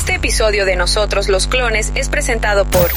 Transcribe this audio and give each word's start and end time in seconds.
Este 0.00 0.14
episodio 0.14 0.64
de 0.64 0.76
Nosotros 0.76 1.28
los 1.28 1.46
Clones 1.46 1.92
es 1.94 2.08
presentado 2.08 2.64
por 2.64 2.90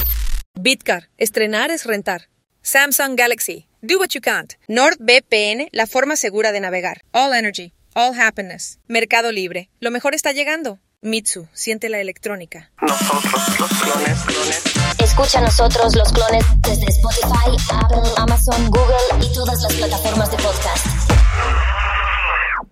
Bitcar. 0.55 1.09
Estrenar 1.17 1.69
es 1.69 1.85
rentar. 1.85 2.29
Samsung 2.61 3.17
Galaxy. 3.17 3.67
Do 3.81 3.99
what 3.99 4.11
you 4.11 4.21
can't. 4.21 4.53
NordVPN, 4.69 5.67
la 5.73 5.85
forma 5.85 6.15
segura 6.15 6.53
de 6.53 6.61
navegar. 6.61 7.03
All 7.11 7.33
Energy. 7.35 7.73
All 7.93 8.17
Happiness. 8.17 8.79
Mercado 8.87 9.33
Libre. 9.33 9.69
Lo 9.81 9.91
mejor 9.91 10.15
está 10.15 10.31
llegando. 10.31 10.79
Mitsu. 11.01 11.49
Siente 11.51 11.89
la 11.89 11.99
electrónica. 11.99 12.71
Nosotros 12.81 13.59
los 13.59 13.81
clones, 13.81 14.19
clones. 14.21 14.63
Escucha 14.99 15.39
a 15.39 15.41
nosotros 15.41 15.97
los 15.97 16.13
clones 16.13 16.45
desde 16.61 16.85
Spotify, 16.85 17.51
Apple, 17.69 18.11
Amazon, 18.15 18.71
Google 18.71 19.27
y 19.27 19.33
todas 19.33 19.61
las 19.61 19.73
plataformas 19.73 20.31
de 20.31 20.37
podcast. 20.37 20.85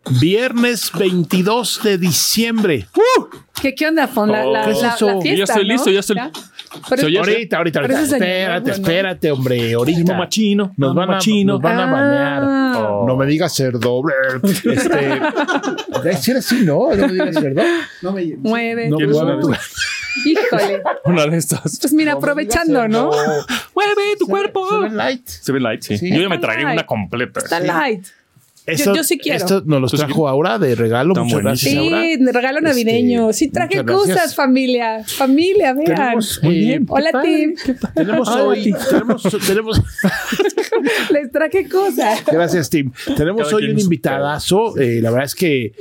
Viernes 0.09 0.91
22 0.97 1.81
de 1.83 1.97
diciembre. 1.97 2.87
¿Qué, 3.61 3.75
qué 3.75 3.87
onda, 3.87 4.07
Fon? 4.07 4.31
La, 4.31 4.43
la, 4.45 4.65
¿Qué 4.65 4.71
es 4.71 4.81
la- 4.81 4.87
la 4.99 5.13
Ya 5.15 5.21
fiesta, 5.21 5.43
estoy 5.53 5.67
¿no? 5.67 5.73
listo, 5.73 5.89
ya 5.91 5.99
estoy- 5.99 6.17
Pero- 6.89 7.01
Se 7.01 7.05
oye- 7.05 7.19
Ahorita, 7.19 7.57
ahorita, 7.57 7.81
Pero 7.81 7.97
ahorita. 7.97 8.15
Espérate, 8.15 8.67
¿no? 8.69 8.73
espérate, 8.75 9.31
hombre. 9.31 9.73
Ahorita. 9.73 10.13
Machino, 10.17 10.73
Nos 10.77 10.95
van, 10.95 11.09
a, 11.09 11.13
machino. 11.13 11.53
nos 11.53 11.61
van 11.61 11.79
a 11.79 11.83
Ah. 11.83 11.91
banear. 11.91 13.05
No 13.07 13.15
me 13.17 13.25
digas 13.25 13.53
cerdo. 13.53 14.01
Este. 14.41 14.65
Debe 16.03 16.17
ser 16.17 16.37
así, 16.37 16.61
¿no? 16.63 16.95
No 16.95 17.07
me 17.07 17.13
digas 17.13 17.35
cerdo. 17.35 17.61
No 18.01 18.11
me. 18.13 18.25
Mueve. 18.37 18.89
No, 18.89 18.97
tu- 18.97 19.03
Híjole. 20.25 20.81
Una 21.05 21.25
de 21.27 21.37
estas. 21.37 21.77
Pues 21.79 21.93
mira, 21.93 22.13
aprovechando, 22.13 22.87
¿no? 22.87 23.11
Mueve 23.75 24.15
tu 24.17 24.25
Se- 24.25 24.31
cuerpo. 24.31 24.67
se 24.69 24.77
ve 24.79 24.89
light. 24.89 25.27
Se 25.27 25.51
ve 25.51 25.59
light, 25.59 25.81
sí. 25.83 25.97
Sí. 25.97 26.09
Yo 26.13 26.21
ya 26.21 26.29
me 26.29 26.37
tragué 26.37 26.63
light. 26.63 26.73
una 26.77 26.85
completa. 26.85 27.39
Está 27.41 27.59
light. 27.59 28.07
Esto, 28.65 28.95
yo 28.95 29.03
sí 29.03 29.17
quiero. 29.17 29.37
Esto 29.37 29.55
nos 29.61 29.67
lo 29.67 29.75
Entonces, 29.87 29.99
trajo 29.99 30.27
Aura 30.27 30.59
de 30.59 30.75
regalo. 30.75 31.13
Están 31.13 31.25
Muchas 31.25 31.41
gracias, 31.41 31.71
Sí, 31.71 31.77
Aura. 31.77 32.31
regalo 32.31 32.61
navideño. 32.61 33.33
Sí, 33.33 33.49
traje 33.49 33.83
cosas, 33.85 34.35
familia. 34.35 35.03
Familia, 35.05 35.73
vean. 35.73 35.85
Tenemos, 35.85 36.39
Muy 36.43 36.55
eh, 36.55 36.59
bien. 36.59 36.85
Hola, 36.89 37.21
Tim. 37.23 37.55
Tenemos 37.95 38.27
hoy. 38.29 38.63
Tim. 38.63 38.75
Tenemos, 38.89 39.23
tenemos, 39.47 39.81
Les 41.11 41.31
traje 41.31 41.67
cosas. 41.67 42.23
gracias, 42.25 42.69
Tim. 42.69 42.91
Tenemos 43.17 43.43
Cada 43.45 43.55
hoy 43.55 43.69
un 43.69 43.79
invitadazo. 43.79 44.77
eh, 44.79 44.99
la 45.01 45.09
verdad 45.11 45.25
es 45.25 45.35
que 45.35 45.73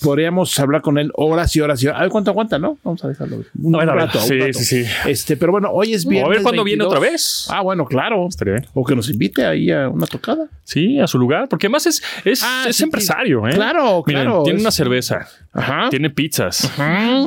podríamos 0.00 0.58
hablar 0.58 0.82
con 0.82 0.98
él 0.98 1.10
horas 1.14 1.54
y 1.56 1.60
horas 1.60 1.82
y 1.82 1.86
horas. 1.86 2.00
A 2.00 2.02
ver 2.02 2.10
cuánto 2.10 2.30
aguanta, 2.30 2.58
¿no? 2.58 2.78
Vamos 2.82 3.04
a 3.04 3.08
dejarlo. 3.08 3.42
Un 3.62 3.74
A 3.74 3.78
ver, 3.78 3.90
a 3.90 3.94
ver. 3.94 4.04
rato, 4.06 4.18
un 4.18 4.24
Sí, 4.24 4.38
rato. 4.38 4.58
sí, 4.58 4.64
sí. 4.64 4.84
Este, 5.06 5.36
pero 5.36 5.52
bueno, 5.52 5.70
hoy 5.72 5.94
es 5.94 6.06
O 6.06 6.08
viernes. 6.08 6.26
a 6.26 6.34
ver 6.34 6.42
cuándo 6.42 6.64
viene 6.64 6.82
22. 6.84 6.98
otra 6.98 7.10
vez. 7.10 7.46
Ah, 7.50 7.62
bueno, 7.62 7.84
claro. 7.86 8.26
Estaría 8.28 8.54
bien. 8.54 8.66
O 8.74 8.84
que 8.84 8.94
nos 8.96 9.08
invite 9.10 9.44
ahí 9.44 9.70
a 9.70 9.88
una 9.88 10.06
tocada. 10.06 10.48
Sí, 10.64 10.98
a 11.00 11.06
su 11.06 11.18
lugar. 11.18 11.48
Porque 11.48 11.66
además 11.66 11.86
es, 11.86 11.99
es, 12.24 12.42
Ah, 12.44 12.66
es 12.68 12.76
sí, 12.76 12.84
empresario, 12.84 13.46
¿eh? 13.48 13.52
Claro, 13.52 14.02
Miren, 14.06 14.22
claro, 14.24 14.42
Tiene 14.42 14.58
es- 14.58 14.62
una 14.62 14.70
cerveza. 14.70 15.26
Ajá. 15.52 15.88
Tiene 15.90 16.10
pizzas. 16.10 16.70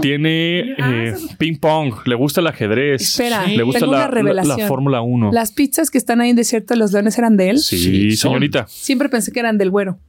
Tiene 0.01 0.75
eh, 0.77 1.15
ping 1.37 1.57
pong. 1.57 1.93
Le 2.05 2.15
gusta 2.15 2.41
el 2.41 2.47
ajedrez. 2.47 3.01
Espera, 3.01 3.45
le 3.47 3.63
gusta 3.63 3.79
tengo 3.81 3.91
la, 3.93 3.97
una 3.99 4.05
la- 4.07 4.11
revelación. 4.11 4.59
la 4.59 4.67
Fórmula 4.67 5.01
1. 5.01 5.31
Las 5.33 5.51
pizzas 5.51 5.89
que 5.91 5.97
están 5.97 6.21
ahí 6.21 6.29
en 6.29 6.35
Desierto 6.35 6.73
de 6.73 6.79
los 6.79 6.91
Leones 6.93 7.17
eran 7.17 7.37
de 7.37 7.49
él. 7.51 7.59
Sí, 7.59 8.15
señorita. 8.15 8.65
Siempre 8.67 9.09
pensé 9.09 9.31
que 9.31 9.39
eran 9.39 9.57
del 9.57 9.69
güero. 9.69 9.99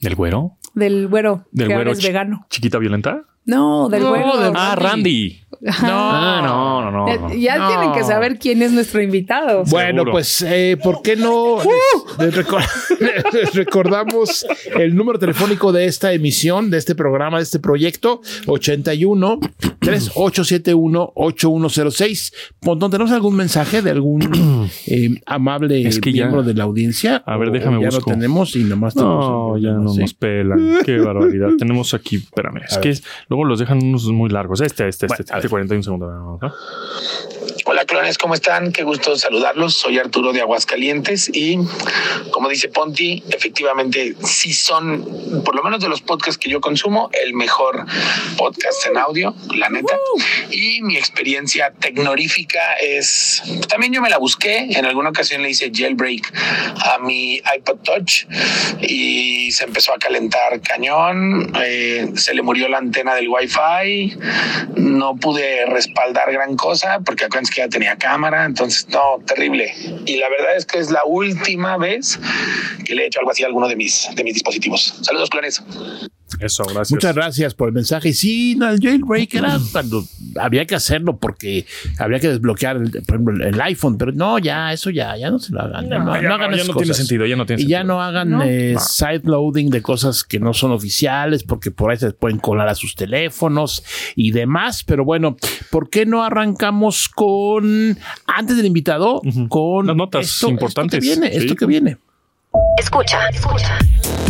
¿Del 0.00 0.14
güero? 0.14 0.56
Del 0.74 1.08
güero. 1.08 1.46
¿Del 1.50 1.66
que 1.68 1.74
güero 1.74 1.90
ahora 1.90 1.98
es 1.98 2.04
vegano. 2.04 2.46
¿Chiquita 2.50 2.78
violenta? 2.78 3.22
No, 3.48 3.88
del 3.88 4.02
No, 4.02 4.08
güero. 4.10 4.36
del- 4.36 4.52
Ah, 4.54 4.74
Randy. 4.76 5.40
Ah, 5.66 6.40
no, 6.44 6.90
no, 6.90 7.06
no. 7.08 7.30
Ya, 7.34 7.56
ya 7.56 7.58
No. 7.58 7.68
tienen 7.68 7.92
que 7.92 8.04
saber 8.04 8.38
quién 8.38 8.62
es 8.62 8.70
nuestro 8.70 9.02
invitado. 9.02 9.64
Bueno, 9.64 10.02
Seguro. 10.02 10.12
pues, 10.12 10.42
eh, 10.42 10.76
¿por 10.80 11.02
qué 11.02 11.16
no 11.16 11.56
les, 12.18 12.34
les 12.34 12.46
recor- 12.46 12.64
les 13.32 13.54
recordamos 13.54 14.46
el 14.78 14.94
número 14.94 15.18
telefónico 15.18 15.72
de 15.72 15.86
esta 15.86 16.12
emisión, 16.12 16.70
de 16.70 16.78
este 16.78 16.94
programa, 16.94 17.38
de 17.38 17.44
este 17.44 17.58
proyecto? 17.58 18.20
81 18.46 19.40
3871 19.80 21.12
8106. 21.14 22.32
Pontón, 22.60 22.90
¿tenemos 22.90 23.10
algún 23.12 23.34
mensaje 23.34 23.82
de 23.82 23.90
algún 23.90 24.20
eh, 24.86 25.10
amable 25.26 25.88
Es 25.88 25.98
que 26.00 26.12
ya- 26.12 26.24
miembro 26.24 26.42
de 26.42 26.54
la 26.54 26.64
audiencia? 26.64 27.22
A 27.26 27.36
ver, 27.36 27.48
¿O 27.48 27.52
déjame 27.52 27.80
Ya 27.80 27.86
busco. 27.88 28.10
lo 28.10 28.16
tenemos 28.16 28.54
y 28.54 28.64
nomás 28.64 28.94
No, 28.94 29.02
tenemos 29.02 29.56
el 29.56 29.62
ya 29.62 29.70
no 29.72 29.82
nos 29.94 30.14
pelan. 30.14 30.78
Qué 30.84 30.98
barbaridad. 30.98 31.48
Tenemos 31.58 31.94
aquí, 31.94 32.16
espérame, 32.16 32.60
es 32.68 32.78
que 32.78 32.90
luego 33.38 33.50
los 33.50 33.58
dejan 33.60 33.82
unos 33.82 34.04
muy 34.06 34.30
largos. 34.30 34.60
Este, 34.60 34.88
este, 34.88 35.06
Bueno, 35.06 35.20
este, 35.20 35.32
a 35.32 35.36
este 35.36 35.46
ver. 35.46 35.50
41 35.50 35.82
segundos. 35.82 36.10
¿no? 36.10 36.40
Hola 37.70 37.84
clones, 37.84 38.16
¿cómo 38.18 38.34
están? 38.34 38.72
Qué 38.72 38.82
gusto 38.82 39.16
saludarlos. 39.16 39.74
Soy 39.74 39.98
Arturo 39.98 40.32
de 40.32 40.40
Aguascalientes 40.40 41.28
y 41.32 41.58
como 42.30 42.48
dice 42.48 42.68
Ponti, 42.68 43.22
efectivamente 43.30 44.14
sí 44.24 44.52
son, 44.52 45.42
por 45.44 45.54
lo 45.54 45.62
menos 45.62 45.80
de 45.80 45.88
los 45.88 46.00
podcasts 46.00 46.38
que 46.38 46.48
yo 46.48 46.60
consumo, 46.60 47.10
el 47.12 47.34
mejor 47.34 47.84
podcast 48.36 48.86
en 48.86 48.96
audio, 48.96 49.34
la 49.54 49.68
neta. 49.68 49.98
Y 50.50 50.80
mi 50.82 50.96
experiencia 50.96 51.72
tecnorífica 51.78 52.74
es, 52.74 53.42
también 53.68 53.92
yo 53.92 54.00
me 54.00 54.08
la 54.08 54.18
busqué, 54.18 54.70
en 54.70 54.86
alguna 54.86 55.10
ocasión 55.10 55.42
le 55.42 55.50
hice 55.50 55.70
jailbreak 55.72 56.32
a 56.84 56.98
mi 57.00 57.42
iPod 57.56 57.78
Touch 57.84 58.24
y 58.80 59.52
se 59.52 59.64
empezó 59.64 59.92
a 59.92 59.98
calentar 59.98 60.60
cañón, 60.62 61.52
eh, 61.62 62.12
se 62.14 62.34
le 62.34 62.42
murió 62.42 62.68
la 62.68 62.78
antena 62.78 63.14
del 63.14 63.27
Wi-Fi, 63.28 64.18
no 64.76 65.16
pude 65.16 65.66
respaldar 65.66 66.32
gran 66.32 66.56
cosa 66.56 67.00
porque 67.00 67.24
acuérdense 67.24 67.52
que 67.52 67.60
ya 67.60 67.68
tenía 67.68 67.96
cámara, 67.96 68.44
entonces 68.44 68.88
no, 68.88 69.22
terrible. 69.26 69.72
Y 70.06 70.16
la 70.16 70.28
verdad 70.28 70.56
es 70.56 70.66
que 70.66 70.78
es 70.78 70.90
la 70.90 71.04
última 71.04 71.76
vez 71.76 72.18
que 72.84 72.94
le 72.94 73.04
he 73.04 73.06
hecho 73.06 73.20
algo 73.20 73.30
así 73.30 73.42
a 73.42 73.46
alguno 73.46 73.68
de 73.68 73.76
mis, 73.76 74.08
de 74.14 74.24
mis 74.24 74.34
dispositivos. 74.34 74.98
Saludos, 75.02 75.30
clones. 75.30 75.62
Eso, 76.40 76.64
gracias. 76.64 76.92
Muchas 76.92 77.14
gracias 77.14 77.54
por 77.54 77.68
el 77.68 77.74
mensaje. 77.74 78.10
Y 78.10 78.12
sí, 78.12 78.54
no, 78.56 78.68
el 78.70 78.80
jailbreak 78.80 79.34
era 79.34 79.58
cuando 79.72 80.04
había 80.40 80.64
que 80.66 80.74
hacerlo 80.74 81.16
porque 81.18 81.66
había 81.98 82.20
que 82.20 82.28
desbloquear, 82.28 82.76
el, 82.76 82.90
por 82.90 83.16
ejemplo, 83.16 83.46
el, 83.46 83.60
iPhone, 83.60 83.98
pero 83.98 84.12
no, 84.12 84.38
ya, 84.38 84.72
eso 84.72 84.90
ya, 84.90 85.16
ya 85.16 85.30
no 85.30 85.38
se 85.38 85.52
lo 85.52 85.60
hagan. 85.62 85.88
ya 85.88 85.98
No, 85.98 86.04
no, 86.04 86.14
ya 86.16 86.22
no 86.22 86.28
no, 86.28 86.34
hagan 86.34 86.50
ya 86.50 86.56
esas 86.56 86.68
no 86.68 86.74
tiene 86.74 86.88
cosas. 86.88 86.96
sentido, 86.96 87.26
ya 87.26 87.36
no 87.36 87.46
tiene 87.46 87.62
Y 87.62 87.66
ya 87.66 87.78
sentido. 87.78 87.94
no 87.96 88.02
hagan 88.02 88.30
No. 88.30 88.42
eh, 88.44 88.72
No. 88.74 88.80
side 88.80 89.22
loading 89.24 89.70
de 89.70 89.82
cosas 89.82 90.24
que 90.24 90.38
no 90.38 90.54
son 90.54 90.72
oficiales 90.72 91.42
porque 91.42 91.70
por 91.70 91.90
ahí 91.90 91.96
se 91.96 92.12
pueden 92.12 92.38
colar 92.38 92.68
a 92.68 92.74
sus 92.74 92.94
teléfonos 92.94 93.82
y 94.14 94.30
demás. 94.30 94.84
Pero 94.84 95.04
bueno, 95.04 95.36
¿por 95.70 95.90
qué 95.90 96.06
no 96.06 96.22
arrancamos 96.24 97.08
con, 97.08 97.98
antes 98.26 98.56
del 98.56 98.66
invitado, 98.66 99.20
con 99.48 99.86
Las 99.86 99.96
notas 99.96 100.26
esto, 100.26 100.48
importantes. 100.48 101.02
Esto 101.04 101.20
que 101.20 101.20
viene, 101.20 101.32
Sí. 101.38 101.44
esto 101.44 101.54
que 101.56 101.66
viene. 101.66 101.96
Escucha, 102.78 103.28
escucha. 103.28 103.78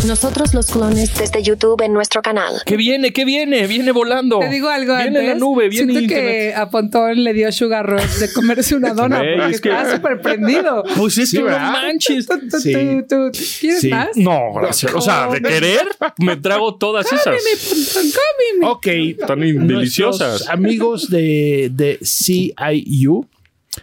Nosotros 0.05 0.53
los 0.53 0.67
clones 0.67 1.13
desde 1.17 1.41
YouTube 1.43 1.81
en 1.81 1.93
nuestro 1.93 2.21
canal. 2.21 2.53
¿Qué 2.65 2.77
viene? 2.77 3.11
¿Qué 3.13 3.25
viene? 3.25 3.67
Viene 3.67 3.91
volando. 3.91 4.39
Te 4.39 4.49
digo 4.49 4.69
algo 4.69 4.93
Viene 4.95 5.19
antes. 5.19 5.27
la 5.27 5.35
nube, 5.35 5.69
viene 5.69 5.93
Siento 5.93 5.99
internet. 6.13 6.31
que 6.31 6.55
a 6.55 6.69
Pontón 6.69 7.23
le 7.23 7.33
dio 7.33 7.51
sugar 7.51 7.85
rush 7.89 8.17
de 8.19 8.31
comerse 8.33 8.75
una 8.75 8.93
dona 8.93 9.19
Güey, 9.19 9.37
porque 9.37 9.55
es 9.55 9.61
que- 9.61 9.69
estaba 9.69 9.95
súper 9.95 10.21
prendido. 10.21 10.83
Pues 10.97 11.17
es 11.17 11.31
que 11.31 11.39
no 11.39 11.45
¿verdad? 11.45 11.71
manches. 11.71 12.25
Tú, 12.27 12.39
tú, 12.49 12.59
Sí. 12.59 12.73
tú, 12.73 13.31
tú. 13.31 13.39
¿Quieres 13.59 13.81
Sí. 13.81 13.89
más? 13.89 14.09
No, 14.15 14.53
gracias. 14.53 14.93
O 14.93 15.01
sea, 15.01 15.27
de 15.27 15.41
querer, 15.41 15.87
me 16.17 16.35
trago 16.37 16.75
todas 16.75 17.05
esas. 17.07 17.23
Cómeme, 17.25 17.49
Pontón, 17.69 18.11
cómeme. 18.11 18.71
Ok. 18.71 18.87
Están 19.21 19.39
Nuestros 19.39 19.67
deliciosas. 19.67 20.49
Amigos 20.49 21.09
de, 21.09 21.69
de 21.73 21.99
CIU, 22.03 23.25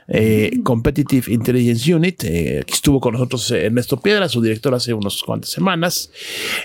eh, 0.08 0.50
Competitive 0.62 1.32
Intelligence 1.32 1.94
Unit, 1.94 2.24
eh, 2.24 2.62
que 2.66 2.74
estuvo 2.74 3.00
con 3.00 3.12
nosotros 3.14 3.50
eh, 3.50 3.66
Ernesto 3.66 3.98
Piedras, 4.00 4.32
su 4.32 4.40
director 4.42 4.74
hace 4.74 4.92
unas 4.94 5.20
cuantas 5.22 5.50
semanas. 5.50 6.10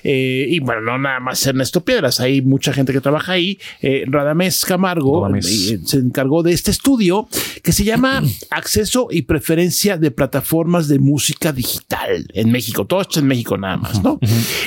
Eh, 0.04 0.46
y 0.50 0.60
bueno, 0.60 0.82
no 0.82 0.98
nada 0.98 1.20
más 1.20 1.46
Ernesto 1.46 1.84
Piedras, 1.84 2.20
hay 2.20 2.42
mucha 2.42 2.74
gente 2.74 2.94
que 2.94 3.02
trabaja 3.02 3.34
ahí. 3.34 3.60
Radamés 4.08 4.66
Camargo 4.66 5.22
Radamés. 5.22 5.80
se 5.86 5.98
encargó 5.98 6.44
de 6.44 6.54
este 6.54 6.72
estudio 6.72 7.28
que 7.64 7.72
se 7.72 7.84
llama 7.84 8.22
Acceso 8.50 9.08
y 9.12 9.24
Preferencia 9.24 9.98
de 9.98 10.12
Plataformas 10.12 10.88
de 10.88 11.00
Música 11.00 11.52
Digital 11.54 12.28
en 12.34 12.52
México. 12.52 12.86
Todo 12.86 13.02
esto 13.02 13.20
en 13.20 13.28
México 13.28 13.58
nada 13.58 13.78
más, 13.78 14.02
¿no? 14.04 14.20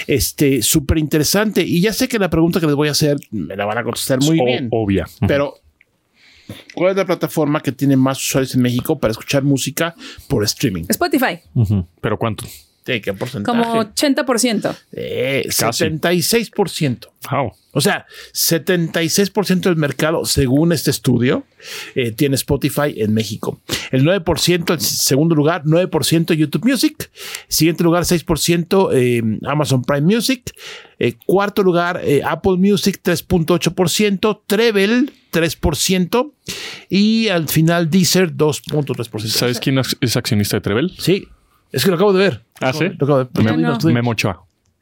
Este, 0.06 0.62
súper 0.62 0.98
interesante. 0.98 1.62
Y 1.62 1.80
ya 1.80 1.92
sé 1.92 2.08
que 2.08 2.18
la 2.18 2.30
pregunta 2.30 2.60
que 2.60 2.66
les 2.66 2.74
voy 2.74 2.88
a 2.88 2.92
hacer 2.92 3.16
me 3.30 3.56
la 3.56 3.64
van 3.64 3.78
a 3.78 3.84
contestar 3.84 4.20
muy 4.20 4.38
O- 4.40 4.44
bien. 4.44 4.68
Obvia. 4.70 5.06
Pero, 5.26 5.54
¿cuál 6.74 6.90
es 6.90 6.96
la 6.96 7.04
plataforma 7.04 7.60
que 7.60 7.72
tiene 7.72 7.96
más 7.96 8.18
usuarios 8.18 8.54
en 8.54 8.62
México 8.62 8.98
para 8.98 9.12
escuchar 9.12 9.42
música 9.42 9.94
por 10.28 10.44
streaming? 10.44 10.84
Spotify. 10.88 11.40
¿Pero 12.00 12.18
cuánto? 12.18 12.44
¿De 12.84 13.00
qué 13.00 13.14
porcentaje? 13.14 13.58
como 13.58 13.82
80%. 13.82 14.76
Eh, 14.92 15.48
Casi. 15.56 15.84
76%. 15.84 17.08
Wow. 17.30 17.52
O 17.72 17.80
sea, 17.80 18.06
76% 18.32 19.62
del 19.62 19.76
mercado, 19.76 20.24
según 20.26 20.72
este 20.72 20.90
estudio, 20.90 21.44
eh, 21.94 22.12
tiene 22.12 22.36
Spotify 22.36 22.94
en 22.96 23.14
México. 23.14 23.60
El 23.90 24.04
9%, 24.04 24.74
en 24.74 24.80
segundo 24.80 25.34
lugar, 25.34 25.64
9% 25.64 26.34
YouTube 26.34 26.64
Music. 26.64 27.10
Siguiente 27.48 27.82
lugar, 27.82 28.04
6% 28.04 28.90
eh, 28.92 29.22
Amazon 29.46 29.82
Prime 29.82 30.02
Music. 30.02 30.52
Eh, 30.98 31.14
cuarto 31.26 31.62
lugar, 31.62 32.00
eh, 32.04 32.22
Apple 32.24 32.58
Music, 32.58 33.00
3.8%. 33.02 34.42
Treble, 34.46 35.06
3%. 35.32 36.32
Y 36.90 37.28
al 37.28 37.48
final, 37.48 37.90
Deezer, 37.90 38.32
2.3%. 38.34 39.26
¿Sabes 39.26 39.58
quién 39.58 39.80
es 40.00 40.16
accionista 40.16 40.58
de 40.58 40.60
Trevel? 40.60 40.92
Sí, 40.98 41.26
es 41.72 41.82
que 41.82 41.90
lo 41.90 41.96
acabo 41.96 42.12
de 42.12 42.18
ver. 42.18 42.43
¿Ah, 42.60 42.72
sí? 42.72 42.84
Lo 42.98 43.04
acabo 43.06 43.18
de 43.24 43.28
ver. 43.34 43.44
Memo- 43.44 43.62
No 43.68 43.72
estoy- 43.74 43.92
Memo 43.92 44.10
Ochoa. 44.12 44.40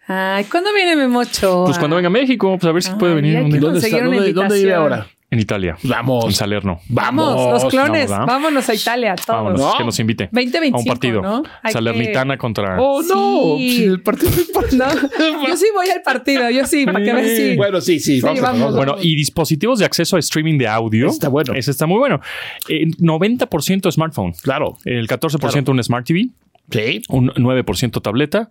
Ay, 0.08 0.44
¿cuándo 0.44 0.74
viene 0.74 0.96
Memocho? 0.96 1.62
Pues 1.64 1.78
cuando 1.78 1.94
venga 1.96 2.08
a 2.08 2.10
México, 2.10 2.58
pues 2.58 2.68
a 2.68 2.72
ver 2.72 2.82
si 2.82 2.90
puede 2.92 3.14
venir. 3.14 3.36
un. 3.38 3.50
¿Dónde, 3.60 3.78
está? 3.78 4.00
¿Dónde, 4.02 4.32
dónde 4.32 4.56
vive 4.56 4.74
ahora? 4.74 5.06
En 5.30 5.38
Italia. 5.38 5.78
Vamos. 5.84 6.26
En 6.26 6.32
Salerno. 6.32 6.80
Vamos, 6.88 7.34
Vamos. 7.36 7.62
los 7.62 7.72
clones. 7.72 8.10
Vámonos 8.10 8.68
a 8.68 8.74
Italia, 8.74 9.14
todos. 9.14 9.28
Vámonos, 9.38 9.60
¿No? 9.60 9.72
que 9.78 9.84
nos 9.84 9.98
invite 10.00 10.24
2025, 10.30 10.76
a 10.76 10.80
un 10.80 10.84
partido. 10.84 11.22
¿no? 11.22 11.42
Salernitana 11.70 12.36
contra. 12.36 12.76
Oh, 12.78 13.00
no. 13.02 13.56
Sí. 13.56 13.76
Sí, 13.76 13.84
el 13.84 14.02
partido. 14.02 14.32
No, 14.72 15.46
yo 15.48 15.56
sí 15.56 15.66
voy 15.74 15.88
al 15.88 16.02
partido, 16.02 16.50
yo 16.50 16.66
sí, 16.66 16.84
para 16.84 17.02
que 17.02 17.12
veas 17.12 17.36
si. 17.36 17.56
Bueno, 17.56 17.80
sí, 17.80 17.98
sí. 18.00 18.20
vamos 18.20 18.74
Bueno, 18.74 18.96
y 19.00 19.14
dispositivos 19.14 19.78
de 19.78 19.84
acceso 19.86 20.16
a 20.16 20.18
streaming 20.18 20.58
de 20.58 20.66
audio. 20.68 21.06
Está 21.08 21.28
bueno. 21.28 21.54
Ese 21.54 21.70
está 21.70 21.86
muy 21.86 21.98
bueno. 21.98 22.20
Eh, 22.68 22.86
90% 22.98 23.90
smartphone. 23.90 24.32
Claro. 24.42 24.76
El 24.84 25.06
14% 25.08 25.68
un 25.70 25.82
Smart 25.82 26.04
TV. 26.06 26.28
Sí. 26.70 27.02
Un 27.08 27.30
9% 27.30 28.00
tableta. 28.02 28.48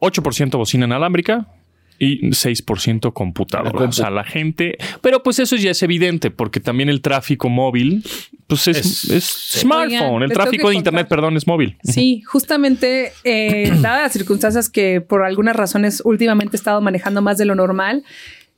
8% 0.00 0.56
bocina 0.56 0.86
inalámbrica. 0.86 1.46
Y 1.98 2.28
6% 2.28 3.04
La 3.06 3.10
computadora. 3.14 3.70
compu. 3.70 3.84
O 3.88 3.92
sea, 3.92 4.10
la 4.10 4.22
gente. 4.22 4.76
Pero 5.00 5.22
pues 5.22 5.38
eso 5.38 5.56
ya 5.56 5.70
es 5.70 5.82
evidente, 5.82 6.30
porque 6.30 6.60
también 6.60 6.90
el 6.90 7.00
tráfico 7.00 7.48
móvil, 7.48 8.04
pues 8.46 8.68
es, 8.68 8.76
Es- 8.76 9.10
es 9.10 9.24
smartphone. 9.60 10.02
Oigan, 10.16 10.22
el 10.24 10.32
tráfico 10.32 10.68
de 10.68 10.74
internet, 10.76 11.04
contar. 11.04 11.16
perdón, 11.18 11.36
es 11.38 11.46
móvil. 11.46 11.78
Sí, 11.82 12.20
justamente, 12.26 13.12
eh, 13.24 13.70
dadas 13.80 14.02
las 14.02 14.12
circunstancias 14.12 14.68
que 14.68 15.00
por 15.00 15.24
algunas 15.24 15.56
razones 15.56 16.02
últimamente 16.04 16.56
he 16.56 16.58
estado 16.58 16.82
manejando 16.82 17.22
más 17.22 17.38
de 17.38 17.46
lo 17.46 17.54
normal, 17.54 18.04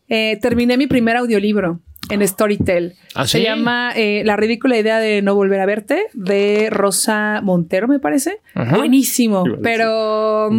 eh, 0.09 0.39
terminé 0.41 0.77
mi 0.77 0.87
primer 0.87 1.17
audiolibro 1.17 1.81
en 2.11 2.27
Storytel. 2.27 2.95
¿Ah, 3.15 3.27
Se 3.27 3.43
llama 3.43 3.93
eh, 3.95 4.23
La 4.25 4.37
ridícula 4.37 4.79
idea 4.79 4.99
de 4.99 5.23
no 5.23 5.35
volver 5.35 5.61
a 5.61 5.67
verte, 5.67 6.05
de 6.15 6.69
Rosa 6.71 7.41
Montero, 7.43 7.89
me 7.89 7.99
parece. 7.99 8.41
Buenísimo, 8.55 9.45
decir. 9.45 9.61
pero... 9.63 10.51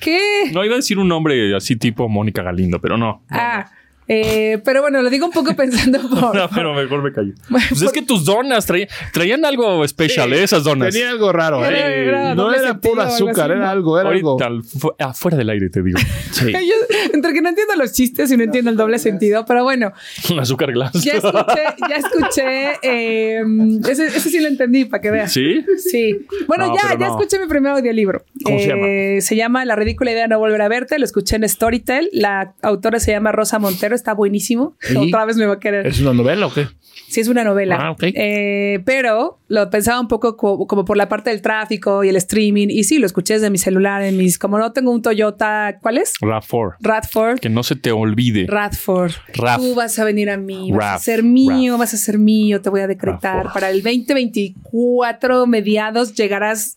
¿Qué? 0.00 0.50
No 0.52 0.64
iba 0.64 0.74
a 0.74 0.78
decir 0.78 0.98
un 0.98 1.08
nombre 1.08 1.54
así 1.54 1.76
tipo 1.76 2.08
Mónica 2.08 2.42
Galindo, 2.42 2.80
pero 2.80 2.96
no. 2.96 3.22
Ah, 3.30 3.70
eh, 4.08 4.60
pero 4.64 4.82
bueno, 4.82 5.00
lo 5.02 5.10
digo 5.10 5.26
un 5.26 5.32
poco 5.32 5.54
pensando 5.56 6.00
por... 6.08 6.34
No, 6.34 6.48
pero 6.54 6.74
mejor 6.74 7.02
me 7.02 7.12
callo. 7.12 7.32
Pues 7.48 7.82
es 7.82 7.92
que 7.92 8.02
tus 8.02 8.24
donas 8.24 8.66
traían, 8.66 8.88
traían 9.12 9.44
algo 9.44 9.84
especial, 9.84 10.32
¿eh? 10.32 10.42
esas 10.42 10.64
donas. 10.64 10.92
Tenía 10.92 11.10
algo 11.10 11.32
raro. 11.32 11.64
Era- 11.64 11.88
¿eh? 11.90 12.04
era 12.06 12.34
no 12.34 12.52
era 12.52 12.70
algo 12.70 13.00
azúcar, 13.00 13.50
era 13.50 13.70
algo, 13.70 13.98
era 14.00 14.10
algo. 14.10 14.30
Ahorita, 14.32 14.46
al 14.46 14.62
fu- 14.64 14.94
afuera 14.98 15.36
del 15.36 15.50
aire 15.50 15.70
te 15.70 15.82
digo. 15.82 15.98
Sí. 16.32 16.50
Yo- 16.52 16.96
entre 17.12 17.32
que 17.32 17.40
no 17.40 17.48
entiendo 17.50 17.74
los 17.76 17.92
chistes 17.92 18.30
y 18.32 18.36
no 18.36 18.42
entiendo 18.44 18.70
el 18.70 18.76
doble 18.76 18.98
sentido, 18.98 19.44
pero 19.46 19.62
bueno, 19.62 19.92
Un 20.30 20.40
azúcar 20.40 20.72
glass. 20.72 20.92
ya 20.94 21.12
escuché, 21.14 21.62
ya 21.88 21.96
escuché, 21.96 22.72
eh, 22.82 23.42
ese, 23.88 24.06
ese 24.06 24.30
sí 24.30 24.40
lo 24.40 24.48
entendí, 24.48 24.84
para 24.84 25.00
que 25.00 25.10
veas. 25.10 25.32
¿Sí? 25.32 25.64
Sí. 25.78 26.26
Bueno, 26.48 26.66
No, 26.66 26.74
ya, 26.76 26.90
ya 26.98 27.06
no. 27.08 27.18
escuché 27.18 27.38
mi 27.38 27.46
primer 27.46 27.72
audiolibro. 27.72 28.24
¿Cómo 28.44 28.58
se 28.58 29.16
Eh, 29.16 29.20
Se 29.20 29.36
llama 29.36 29.64
La 29.64 29.76
ridícula 29.76 30.10
idea 30.10 30.22
de 30.22 30.28
no 30.28 30.38
volver 30.38 30.60
a 30.62 30.68
verte. 30.68 30.98
Lo 30.98 31.04
escuché 31.04 31.36
en 31.36 31.48
Storytel. 31.48 32.08
La 32.12 32.54
autora 32.62 32.98
se 33.00 33.12
llama 33.12 33.30
Rosa 33.32 33.58
Montero. 33.58 33.93
Está 33.94 34.14
buenísimo. 34.14 34.76
¿Y? 34.90 34.96
Otra 34.96 35.24
vez 35.24 35.36
me 35.36 35.46
va 35.46 35.54
a 35.54 35.60
querer. 35.60 35.86
¿Es 35.86 36.00
una 36.00 36.12
novela 36.12 36.46
o 36.46 36.52
qué? 36.52 36.66
Sí, 37.08 37.20
es 37.20 37.28
una 37.28 37.44
novela. 37.44 37.76
Ah, 37.80 37.90
ok. 37.92 38.02
Eh, 38.14 38.80
pero 38.84 39.38
lo 39.48 39.68
pensaba 39.70 40.00
un 40.00 40.08
poco 40.08 40.36
co- 40.36 40.66
como, 40.66 40.84
por 40.84 40.96
la 40.96 41.08
parte 41.08 41.30
del 41.30 41.42
tráfico 41.42 42.02
y 42.02 42.08
el 42.08 42.16
streaming. 42.16 42.68
Y 42.70 42.84
sí, 42.84 42.98
lo 42.98 43.06
escuché 43.06 43.34
desde 43.34 43.50
mi 43.50 43.58
celular, 43.58 44.02
en 44.02 44.16
mis. 44.16 44.38
Como 44.38 44.58
no 44.58 44.72
tengo 44.72 44.90
un 44.90 45.02
Toyota, 45.02 45.78
¿cuál 45.82 45.98
es? 45.98 46.14
RAV4. 46.20 46.76
Radford. 46.80 47.38
Que 47.40 47.48
no 47.50 47.62
se 47.62 47.76
te 47.76 47.92
olvide. 47.92 48.46
Radford. 48.48 49.12
Tú 49.56 49.74
vas 49.74 49.98
a 49.98 50.04
venir 50.04 50.30
a 50.30 50.36
mí, 50.36 50.72
vas 50.72 50.94
a 50.94 50.98
ser 50.98 51.22
mío, 51.22 51.78
vas 51.78 51.94
a 51.94 51.96
ser 51.96 52.18
mío, 52.18 52.60
te 52.60 52.70
voy 52.70 52.80
a 52.80 52.86
decretar. 52.86 53.52
Para 53.52 53.70
el 53.70 53.82
2024, 53.82 55.46
mediados, 55.46 56.14
llegarás 56.14 56.76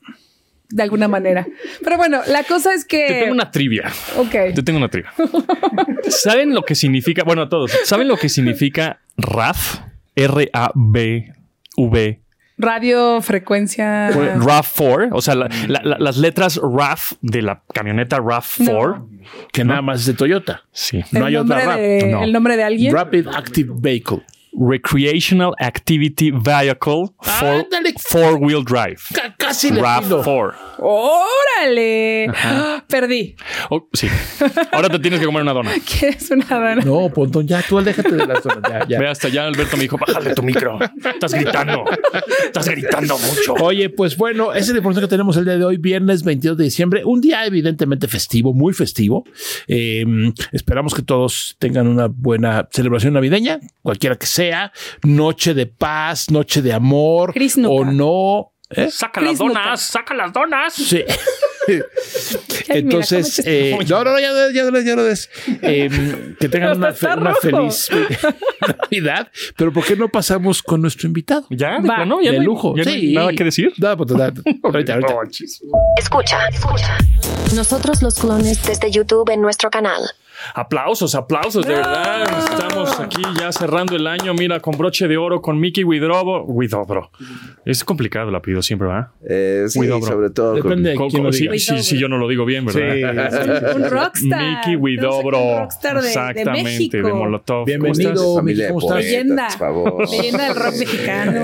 de 0.69 0.83
alguna 0.83 1.07
manera. 1.07 1.47
Pero 1.83 1.97
bueno, 1.97 2.21
la 2.27 2.43
cosa 2.43 2.73
es 2.73 2.85
que. 2.85 3.07
Te 3.07 3.19
tengo 3.21 3.33
una 3.33 3.51
trivia. 3.51 3.91
Ok. 4.17 4.31
Te 4.55 4.63
tengo 4.63 4.77
una 4.79 4.89
trivia. 4.89 5.13
¿Saben 6.09 6.53
lo 6.53 6.63
que 6.63 6.75
significa? 6.75 7.23
Bueno, 7.23 7.47
todos. 7.49 7.71
¿Saben 7.85 8.07
lo 8.07 8.17
que 8.17 8.29
significa 8.29 8.99
RAV? 9.17 9.55
R-A-B-V. 10.15 12.21
Radio, 12.59 13.21
frecuencia. 13.21 14.09
RAV4. 14.09 15.09
O 15.11 15.21
sea, 15.21 15.35
la- 15.35 15.47
la- 15.67 15.81
la- 15.83 15.97
las 15.99 16.17
letras 16.17 16.59
RAV 16.61 16.99
de 17.21 17.43
la 17.43 17.61
camioneta 17.71 18.17
RAV4. 18.17 19.07
Que 19.53 19.63
nada 19.63 19.81
más 19.83 19.99
es 20.01 20.05
de 20.07 20.13
Toyota. 20.15 20.63
Sí. 20.71 20.97
el, 21.11 21.19
no 21.19 21.25
hay 21.27 21.35
otra 21.35 21.57
nombre 21.59 21.65
rap, 21.65 21.77
de, 21.79 22.11
no. 22.11 22.23
el 22.23 22.33
nombre 22.33 22.57
de 22.57 22.63
alguien. 22.63 22.91
Rapid 22.93 23.27
Active 23.27 23.73
Vehicle. 23.77 24.23
Recreational 24.59 25.53
Activity 25.59 26.31
Vehicle 26.31 27.05
for 27.21 27.47
Ándale. 27.63 27.93
four-wheel 27.97 28.63
drive. 28.65 28.97
Ca- 29.13 29.35
casi 29.37 29.69
le 29.71 29.81
atino. 29.81 30.23
RAV4. 30.23 30.55
¡Órale! 30.79 32.27
Perdí. 32.87 33.35
Oh, 33.69 33.87
sí. 33.93 34.07
Ahora 34.71 34.89
te 34.89 34.99
tienes 34.99 35.19
que 35.19 35.25
comer 35.25 35.43
una 35.43 35.53
dona. 35.53 35.71
¿Quieres 35.99 36.29
una 36.31 36.45
dona? 36.45 36.75
No, 36.75 37.09
Pontón, 37.13 37.47
ya 37.47 37.61
tú 37.61 37.79
déjate 37.81 38.11
de 38.15 38.25
la 38.25 38.41
zona. 38.41 38.61
Ya, 38.67 38.87
ya. 38.87 38.99
Ve 38.99 39.07
hasta 39.07 39.27
allá, 39.27 39.45
Alberto 39.45 39.77
me 39.77 39.83
dijo, 39.83 39.97
bájale 39.97 40.33
tu 40.33 40.41
micro. 40.43 40.79
Estás 41.03 41.33
gritando. 41.33 41.83
Estás 42.45 42.67
gritando 42.69 43.17
mucho. 43.17 43.53
Oye, 43.63 43.89
pues 43.89 44.17
bueno, 44.17 44.53
esa 44.53 44.71
es 44.71 44.77
información 44.77 45.05
que 45.05 45.09
tenemos 45.09 45.37
el 45.37 45.45
día 45.45 45.57
de 45.57 45.65
hoy, 45.65 45.77
viernes 45.77 46.23
22 46.23 46.57
de 46.57 46.63
diciembre, 46.63 47.03
un 47.05 47.21
día 47.21 47.45
evidentemente 47.45 48.07
festivo, 48.07 48.53
muy 48.53 48.73
festivo. 48.73 49.23
Eh, 49.67 50.05
esperamos 50.51 50.93
que 50.93 51.01
todos 51.01 51.55
tengan 51.59 51.87
una 51.87 52.07
buena 52.07 52.67
celebración 52.71 53.13
navideña, 53.13 53.59
cualquiera 53.81 54.15
que 54.15 54.25
sea, 54.25 54.46
noche 55.03 55.53
de 55.53 55.65
paz, 55.67 56.29
noche 56.31 56.61
de 56.61 56.73
amor 56.73 57.33
o 57.67 57.85
no. 57.85 58.53
¿eh? 58.69 58.89
Saca 58.91 59.21
las 59.21 59.33
Nuka. 59.39 59.43
donas, 59.53 59.81
saca 59.81 60.13
las 60.13 60.33
donas. 60.33 60.73
Sí. 60.73 61.03
Entonces, 62.69 63.41
eh, 63.45 63.77
no, 63.89 64.03
no, 64.03 64.11
no, 64.13 64.19
ya, 64.19 64.31
ya, 64.31 64.51
ya, 64.71 64.81
ya 64.81 64.95
lo 64.95 65.03
des. 65.03 65.29
Eh, 65.61 66.35
que 66.39 66.49
tengan 66.49 66.77
una, 66.77 66.93
fe- 66.93 67.07
feliz 67.41 67.89
Navidad. 68.81 69.29
Pero 69.55 69.73
¿por 69.73 69.85
qué 69.85 69.95
no 69.95 70.07
pasamos 70.09 70.61
con 70.63 70.81
nuestro 70.81 71.07
invitado? 71.07 71.45
Ya, 71.49 71.79
Va. 71.79 72.05
no, 72.05 72.21
ya 72.21 72.31
de 72.31 72.37
no 72.39 72.43
lujo. 72.45 72.75
ya 72.75 72.83
no 72.83 72.91
hay 72.91 73.01
Sí. 73.01 73.13
nada 73.13 73.31
que 73.33 73.43
decir. 73.43 73.73
Nada, 73.77 73.97
pues, 73.97 74.11
nada. 74.11 74.33
ahorita, 74.63 74.93
ahorita. 74.93 75.13
Escucha, 75.97 76.47
escucha. 76.49 76.97
Nosotros 77.55 78.01
los 78.01 78.15
clones 78.19 78.63
desde 78.65 78.91
YouTube 78.91 79.29
en 79.31 79.41
nuestro 79.41 79.69
canal. 79.69 80.01
Aplausos, 80.53 81.15
aplausos, 81.15 81.65
de 81.65 81.73
verdad. 81.75 82.23
Estamos 82.51 82.99
aquí 82.99 83.21
ya 83.39 83.51
cerrando 83.51 83.95
el 83.95 84.07
año. 84.07 84.33
Mira, 84.33 84.59
con 84.59 84.77
broche 84.77 85.07
de 85.07 85.17
oro, 85.17 85.41
con 85.41 85.59
Mickey 85.59 85.83
Widrobo. 85.83 86.43
Widobro. 86.45 87.11
Es 87.65 87.83
complicado 87.83 88.29
el 88.29 88.35
apellido 88.35 88.61
siempre, 88.61 88.87
¿verdad? 88.87 89.07
Eh, 89.27 89.65
sí, 89.67 89.79
Cuidado, 89.79 89.99
bro. 90.01 90.11
sobre 90.11 90.29
todo 90.29 90.51
con- 90.53 90.61
Depende 90.63 90.89
de 90.91 90.95
Con- 90.95 91.09
quién 91.09 91.23
lo 91.23 91.29
con- 91.29 91.33
sí, 91.33 91.47
diga. 91.47 91.57
sí, 91.57 91.83
sí, 91.83 91.97
yo 91.97 92.07
no 92.07 92.17
lo 92.17 92.27
digo 92.27 92.45
bien, 92.45 92.65
¿verdad? 92.65 93.75
Un 93.75 93.89
rockstar. 93.89 94.41
Mickey 94.57 94.75
Widobro. 94.75 95.39
Un 95.41 95.57
rockstar 95.59 95.95
de, 95.97 96.01
de 96.01 96.07
Exactamente, 96.07 96.63
México. 96.63 96.97
de 97.07 97.13
Molotov. 97.13 97.55
¿Cómo 97.57 97.65
Bienvenido. 97.65 98.35
familia 98.35 98.65
de 98.67 98.73
¿cómo 98.73 98.87
estás? 98.87 99.03
Leyenda. 99.03 99.47
por 99.49 99.57
favor. 99.59 100.09
Leyenda 100.09 100.43
del 100.45 100.55
rock 100.55 100.73
mexicano. 100.79 101.41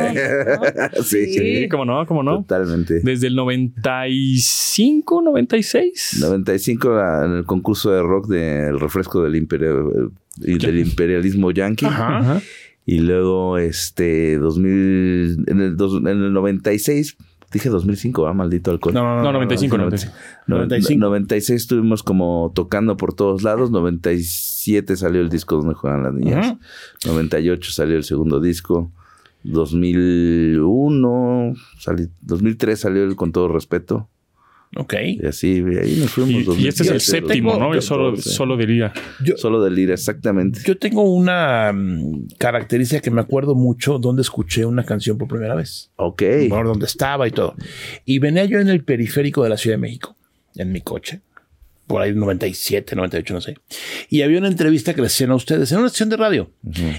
sí, 1.03 1.33
Sí, 1.33 1.67
cómo 1.69 1.85
no, 1.85 2.05
cómo 2.05 2.23
no. 2.23 2.37
totalmente. 2.43 2.99
Desde 3.03 3.27
el 3.27 3.35
95, 3.35 5.21
96. 5.21 6.17
95 6.19 6.89
a- 6.93 7.25
en 7.25 7.31
el 7.37 7.45
concurso 7.45 7.91
de 7.91 8.01
rock 8.01 8.27
del 8.27 8.79
refresco 8.83 9.23
del 9.23 9.35
imperio 9.35 10.11
y 10.37 10.57
del 10.59 10.79
imperialismo 10.79 11.51
yanqui. 11.51 11.85
Ajá. 11.85 12.41
Y 12.85 12.99
luego, 12.99 13.57
este, 13.57 14.37
2000, 14.37 15.45
en 15.47 15.61
el, 15.61 15.77
dos- 15.77 15.99
en 16.01 16.07
el 16.07 16.33
96, 16.33 17.15
dije 17.51 17.69
2005, 17.69 18.27
ah, 18.27 18.33
maldito 18.33 18.71
alcohol. 18.71 18.93
No, 18.93 19.01
no, 19.03 19.15
no, 19.17 19.23
No, 19.23 19.31
95, 19.33 19.77
no, 19.77 19.83
95. 19.85 20.15
No- 20.47 20.55
95. 20.57 20.99
96 20.99 21.61
estuvimos 21.61 22.03
como 22.03 22.51
tocando 22.53 22.97
por 22.97 23.13
todos 23.13 23.41
lados. 23.43 23.71
97 23.71 24.97
salió 24.97 25.21
el 25.21 25.29
disco 25.29 25.55
donde 25.57 25.75
juegan 25.75 26.03
las 26.03 26.13
niñas. 26.13 26.45
Ajá. 26.45 26.59
98 27.05 27.71
salió 27.71 27.95
el 27.95 28.03
segundo 28.03 28.41
disco. 28.41 28.91
2001, 29.43 31.53
salí- 31.79 32.09
2003 32.21 32.79
salió 32.79 33.03
el 33.03 33.15
Con 33.15 33.31
todo 33.31 33.47
respeto. 33.47 34.09
Ok. 34.75 34.93
Y 35.01 35.25
así, 35.25 35.63
ahí 35.81 35.97
nos 35.99 36.11
fuimos. 36.11 36.57
Y, 36.57 36.63
y 36.63 36.67
este 36.67 36.83
es 36.83 36.89
el 36.89 36.95
2007, 36.95 36.99
séptimo, 36.99 37.51
¿no? 37.51 37.73
Yo 37.73 37.75
2014. 37.75 37.87
solo, 37.87 38.17
solo 38.17 38.57
diría. 38.57 38.93
Yo, 39.23 39.37
Solo 39.37 39.63
del 39.63 39.75
Lira, 39.75 39.93
exactamente. 39.93 40.61
yo 40.65 40.77
tengo 40.77 41.03
una 41.03 41.71
mm, 41.73 42.27
característica 42.37 43.01
que 43.01 43.11
me 43.11 43.21
acuerdo 43.21 43.55
mucho 43.55 43.99
donde 43.99 44.21
escuché 44.21 44.65
una 44.65 44.83
canción 44.83 45.17
por 45.17 45.27
primera 45.27 45.55
vez. 45.55 45.91
Ok. 45.97 46.23
Por 46.49 46.65
donde 46.65 46.85
estaba 46.85 47.27
y 47.27 47.31
todo. 47.31 47.55
Y 48.05 48.19
venía 48.19 48.45
yo 48.45 48.59
en 48.59 48.69
el 48.69 48.83
periférico 48.83 49.43
de 49.43 49.49
la 49.49 49.57
Ciudad 49.57 49.75
de 49.77 49.81
México, 49.81 50.15
en 50.55 50.71
mi 50.71 50.81
coche. 50.81 51.21
Por 51.87 52.01
ahí 52.01 52.13
97, 52.13 52.95
98, 52.95 53.33
no 53.33 53.41
sé. 53.41 53.57
Y 54.09 54.21
había 54.21 54.39
una 54.39 54.47
entrevista 54.47 54.93
que 54.93 55.01
le 55.01 55.07
hacían 55.07 55.31
a 55.31 55.35
ustedes 55.35 55.71
en 55.71 55.79
una 55.79 55.87
estación 55.87 56.09
de 56.09 56.17
radio. 56.17 56.51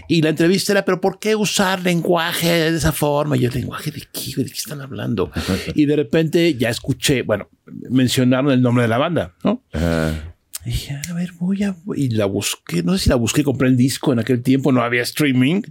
Y 0.09 0.23
la 0.23 0.31
entrevista 0.31 0.73
era, 0.73 0.85
pero 0.85 1.01
¿por 1.01 1.19
qué 1.19 1.35
usar 1.35 1.83
lenguaje 1.83 2.49
de 2.71 2.77
esa 2.77 2.93
forma? 2.93 3.37
Y 3.37 3.41
yo, 3.41 3.51
¿lenguaje 3.51 3.91
de 3.91 4.03
qué? 4.13 4.43
¿De 4.43 4.45
qué 4.45 4.53
están 4.53 4.81
hablando? 4.81 5.31
y 5.75 5.87
de 5.87 5.97
repente 5.97 6.55
ya 6.55 6.69
escuché, 6.69 7.23
bueno, 7.23 7.49
mencionaron 7.91 8.53
el 8.53 8.61
nombre 8.61 8.83
de 8.83 8.89
la 8.89 8.99
banda, 8.99 9.35
¿no? 9.43 9.63
Ajá. 9.73 10.35
Y 10.65 10.71
dije, 10.71 10.99
a 11.11 11.13
ver, 11.13 11.33
voy 11.39 11.63
a. 11.63 11.77
Y 11.95 12.09
la 12.11 12.25
busqué, 12.25 12.83
no 12.83 12.97
sé 12.97 13.05
si 13.05 13.11
la 13.11 13.17
busqué, 13.17 13.45
compré 13.45 13.69
el 13.69 13.77
disco 13.77 14.13
en 14.13 14.19
aquel 14.19 14.43
tiempo, 14.43 14.73
no 14.73 14.83
había 14.83 15.03
streaming. 15.03 15.63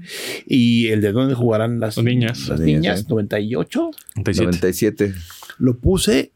Y 0.45 0.89
el 0.89 1.01
de 1.01 1.11
dónde 1.11 1.33
jugarán 1.33 1.79
las 1.79 1.97
niñas. 1.97 2.39
Las 2.41 2.49
Las 2.49 2.59
niñas, 2.59 2.81
niñas, 2.81 2.99
¿eh? 3.01 3.05
98. 3.09 3.91
97. 4.17 4.43
97. 4.43 5.13
Lo 5.57 5.79
puse 5.79 6.31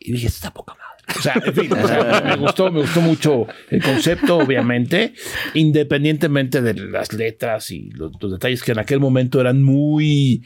y 0.00 0.12
dije, 0.12 0.26
está 0.26 0.52
poca 0.52 0.72
madre. 0.74 0.83
O 1.16 1.20
sea, 1.20 1.34
en 1.44 1.54
fin, 1.54 1.70
me 1.70 2.36
gustó, 2.36 2.70
me 2.72 2.80
gustó 2.80 3.00
mucho 3.00 3.46
el 3.70 3.82
concepto, 3.82 4.38
obviamente, 4.38 5.14
independientemente 5.54 6.62
de 6.62 6.74
las 6.74 7.12
letras 7.12 7.70
y 7.70 7.90
los 7.90 8.12
detalles 8.18 8.62
que 8.62 8.72
en 8.72 8.78
aquel 8.78 9.00
momento 9.00 9.40
eran 9.40 9.62
muy, 9.62 10.42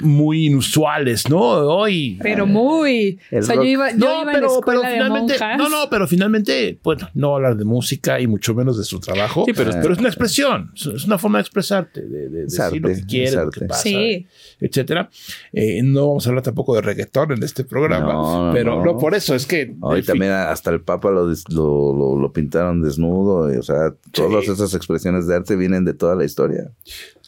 muy 0.00 0.46
inusuales, 0.46 1.28
¿no? 1.28 1.38
Hoy. 1.40 2.18
Pero 2.22 2.46
muy. 2.46 3.18
El 3.30 3.40
o 3.40 3.42
sea, 3.42 3.56
yo 3.56 3.62
iba, 3.64 3.90
yo 3.90 3.98
No, 3.98 4.04
iba 4.06 4.22
a 4.22 4.24
la 4.24 4.32
pero, 4.32 4.60
pero 4.64 4.80
de 4.80 4.88
finalmente, 4.88 5.34
no, 5.58 5.68
no, 5.68 5.90
pero 5.90 6.08
finalmente, 6.08 6.78
bueno, 6.82 7.10
no 7.12 7.34
hablar 7.36 7.56
de 7.58 7.64
música 7.66 8.18
y 8.18 8.26
mucho 8.26 8.54
menos 8.54 8.78
de 8.78 8.84
su 8.84 8.98
trabajo, 9.00 9.44
Sí, 9.46 9.52
pero- 9.54 9.70
pero, 9.82 9.92
es 9.92 9.98
una 9.98 10.08
expresión, 10.08 10.72
es- 10.74 11.04
una 11.04 11.18
forma 11.18 11.38
de 11.38 11.42
expresarte, 11.42 12.00
de, 12.00 12.28
de 12.30 12.42
decir 12.44 12.80
lo 12.80 12.88
que 12.88 13.04
quieres, 13.06 13.34
es 13.34 13.44
lo 13.44 13.50
que 13.50 13.60
pasa, 13.66 13.82
Sí. 13.82 14.26
etcétera. 14.60 15.10
Eh, 15.52 15.82
no 15.82 16.08
vamos 16.08 16.26
a 16.26 16.30
hablar 16.30 16.42
tampoco 16.42 16.74
de 16.74 16.80
reggaetón 16.80 17.32
en 17.32 17.42
este 17.42 17.64
programa, 17.64 18.12
No, 18.14 18.46
no, 18.46 18.52
pero 18.54 18.76
no. 18.76 18.84
no. 18.94 18.98
por 18.98 19.14
eso 19.14 19.34
es 19.34 19.44
que 19.46 19.74
Hoy 19.80 19.98
fin, 20.00 20.06
también 20.06 20.32
hasta 20.32 20.70
el 20.70 20.80
Papa 20.80 21.10
lo, 21.10 21.28
des- 21.28 21.44
lo, 21.50 21.94
lo- 21.94 22.16
lo 22.16 22.32
pintaron 22.32 22.82
desnudo. 22.82 23.52
y, 23.52 23.58
o 23.58 23.62
sea, 23.62 23.92
todas 24.10 24.48
esas 24.48 24.72
expresiones 24.74 25.26
de 25.26 25.34
arte 25.36 25.54
vienen 25.54 25.84
de 25.84 25.92
toda 25.92 26.14
la 26.16 26.24
historia. 26.24 26.70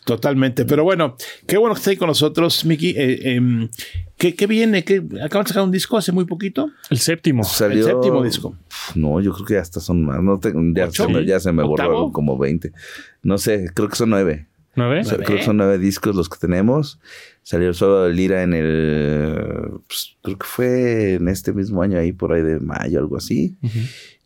Totalmente. 0.05 0.65
Pero 0.65 0.85
bueno, 0.85 1.17
qué 1.47 1.57
bueno 1.57 1.75
que 1.75 1.79
esté 1.79 1.91
ahí 1.91 1.97
con 1.97 2.09
nosotros, 2.09 2.65
Miki. 2.65 2.91
Eh, 2.97 3.35
em, 3.37 3.69
¿qué, 4.19 4.35
qué 4.35 4.47
viene? 4.47 4.85
¿Qué, 4.85 5.03
¿Acaban 5.23 5.45
de 5.45 5.49
sacar 5.49 5.63
un 5.65 5.71
disco 5.71 5.97
hace 5.97 6.13
muy 6.13 6.27
poquito? 6.27 6.71
El 6.91 6.99
séptimo. 6.99 7.43
Salió, 7.45 7.79
El 7.87 7.93
séptimo 7.95 8.23
disco. 8.23 8.57
No, 8.95 9.21
yo 9.21 9.33
creo 9.33 9.47
que 9.47 9.57
hasta 9.59 9.81
son 9.81 10.05
más. 10.05 10.23
No 10.23 10.39
tengo- 10.39 10.61
ya, 10.75 10.91
se 10.91 11.09
me, 11.09 11.25
ya 11.25 11.41
se 11.41 11.53
me 11.53 11.63
¿Octavo? 11.63 11.89
borraron 11.91 12.13
como 12.13 12.37
20. 12.39 12.73
No 13.23 13.39
sé, 13.39 13.71
creo 13.75 13.89
que 13.89 13.97
son 13.97 14.11
nueve. 14.11 14.47
¿Nueve? 14.77 15.01
O 15.01 15.05
sea, 15.05 15.19
creo 15.19 15.39
que 15.39 15.45
son 15.45 15.57
nueve 15.57 15.79
discos 15.79 16.17
los 16.17 16.29
que 16.29 16.37
tenemos. 16.39 16.99
Salió 17.43 17.69
el 17.69 17.75
solo 17.75 18.03
de 18.05 18.13
Lira 18.13 18.43
en 18.43 18.53
el. 18.55 19.37
pues, 19.87 20.17
creo 20.23 20.37
que 20.39 20.47
fue 20.47 21.15
en 21.15 21.29
este 21.29 21.53
mismo 21.53 21.81
año, 21.83 21.99
ahí 21.99 22.13
por 22.13 22.33
ahí 22.33 22.43
de 22.43 22.59
mayo, 22.61 22.99
algo 22.99 23.17
así. 23.17 23.57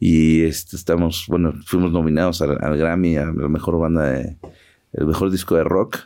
Y 0.01 0.43
este, 0.43 0.77
estamos, 0.77 1.27
bueno, 1.29 1.53
fuimos 1.67 1.93
nominados 1.93 2.41
al, 2.43 2.57
al 2.63 2.77
Grammy 2.79 3.17
a 3.17 3.27
la 3.27 3.49
mejor 3.49 3.79
banda 3.79 4.11
de. 4.11 4.37
El 4.93 5.07
mejor 5.07 5.31
disco 5.31 5.55
de 5.57 5.65
rock 5.65 5.99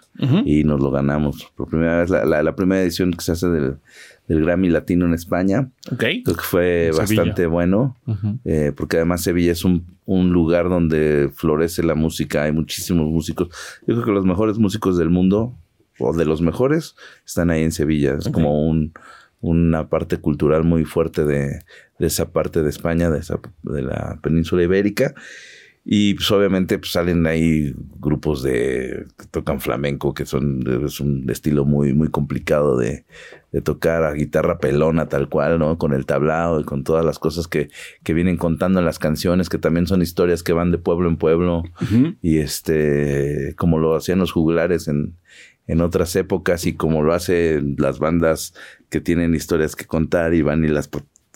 y 0.44 0.64
nos 0.64 0.80
lo 0.80 0.90
ganamos. 0.90 1.50
Por 1.56 1.68
primera 1.68 1.98
vez, 2.00 2.10
la, 2.10 2.24
la- 2.24 2.42
la 2.42 2.54
primera 2.56 2.82
edición 2.82 3.12
que 3.12 3.22
se 3.22 3.32
hace 3.32 3.48
del, 3.48 3.76
del 4.28 4.44
Grammy 4.44 4.68
Latino 4.70 5.06
en 5.06 5.14
España. 5.14 5.70
Ok. 5.90 5.98
Creo 5.98 6.36
que 6.36 6.42
fue 6.42 6.90
Sevilla. 6.92 6.98
bastante 7.22 7.46
bueno, 7.46 7.96
eh, 8.44 8.72
porque 8.76 8.96
además 8.96 9.22
Sevilla 9.22 9.52
es 9.52 9.64
un, 9.64 9.86
un 10.04 10.32
lugar 10.32 10.68
donde 10.68 11.30
florece 11.34 11.82
la 11.84 11.94
música, 11.94 12.42
hay 12.42 12.52
muchísimos 12.52 13.08
músicos. 13.08 13.48
Yo 13.86 13.94
creo 13.94 14.04
que 14.04 14.12
los 14.12 14.24
mejores 14.26 14.58
músicos 14.58 14.98
del 14.98 15.10
mundo, 15.10 15.54
o 15.98 16.12
de 16.16 16.24
los 16.24 16.40
mejores, 16.42 16.96
están 17.24 17.50
ahí 17.50 17.62
en 17.62 17.70
Sevilla. 17.72 18.16
Es 18.18 18.28
como 18.30 18.66
un, 18.68 18.92
una 19.40 19.88
parte 19.88 20.16
cultural 20.18 20.64
muy 20.64 20.84
fuerte 20.84 21.24
de, 21.24 21.60
de 21.98 22.06
esa 22.06 22.30
parte 22.32 22.62
de 22.62 22.70
España, 22.70 23.10
de, 23.10 23.20
esa, 23.20 23.38
de 23.62 23.82
la 23.82 24.18
península 24.22 24.62
ibérica. 24.64 25.14
Y 25.84 26.14
pues 26.14 26.30
obviamente 26.30 26.78
pues, 26.78 26.92
salen 26.92 27.26
ahí 27.26 27.74
grupos 27.98 28.42
de 28.44 29.04
que 29.18 29.26
tocan 29.32 29.60
flamenco, 29.60 30.14
que 30.14 30.26
son 30.26 30.62
es 30.86 31.00
un 31.00 31.28
estilo 31.28 31.64
muy, 31.64 31.92
muy 31.92 32.06
complicado 32.08 32.76
de, 32.76 33.04
de 33.50 33.62
tocar 33.62 34.04
a 34.04 34.12
guitarra 34.12 34.58
pelona 34.58 35.08
tal 35.08 35.28
cual, 35.28 35.58
¿no? 35.58 35.78
Con 35.78 35.92
el 35.92 36.06
tablao 36.06 36.60
y 36.60 36.64
con 36.64 36.84
todas 36.84 37.04
las 37.04 37.18
cosas 37.18 37.48
que, 37.48 37.68
que 38.04 38.14
vienen 38.14 38.36
contando 38.36 38.78
en 38.78 38.84
las 38.84 39.00
canciones, 39.00 39.48
que 39.48 39.58
también 39.58 39.88
son 39.88 40.02
historias 40.02 40.44
que 40.44 40.52
van 40.52 40.70
de 40.70 40.78
pueblo 40.78 41.08
en 41.08 41.16
pueblo. 41.16 41.64
Y 42.20 42.38
este, 42.38 43.54
como 43.56 43.78
lo 43.80 43.96
hacían 43.96 44.20
los 44.20 44.30
juglares 44.30 44.86
en, 44.86 45.16
en 45.66 45.80
otras 45.80 46.14
épocas 46.16 46.64
y 46.64 46.74
como 46.74 47.02
lo 47.02 47.12
hacen 47.12 47.74
las 47.78 47.98
bandas 47.98 48.54
que 48.88 49.00
tienen 49.00 49.34
historias 49.34 49.74
que 49.74 49.86
contar 49.86 50.32
y 50.34 50.42
van 50.42 50.64
y 50.64 50.68
las 50.68 50.88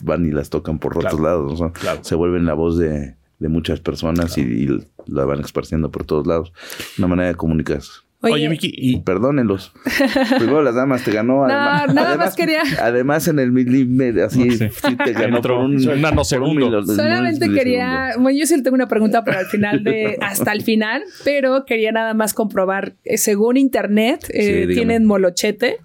van 0.02 0.24
y 0.24 0.30
las 0.30 0.50
tocan 0.50 0.78
por 0.78 0.92
Claro. 0.92 1.08
otros 1.08 1.20
lados. 1.20 1.60
¿no? 1.60 1.72
Claro. 1.72 2.04
Se 2.04 2.14
vuelven 2.14 2.44
la 2.46 2.54
voz 2.54 2.78
de, 2.78 3.16
de 3.38 3.48
muchas 3.48 3.80
personas 3.80 4.36
y, 4.38 4.42
y 4.42 4.68
la 5.06 5.24
van 5.24 5.40
esparciendo 5.40 5.90
por 5.90 6.04
todos 6.04 6.26
lados. 6.26 6.52
Una 6.98 7.06
manera 7.08 7.28
de 7.28 7.34
comunicarse. 7.34 7.90
Oye, 8.22 8.32
Oye, 8.32 8.48
Miki, 8.48 8.72
y 8.74 9.00
Perdónenlos. 9.02 9.72
Primero 10.38 10.62
las 10.62 10.74
damas 10.74 11.04
te 11.04 11.12
ganó. 11.12 11.46
No, 11.46 11.52
además, 11.52 11.94
nada 11.94 12.08
además- 12.08 12.26
más 12.28 12.34
quería- 12.36 12.62
Además 12.82 13.28
en 13.28 13.38
el 13.38 13.52
milímetro, 13.52 14.24
así 14.24 14.50
Sí. 14.52 14.68
sí 14.70 14.96
te 14.96 15.12
ganó 15.12 15.36
Entró 15.36 15.56
por 15.56 15.64
un, 15.66 15.88
un 15.88 16.00
nanosegundo. 16.00 16.66
por 16.70 16.78
un 16.80 16.86
mil- 16.86 16.96
Solamente 16.96 17.50
quería, 17.52 18.12
bueno, 18.18 18.36
yo 18.38 18.46
sí 18.46 18.56
le 18.56 18.62
tengo 18.62 18.74
una 18.74 18.88
pregunta 18.88 19.22
para 19.22 19.40
el 19.40 19.46
final 19.46 19.84
de, 19.84 20.16
hasta 20.22 20.52
el 20.52 20.62
final, 20.62 21.02
pero 21.24 21.66
quería 21.66 21.92
nada 21.92 22.14
más 22.14 22.32
comprobar, 22.32 22.94
eh, 23.04 23.18
según 23.18 23.58
internet, 23.58 24.26
eh, 24.30 24.66
tienen 24.72 25.04
molochete. 25.04 25.78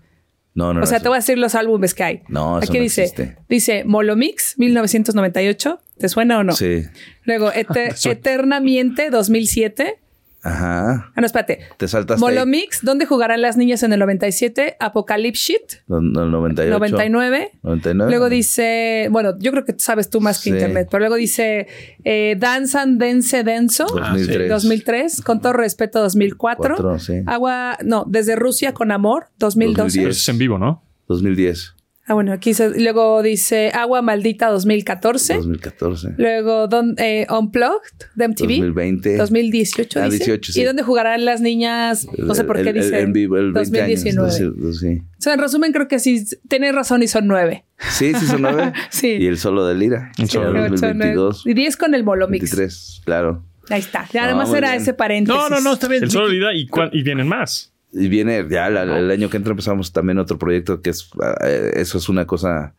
No, 0.53 0.73
no, 0.73 0.81
o 0.81 0.85
sea, 0.85 0.97
no, 0.97 1.03
te 1.03 1.07
voy 1.09 1.15
a 1.15 1.19
decir 1.19 1.37
los 1.37 1.55
álbumes 1.55 1.93
que 1.93 2.03
hay. 2.03 2.21
No, 2.27 2.59
eso 2.59 2.69
Aquí 2.71 2.77
no 2.77 2.83
dice, 2.83 3.03
existe. 3.03 3.37
dice 3.47 3.83
Molomix 3.85 4.55
1998, 4.57 5.79
¿te 5.97 6.09
suena 6.09 6.39
o 6.39 6.43
no? 6.43 6.51
Sí. 6.53 6.83
Luego 7.23 7.51
Ete- 7.53 7.93
Eternamente 8.11 9.09
2007. 9.09 9.97
Ajá. 10.43 11.11
Ah, 11.15 11.21
no, 11.21 11.25
espérate. 11.25 11.59
Te 11.77 11.87
saltaste. 11.87 12.25
ahí. 12.25 12.33
Molomix, 12.33 12.79
¿dónde 12.83 13.05
jugarán 13.05 13.41
las 13.41 13.57
niñas 13.57 13.83
en 13.83 13.93
el 13.93 13.99
97? 13.99 14.75
Apocalypse 14.79 15.53
Shit, 15.53 15.73
No, 15.87 16.01
no, 16.01 16.23
el 16.23 16.31
98. 16.31 16.71
99. 16.79 17.51
99. 17.61 18.09
Luego 18.11 18.29
dice, 18.29 19.07
bueno, 19.11 19.37
yo 19.39 19.51
creo 19.51 19.65
que 19.65 19.75
sabes 19.77 20.09
tú 20.09 20.19
más 20.19 20.37
que 20.39 20.43
Sí. 20.43 20.49
internet, 20.49 20.87
pero 20.89 20.99
luego 21.01 21.15
dice 21.15 21.67
eh, 22.03 22.35
Danzan 22.39 22.97
Dense 22.97 23.43
Denso, 23.43 23.85
2003. 23.85 24.49
2003, 24.49 25.21
con 25.21 25.41
todo 25.41 25.53
respeto 25.53 25.99
2004, 26.01 26.75
Cuatro, 26.75 26.99
sí. 26.99 27.21
Agua, 27.27 27.77
no, 27.83 28.05
desde 28.07 28.35
Rusia 28.35 28.73
con 28.73 28.91
amor, 28.91 29.27
2012. 29.37 29.81
2010. 29.83 30.03
Pero 30.03 30.11
eso 30.11 30.19
es 30.21 30.29
en 30.29 30.37
vivo, 30.39 30.57
¿no? 30.57 30.83
2010. 31.07 31.75
Ah, 32.11 32.13
bueno, 32.13 32.33
aquí 32.33 32.53
se- 32.53 32.77
luego 32.77 33.21
dice 33.23 33.71
Agua 33.73 34.01
Maldita 34.01 34.49
2014, 34.49 35.35
2014. 35.35 36.09
luego 36.17 36.67
don, 36.67 36.93
eh, 36.97 37.25
Unplugged 37.29 38.09
de 38.15 38.25
MTV. 38.27 38.47
2020. 38.47 39.15
2018 39.15 39.99
Ah, 40.01 40.05
dice. 40.09 40.17
18, 40.17 40.51
sí. 40.51 40.59
¿Y 40.59 40.63
dónde 40.65 40.83
jugarán 40.83 41.23
las 41.23 41.39
niñas? 41.39 42.05
No 42.17 42.35
sé 42.35 42.43
por 42.43 42.57
qué 42.57 42.63
El- 42.63 42.67
el- 42.67 42.73
dice 42.83 42.99
En 42.99 43.13
vivo, 43.13 43.37
el 43.37 43.53
20 43.53 43.59
2019. 43.79 44.29
años. 44.35 44.83
O 44.83 45.21
sea, 45.21 45.33
en 45.35 45.39
resumen, 45.39 45.71
creo 45.71 45.87
que 45.87 45.99
sí, 45.99 46.25
tienes 46.49 46.75
razón 46.75 47.01
y 47.01 47.07
son 47.07 47.27
nueve. 47.27 47.63
Sí, 47.91 48.11
sí, 48.13 48.25
son 48.27 48.41
nueve. 48.41 48.73
Sí. 48.89 49.07
Y 49.17 49.27
el 49.27 49.37
solo 49.37 49.65
de 49.65 49.75
Lira. 49.75 50.11
El 50.17 50.27
solo 50.29 50.47
de 50.47 50.49
Ocho, 50.49 50.57
nueve. 50.59 50.69
2022. 50.71 51.43
Y 51.47 51.53
10 51.53 51.77
con 51.77 51.95
el 51.95 52.03
Molomix. 52.03 52.41
23, 52.41 53.01
claro. 53.05 53.45
Ahí 53.69 53.79
está. 53.79 54.01
No, 54.13 54.19
nada 54.19 54.35
más 54.35 54.49
muy 54.49 54.57
era 54.57 54.71
bien. 54.71 54.81
ese 54.81 54.93
paréntesis. 54.93 55.39
no, 55.41 55.47
no, 55.49 55.61
no, 55.61 55.73
está 55.73 55.87
bien. 55.87 56.03
El 56.03 56.11
solo 56.11 56.27
de 56.27 56.35
ida 56.35 56.53
y, 56.53 56.67
y 56.91 57.03
vienen 57.03 57.27
más. 57.29 57.70
Y 57.93 58.07
viene 58.07 58.45
ya 58.49 58.69
la- 58.69 58.83
el 58.99 59.11
año 59.11 59.29
que 59.29 59.37
entra 59.37 59.51
empezamos 59.51 59.91
también 59.91 60.17
otro 60.19 60.37
proyecto 60.37 60.81
que 60.81 60.91
es, 60.91 61.09
eh, 61.43 61.71
eso 61.75 61.97
es 61.97 62.07
una 62.09 62.25
cosa 62.25 62.73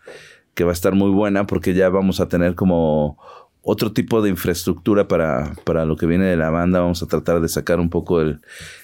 que 0.55 0.65
va 0.65 0.71
a 0.71 0.75
estar 0.75 0.95
muy 0.95 1.11
buena 1.11 1.47
porque 1.47 1.75
ya 1.75 1.89
vamos 1.89 2.21
a 2.21 2.29
tener 2.29 2.55
como 2.55 3.19
otro 3.65 3.93
tipo 3.93 4.23
de 4.23 4.31
infraestructura 4.31 5.07
para, 5.07 5.53
para 5.65 5.85
lo 5.85 5.97
que 5.97 6.07
viene 6.07 6.25
de 6.25 6.37
la 6.37 6.51
banda. 6.51 6.81
Vamos 6.81 7.03
a 7.03 7.07
tratar 7.07 7.41
de 7.41 7.49
sacar 7.49 7.79
un 7.79 7.91
poco 7.91 8.21
el, 8.21 8.41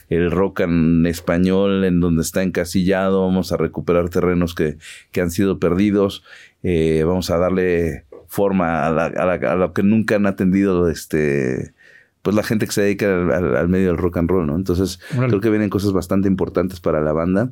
el 0.08 0.30
rock 0.30 0.60
en 0.60 1.04
español 1.06 1.84
en 1.84 1.98
donde 2.00 2.22
está 2.22 2.42
encasillado. 2.42 3.22
Vamos 3.26 3.50
a 3.52 3.56
recuperar 3.56 4.08
terrenos 4.08 4.54
que, 4.54 4.76
que 5.10 5.20
han 5.20 5.30
sido 5.30 5.58
perdidos. 5.58 6.22
Eh, 6.62 7.02
vamos 7.06 7.30
a 7.30 7.38
darle 7.38 8.04
forma 8.28 8.86
a, 8.86 8.90
la- 8.92 9.06
a 9.06 9.24
la- 9.26 9.50
a 9.52 9.56
lo 9.56 9.72
que 9.72 9.82
nunca 9.82 10.14
han 10.16 10.26
atendido 10.26 10.88
este 10.88 11.72
pues 12.28 12.36
la 12.36 12.42
gente 12.42 12.66
que 12.66 12.72
se 12.72 12.82
dedica 12.82 13.06
al, 13.06 13.32
al- 13.32 13.56
al 13.56 13.68
medio 13.70 13.86
del 13.86 13.96
rock 13.96 14.18
and 14.18 14.28
roll, 14.28 14.46
¿no? 14.46 14.54
Entonces, 14.54 15.00
Órale. 15.16 15.28
creo 15.28 15.40
que 15.40 15.48
vienen 15.48 15.70
cosas 15.70 15.92
bastante 15.92 16.28
importantes 16.28 16.78
para 16.78 17.00
la 17.00 17.12
banda, 17.14 17.50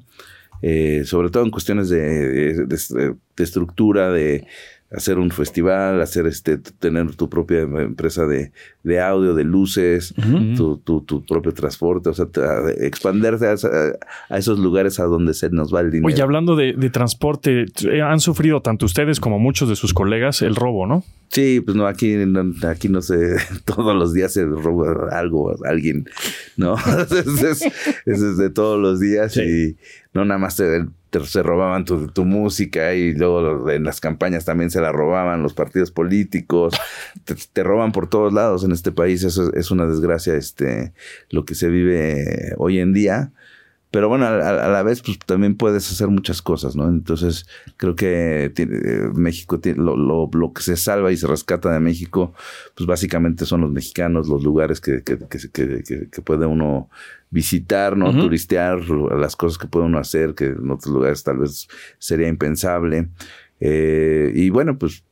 eh, 0.60 1.04
sobre 1.06 1.30
todo 1.30 1.44
en 1.44 1.50
cuestiones 1.50 1.88
de, 1.88 1.98
de- 1.98 2.66
de- 2.66 3.14
de 3.36 3.42
estructura, 3.44 4.10
de 4.10 4.46
hacer 4.90 5.18
un 5.18 5.30
festival, 5.30 6.00
hacer 6.00 6.26
este, 6.26 6.58
tener 6.58 7.14
tu 7.16 7.28
propia 7.28 7.60
empresa 7.62 8.24
de, 8.26 8.52
de 8.84 9.00
audio, 9.00 9.34
de 9.34 9.42
luces, 9.44 10.14
tu, 10.56 10.78
tu- 10.78 11.00
tu 11.02 11.24
propio 11.24 11.52
transporte, 11.52 12.08
o 12.10 12.14
sea, 12.14 12.26
expandirse 12.78 13.46
a, 13.48 14.36
esos 14.36 14.58
lugares 14.58 15.00
a 15.00 15.04
donde 15.04 15.34
se 15.34 15.50
nos 15.50 15.74
va 15.74 15.80
el 15.80 15.90
dinero. 15.90 16.06
Oye, 16.12 16.22
hablando 16.22 16.54
de, 16.56 16.72
de 16.74 16.90
transporte, 16.90 17.66
eh, 17.84 18.00
han 18.02 18.20
sufrido 18.20 18.62
tanto 18.62 18.86
ustedes 18.86 19.18
como 19.20 19.38
muchos 19.38 19.68
de 19.68 19.76
sus 19.76 19.92
colegas 19.92 20.42
el 20.42 20.54
robo, 20.54 20.86
¿no? 20.86 21.02
Sí, 21.28 21.60
pues 21.64 21.76
no, 21.76 21.86
aquí 21.88 22.14
no, 22.14 22.52
aquí 22.68 22.88
no 22.88 23.02
sé, 23.02 23.36
todos 23.64 23.94
los 23.96 24.14
días 24.14 24.32
se 24.32 24.44
roba 24.44 25.08
algo 25.18 25.50
a 25.50 25.68
alguien, 25.68 26.08
¿no? 26.56 26.74
es, 27.10 27.26
es- 27.42 27.62
es- 28.06 28.22
es 28.22 28.36
de 28.36 28.50
todos 28.50 28.80
los 28.80 29.00
días 29.00 29.36
y 29.36 29.76
no 30.14 30.24
nada 30.24 30.38
más 30.38 30.56
te, 30.56 30.86
te- 31.10 31.24
se 31.24 31.42
robaban 31.42 31.84
tu, 31.84 32.24
música 32.24 32.94
y 32.94 33.12
luego 33.14 33.70
en 33.70 33.84
las 33.84 34.00
campañas 34.00 34.44
también 34.44 34.70
se 34.70 34.80
la 34.80 34.92
robaban 34.92 35.42
los 35.42 35.54
partidos 35.54 35.90
políticos, 35.90 36.74
te, 37.24 37.34
te 37.34 37.62
roban 37.62 37.92
por 37.92 38.08
todos 38.08 38.32
lados 38.32 38.64
en 38.64 38.72
este 38.72 38.92
país, 38.92 39.24
eso 39.24 39.48
es, 39.50 39.54
es 39.54 39.70
una 39.70 39.86
desgracia 39.86 40.34
este, 40.34 40.92
lo 41.30 41.44
que 41.44 41.54
se 41.54 41.68
vive 41.68 42.54
hoy 42.58 42.78
en 42.80 42.92
día. 42.92 43.32
Pero 43.96 44.10
bueno, 44.10 44.26
a, 44.26 44.66
a- 44.66 44.68
la 44.68 44.82
vez, 44.82 45.00
pues 45.00 45.18
también 45.20 45.56
puedes 45.56 45.90
hacer 45.90 46.08
muchas 46.08 46.42
cosas, 46.42 46.76
¿no? 46.76 46.86
Entonces, 46.86 47.46
creo 47.78 47.96
que 47.96 48.52
tiene- 48.54 48.76
eh, 48.76 49.08
México 49.14 49.58
tiene 49.58 49.82
lo, 49.82 49.96
lo- 49.96 50.28
lo 50.34 50.52
que 50.52 50.60
se 50.60 50.76
salva 50.76 51.12
y 51.12 51.16
se 51.16 51.26
rescata 51.26 51.72
de 51.72 51.80
México, 51.80 52.34
pues 52.74 52.86
básicamente 52.86 53.46
son 53.46 53.62
los 53.62 53.70
mexicanos, 53.72 54.28
los 54.28 54.44
lugares 54.44 54.82
que, 54.82 55.02
que, 55.02 55.16
que, 55.16 55.38
que- 55.50 55.82
que- 55.82 56.08
que 56.10 56.20
puede 56.20 56.44
uno 56.44 56.90
visitar, 57.30 57.96
¿no? 57.96 58.12
Turistear, 58.20 58.80
las 58.90 59.34
cosas 59.34 59.56
que 59.56 59.66
puede 59.66 59.86
uno 59.86 59.98
hacer, 59.98 60.34
que 60.34 60.48
en 60.48 60.70
otros 60.70 60.92
lugares 60.92 61.24
tal 61.24 61.38
vez 61.38 61.66
sería 61.98 62.28
impensable. 62.28 63.08
Eh, 63.60 64.30
y 64.34 64.50
bueno, 64.50 64.76
pues 64.78 65.04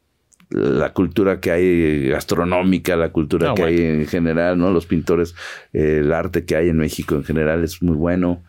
la 0.51 0.93
cultura 0.93 1.41
que 1.41 1.51
hay 1.51 2.09
gastronómica, 2.11 2.97
la 2.97 3.11
cultura 3.13 3.53
Ah, 3.53 3.55
que 3.55 3.63
bueno. 3.63 3.79
hay 3.79 3.85
en 4.03 4.07
general, 4.07 4.59
¿no? 4.59 4.71
Los 4.71 4.85
pintores, 4.85 5.35
eh, 5.73 6.01
el 6.03 6.13
arte 6.13 6.45
que 6.45 6.55
hay 6.55 6.69
en 6.69 6.77
México 6.77 7.15
en 7.15 7.25
general 7.25 7.65
es 7.65 7.83
muy 7.83 7.97
bueno, 7.97 8.43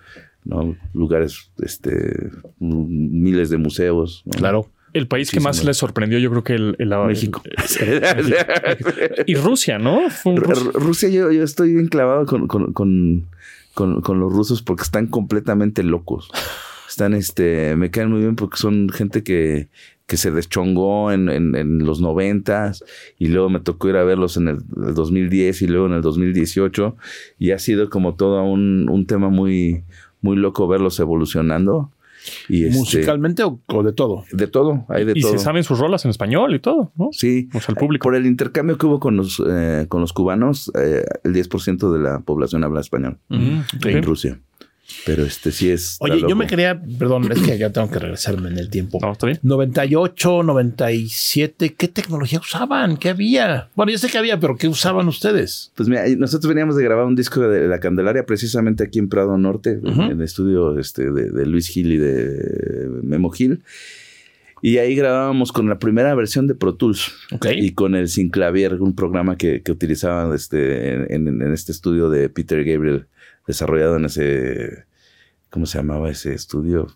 ¿no? 0.46 0.75
Lugares, 0.94 1.52
este, 1.62 2.30
miles 2.60 3.50
de 3.50 3.58
museos. 3.58 4.24
¿no? 4.25 4.32
Claro. 4.32 4.70
El 4.94 5.08
país 5.10 5.30
que 5.30 5.42
más 5.42 5.62
les 5.66 5.75
sorprendió, 5.75 6.20
yo 6.20 6.30
creo 6.30 6.44
que 6.46 6.54
el, 6.54 6.75
el- 6.80 6.94
el- 6.94 7.08
México. 7.08 7.44
y 9.25 9.36
Rusia, 9.36 9.78
¿no? 9.78 10.00
Rusia, 10.74 11.10
yo, 11.10 11.32
yo 11.32 11.44
estoy 11.44 11.72
enclavado 11.78 12.25
con, 12.25 12.48
con, 12.48 12.74
con, 12.74 13.25
con, 13.74 14.02
con 14.02 14.20
los 14.20 14.32
rusos 14.32 14.62
porque 14.62 14.84
están 14.84 15.08
completamente 15.08 15.84
locos. 15.84 16.30
Están, 16.88 17.14
este, 17.14 17.75
me 17.75 17.92
caen 17.92 18.10
muy 18.12 18.22
bien 18.22 18.36
porque 18.38 18.58
son 18.58 18.88
gente 18.90 19.22
que, 19.24 19.68
que 20.06 20.16
se 20.18 20.32
deschongó 20.32 21.12
en, 21.12 21.28
en, 21.30 21.56
en 21.56 21.80
los 21.80 22.00
noventas 22.00 22.84
y 23.20 23.28
luego 23.28 23.50
me 23.50 23.60
tocó 23.60 23.90
ir 23.90 23.98
a 23.98 24.04
verlos 24.06 24.38
en 24.38 24.48
el, 24.48 24.58
el 24.88 24.94
2010 24.94 25.62
y 25.64 25.68
luego 25.68 25.88
en 25.88 25.94
el 25.94 26.02
2018 26.02 26.96
y 27.40 27.52
ha 27.52 27.60
sido 27.60 27.90
como 27.90 28.16
todo 28.16 28.44
un, 28.44 28.88
un 28.90 29.06
tema 29.08 29.28
muy, 29.30 29.84
muy 30.25 30.36
loco 30.38 30.67
verlos 30.67 31.00
evolucionando. 31.00 31.91
Y 32.50 32.65
este, 32.65 32.77
¿Musicalmente 32.79 33.44
o, 33.44 33.60
o 33.67 33.84
de 33.84 33.94
todo? 33.94 34.24
de 34.32 34.48
todo, 34.48 34.84
hay 34.89 35.05
de 35.05 35.13
Y 35.15 35.22
todo. 35.22 35.34
se 35.34 35.38
saben 35.38 35.63
sus 35.63 35.77
rolas 35.77 36.05
en 36.05 36.10
español 36.10 36.55
y 36.55 36.60
todo, 36.60 36.91
¿no? 36.96 37.10
Sí, 37.12 37.48
O 37.53 37.60
sea, 37.60 37.74
el 37.74 37.75
público. 37.75 38.03
por 38.05 38.15
el 38.15 38.25
intercambio 38.25 38.79
que 38.79 38.88
hubo 38.88 39.00
con 39.00 39.15
los, 39.15 39.39
eh, 39.48 39.86
con 39.89 40.01
los 40.01 40.12
cubanos, 40.12 40.72
eh, 40.75 41.03
el 41.24 41.34
10% 41.34 41.94
de 41.94 42.00
la 42.00 42.20
población 42.22 42.63
habla 42.63 42.82
español 42.82 43.20
Mm, 43.29 43.60
en. 43.86 44.01
Rusia. 44.03 44.39
Pero 45.06 45.24
este 45.24 45.51
sí 45.51 45.70
es. 45.70 45.98
Oye, 46.00 46.22
yo 46.27 46.36
me 46.36 46.48
quería, 46.48 46.82
perdón, 47.00 47.32
es 47.32 47.39
que 47.42 47.58
ya 47.58 47.72
tengo 47.72 47.89
que 47.89 48.00
regresarme 48.00 48.50
en 48.50 48.58
el 48.58 48.70
tiempo. 48.70 49.00
No, 49.01 49.12
está 49.12 49.27
bien. 49.27 49.39
98, 49.44 50.44
97, 50.44 51.75
¿qué 51.77 51.88
tecnología 51.88 52.39
usaban? 52.39 52.98
¿Qué 52.98 53.10
había? 53.10 53.70
Bueno, 53.75 53.92
yo 53.92 53.98
sé 53.98 54.10
que 54.10 54.18
había, 54.18 54.39
pero 54.39 54.56
¿qué 54.58 54.68
usaban 54.68 55.08
ustedes? 55.08 55.72
Pues 55.75 55.89
mira, 55.89 56.04
nosotros 56.18 56.48
veníamos 56.50 56.75
de 56.75 56.84
grabar 56.84 57.06
un 57.06 57.15
disco 57.15 57.42
de 57.42 57.68
La 57.68 57.80
Candelaria 57.80 58.25
precisamente 58.25 58.84
aquí 58.84 59.00
en 59.00 59.10
Prado 59.10 59.38
Norte, 59.38 59.80
en- 59.84 60.01
el 60.01 60.22
estudio 60.22 60.77
este, 60.80 61.12
de, 61.12 61.30
de 61.32 61.46
Luis 61.46 61.68
Gil 61.68 61.92
y 61.92 61.98
de 61.98 62.89
Memo 63.04 63.30
Gil. 63.32 63.62
Y 64.62 64.77
ahí 64.77 64.96
grabábamos 64.96 65.51
con 65.51 65.70
la 65.70 65.77
primera 65.77 66.15
versión 66.15 66.48
de 66.48 66.56
Pro 66.56 66.74
Tools. 66.75 67.12
Ok. 67.32 67.48
Y 67.56 67.72
con 67.74 67.94
el 67.94 68.08
Synclavier, 68.08 68.75
un 68.82 68.96
programa 68.96 69.38
que, 69.38 69.62
que 69.62 69.72
utilizaban 69.72 70.34
este, 70.34 70.94
en, 70.94 71.27
en- 71.27 71.42
en 71.42 71.54
este 71.54 71.72
estudio 71.72 72.10
de 72.10 72.30
Peter 72.30 72.63
Gabriel, 72.63 73.06
desarrollado 73.48 73.98
en 73.98 74.06
ese. 74.06 74.86
¿Cómo 75.50 75.66
se 75.66 75.78
llamaba 75.78 76.10
ese 76.10 76.34
estudio? 76.34 76.88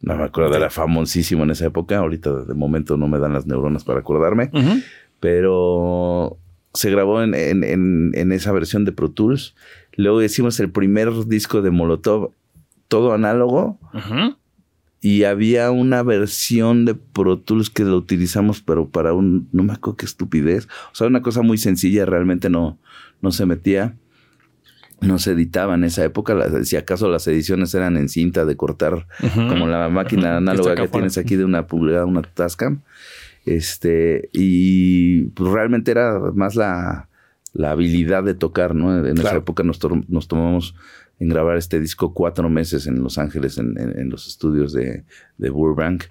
No 0.00 0.16
me 0.16 0.24
acuerdo, 0.24 0.54
era 0.56 0.70
famosísimo 0.70 1.44
en 1.44 1.50
esa 1.50 1.66
época. 1.66 1.98
Ahorita 1.98 2.44
de 2.44 2.54
momento 2.54 2.96
no 2.96 3.08
me 3.08 3.18
dan 3.18 3.32
las 3.32 3.46
neuronas 3.46 3.84
para 3.84 4.00
acordarme. 4.00 4.50
Pero 5.20 6.38
se 6.74 6.90
grabó 6.90 7.22
en, 7.22 7.34
en- 7.34 7.64
en- 7.64 8.10
en 8.14 8.32
esa 8.32 8.52
versión 8.52 8.84
de 8.84 8.92
Pro 8.92 9.10
Tools. 9.10 9.54
Luego 9.96 10.22
hicimos 10.22 10.58
el 10.60 10.70
primer 10.70 11.10
disco 11.26 11.62
de 11.62 11.70
Molotov, 11.70 12.32
todo 12.88 13.12
análogo. 13.14 13.78
Y 15.00 15.24
había 15.24 15.70
una 15.70 16.02
versión 16.02 16.84
de 16.84 16.94
Pro 16.94 17.38
Tools 17.38 17.70
que 17.70 17.84
lo 17.84 17.96
utilizamos, 17.96 18.60
pero 18.62 18.88
para 18.88 19.12
un, 19.12 19.48
no 19.52 19.62
me 19.62 19.72
acuerdo 19.74 19.96
qué 19.98 20.06
estupidez. 20.06 20.66
O 20.92 20.94
sea, 20.94 21.06
una 21.06 21.22
cosa 21.22 21.42
muy 21.42 21.58
sencilla, 21.58 22.06
realmente 22.06 22.48
no, 22.50 22.78
no 23.20 23.30
se 23.30 23.44
metía, 23.46 23.96
no 25.06 25.18
se 25.18 25.32
editaba 25.32 25.74
en 25.74 25.84
esa 25.84 26.04
época. 26.04 26.36
Si 26.64 26.76
acaso 26.76 27.08
las 27.08 27.26
ediciones 27.28 27.74
eran 27.74 27.96
en 27.96 28.08
cinta 28.08 28.44
de 28.44 28.56
cortar, 28.56 29.06
como 29.48 29.66
la 29.66 29.88
máquina 29.88 30.36
análoga 30.38 30.70
que 30.76 30.88
tienes 30.92 31.18
aquí 31.18 31.36
de 31.36 31.44
una 31.44 31.66
pulgada, 31.66 32.04
una 32.06 32.22
Tascam. 32.22 32.80
Este, 33.46 34.30
y 34.32 35.24
pues 35.34 35.50
realmente 35.52 35.90
era 35.90 36.18
más 36.34 36.54
la, 36.56 37.08
la 37.52 37.72
habilidad 37.72 38.24
de 38.24 38.34
tocar, 38.34 38.74
¿no? 38.74 38.96
En 39.06 39.18
esa 39.18 39.36
época 39.38 39.62
nos, 39.62 39.78
to- 39.78 40.02
nos 40.08 40.28
tomamos 40.28 40.74
en 41.20 41.28
grabar 41.28 41.56
este 41.56 41.78
disco 41.78 42.14
cuatro 42.14 42.48
meses 42.48 42.86
en 42.86 43.02
Los 43.02 43.18
Ángeles, 43.18 43.58
en, 43.58 43.78
en- 43.78 43.98
en 43.98 44.08
los 44.10 44.26
estudios 44.26 44.72
de, 44.72 45.04
de 45.38 45.50
Burbank 45.50 46.04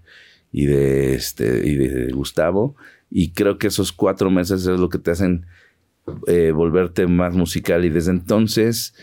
y 0.52 0.65
de, 0.67 1.15
este, 1.15 1.67
y 1.67 1.76
de 1.76 2.12
Gustavo. 2.12 2.76
Y 3.10 3.32
creo 3.32 3.58
que 3.58 3.67
esos 3.67 3.91
cuatro 3.91 4.30
meses 4.32 4.62
es 4.65 4.80
lo 4.80 4.89
que 4.89 4.98
te 5.00 5.12
hacen 5.12 5.46
eh, 6.28 6.52
volverte 6.52 7.08
más 7.08 7.34
musical. 7.36 7.86
Y 7.86 7.89
desde 7.89 8.12
entonces 8.12 8.94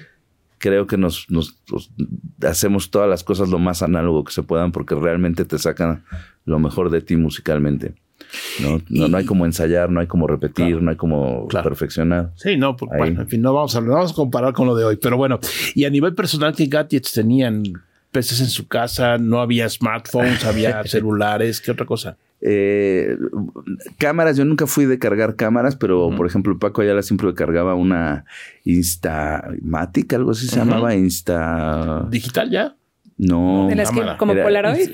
creo 0.58 0.86
que 0.86 0.96
nos, 0.98 1.26
nos- 1.30 1.56
nos 1.70 1.90
hacemos 2.46 2.90
todas 2.90 3.08
las 3.08 3.24
cosas 3.24 3.48
lo 3.48 3.58
más 3.58 3.82
análogo 3.82 4.24
que 4.24 4.32
se 4.32 4.42
puedan 4.42 4.72
porque 4.72 4.94
realmente 4.94 5.44
te 5.44 5.58
sacan 5.58 6.04
lo 6.44 6.58
mejor 6.58 6.90
de 6.90 7.00
ti 7.00 7.16
musicalmente. 7.16 7.94
No, 8.62 8.80
no, 8.90 9.08
no 9.08 9.16
hay 9.16 9.24
como 9.24 9.44
ensayar, 9.46 9.90
no 9.90 9.98
hay 10.00 10.06
como 10.06 10.26
repetir, 10.26 10.66
Claro. 10.66 10.80
no 10.82 10.90
hay 10.90 10.96
como 10.96 11.48
Claro. 11.48 11.68
perfeccionar. 11.68 12.32
Sí, 12.36 12.56
no, 12.56 12.76
Ahí. 12.92 12.98
bueno, 12.98 13.22
en 13.22 13.28
fin, 13.28 13.40
no 13.40 13.54
vamos, 13.54 13.74
a, 13.74 13.80
no 13.80 13.92
vamos 13.94 14.12
a 14.12 14.14
comparar 14.14 14.52
con 14.52 14.66
lo 14.66 14.76
de 14.76 14.84
hoy, 14.84 14.96
pero 14.96 15.16
bueno, 15.16 15.40
y 15.74 15.84
a 15.84 15.90
nivel 15.90 16.14
personal, 16.14 16.54
¿qué 16.54 16.66
gadgets 16.66 17.12
tenían? 17.12 17.62
¿Peces 18.12 18.40
en 18.40 18.48
su 18.48 18.66
casa? 18.68 19.18
¿No 19.18 19.40
había 19.40 19.68
smartphones? 19.68 20.44
¿Había 20.44 20.82
celulares? 20.84 21.60
¿Qué 21.60 21.70
otra 21.70 21.86
cosa? 21.86 22.16
Eh, 22.42 23.16
cámaras, 23.98 24.36
yo 24.36 24.44
nunca 24.44 24.66
fui 24.66 24.86
de 24.86 24.98
cargar 24.98 25.36
cámaras, 25.36 25.76
pero 25.76 26.10
por 26.16 26.26
ejemplo, 26.26 26.58
Paco 26.58 26.80
Ayala 26.80 27.02
siempre 27.02 27.32
cargaba 27.34 27.74
una 27.74 28.24
Instamatic, 28.64 30.12
algo 30.14 30.30
así 30.30 30.46
se 30.46 30.56
llamaba, 30.56 30.94
Insta. 30.94 32.06
¿Digital 32.10 32.50
ya? 32.50 32.76
No. 33.22 33.66
De 33.68 33.74
las 33.74 33.90
que, 33.90 33.98
cámara. 34.00 34.16
como 34.16 34.32
Era- 34.32 34.44
Polaroid. 34.44 34.88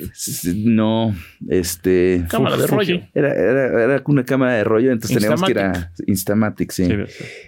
No, 0.55 1.15
este. 1.49 2.25
Cámara 2.29 2.57
de 2.57 2.67
rollo. 2.67 2.99
Era, 3.13 3.33
era, 3.33 3.83
era 3.83 4.03
una 4.05 4.25
cámara 4.25 4.53
de 4.55 4.63
rollo, 4.65 4.91
entonces 4.91 5.17
teníamos 5.17 5.43
que 5.43 5.51
ir 5.51 5.59
a 5.59 5.91
Instamatic, 6.07 6.71
sí. 6.71 6.85
Sí, 6.87 6.93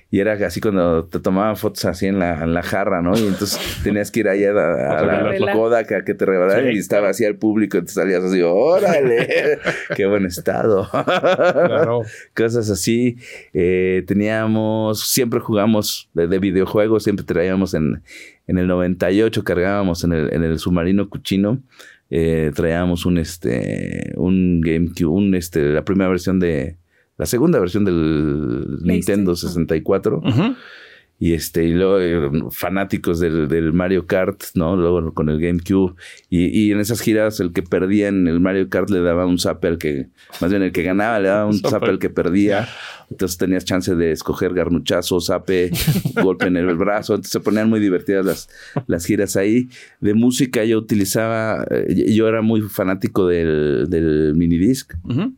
Y 0.10 0.20
era 0.22 0.34
así 0.46 0.62
cuando 0.62 1.04
te 1.06 1.20
tomaban 1.20 1.58
fotos 1.58 1.84
así 1.84 2.06
en 2.08 2.18
la, 2.20 2.44
en 2.44 2.54
la 2.54 2.64
jarra, 2.64 3.02
¿no? 3.02 3.18
Y 3.18 3.28
entonces 3.28 3.60
tenías 3.84 4.10
que 4.10 4.22
ir 4.22 4.30
allá 4.30 4.52
a, 4.52 5.00
a 5.00 5.06
la. 5.38 5.52
Kodak 5.54 5.92
a 5.92 6.06
que 6.06 6.14
te 6.14 6.26
revelaran 6.26 6.64
Sí. 6.70 6.76
y 6.76 6.80
estaba 6.80 7.10
así 7.10 7.26
al 7.26 7.36
público, 7.36 7.76
entonces 7.78 7.96
salías 7.96 8.24
así, 8.24 8.42
órale, 8.42 9.60
qué 9.98 10.06
buen 10.06 10.26
estado. 10.26 10.88
Claro. 10.90 12.04
Cosas 12.36 12.70
así. 12.70 13.18
Eh, 13.54 14.04
teníamos, 14.08 15.10
siempre 15.10 15.42
jugamos 15.42 16.10
de, 16.14 16.28
de 16.28 16.40
videojuegos, 16.40 17.04
siempre 17.04 17.26
traíamos 17.26 17.74
en, 17.74 18.02
en 18.50 18.58
el 18.58 18.68
98, 18.68 19.44
cargábamos 19.44 20.04
en 20.04 20.12
el, 20.14 20.34
en 20.34 20.44
el 20.44 20.58
submarino 20.60 21.08
Cuchino. 21.10 21.62
eh, 22.10 22.52
traíamos 22.56 23.06
un 23.06 23.18
este 23.20 24.14
un 24.18 24.62
GameCube, 24.62 25.06
un 25.06 25.36
este, 25.36 25.70
la 25.70 25.84
primera 25.86 26.10
versión 26.10 26.40
de 26.40 26.78
la 27.18 27.26
segunda 27.28 27.60
versión 27.60 27.86
del 27.86 28.80
Nintendo 28.82 29.36
64 29.36 30.18
Ujú. 30.18 30.56
Y 31.20 31.34
este 31.34 31.66
y 31.66 31.74
luego 31.74 32.00
eh, 32.00 32.30
fanáticos 32.50 33.20
del, 33.20 33.48
del 33.50 33.74
Mario 33.74 34.08
Kart, 34.08 34.42
¿no? 34.56 34.78
Luego 34.78 35.14
con 35.14 35.30
el 35.30 35.40
GameCube 35.40 35.96
y, 36.30 36.46
y 36.48 36.72
en 36.72 36.80
esas 36.80 37.02
giras 37.02 37.40
el 37.42 37.52
que 37.52 37.62
perdía 37.62 38.08
en 38.08 38.28
el 38.28 38.40
Mario 38.40 38.70
Kart 38.70 38.90
le 38.90 39.02
daba 39.02 39.26
un 39.26 39.38
zape 39.38 39.68
al 39.68 39.78
que 39.78 40.08
más 40.40 40.50
bien 40.50 40.64
el 40.64 40.72
que 40.72 40.84
ganaba 40.84 41.20
le 41.20 41.28
daba 41.28 41.46
un 41.46 41.60
zape 41.60 41.88
al 41.88 42.00
que 42.00 42.10
perdía. 42.10 42.68
Entonces 43.10 43.38
tenías 43.38 43.66
chance 43.66 43.96
de 43.96 44.12
escoger 44.12 44.54
garnuchazo, 44.54 45.20
zape, 45.20 45.72
golpe 46.24 46.46
en 46.46 46.58
el 46.58 46.76
brazo. 46.76 47.16
Entonces 47.16 47.32
se 47.32 47.40
ponían 47.40 47.70
muy 47.70 47.80
divertidas 47.80 48.26
las, 48.26 48.50
las 48.88 49.06
giras 49.06 49.36
ahí. 49.36 49.68
De 50.00 50.14
música 50.14 50.64
yo 50.64 50.78
utilizaba, 50.78 51.66
eh, 51.72 52.14
yo 52.14 52.28
era 52.28 52.42
muy 52.42 52.62
fanático 52.62 53.28
del, 53.28 53.88
del 53.90 54.36
minidisc. 54.36 54.94
Ujú. 55.04 55.34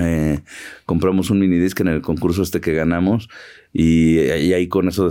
Eh, 0.00 0.40
compramos 0.86 1.30
un 1.30 1.38
minidisc 1.40 1.78
en 1.80 1.88
el 1.88 2.00
concurso 2.02 2.42
este 2.42 2.60
que 2.60 2.72
ganamos 2.74 3.28
y, 3.72 4.18
y 4.20 4.52
ahí 4.54 4.66
con 4.68 4.88
eso 4.88 5.08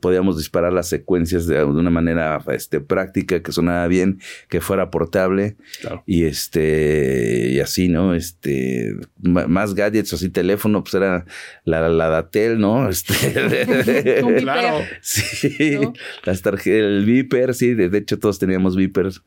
podíamos 0.00 0.36
disparar 0.36 0.72
las 0.72 0.88
secuencias 0.88 1.46
de, 1.46 1.56
de 1.58 1.64
una 1.64 1.90
manera 1.90 2.42
este, 2.48 2.80
práctica, 2.80 3.40
que 3.42 3.52
sonara 3.52 3.86
bien, 3.86 4.18
que 4.48 4.60
fuera 4.60 4.90
portable 4.90 5.56
Claro. 5.80 6.02
y 6.06 6.24
este 6.24 7.50
y 7.52 7.60
así, 7.60 7.88
¿no? 7.88 8.14
Este 8.14 8.94
más 9.22 9.74
gadgets, 9.74 10.12
así 10.12 10.28
teléfono, 10.28 10.82
pues 10.82 10.94
era 10.94 11.24
la, 11.64 11.88
la 11.88 12.08
Datel, 12.08 12.58
¿no? 12.58 12.88
Este, 12.90 13.14
Claro. 14.40 14.84
Sí, 15.00 15.78
¿No? 15.80 15.92
las 16.24 16.42
tarjetas, 16.42 16.80
el 16.80 17.04
Viper, 17.04 17.54
sí, 17.54 17.74
de, 17.74 17.88
de 17.88 17.98
hecho 17.98 18.18
todos 18.18 18.38
teníamos 18.38 18.76
Vipers. 18.76 19.22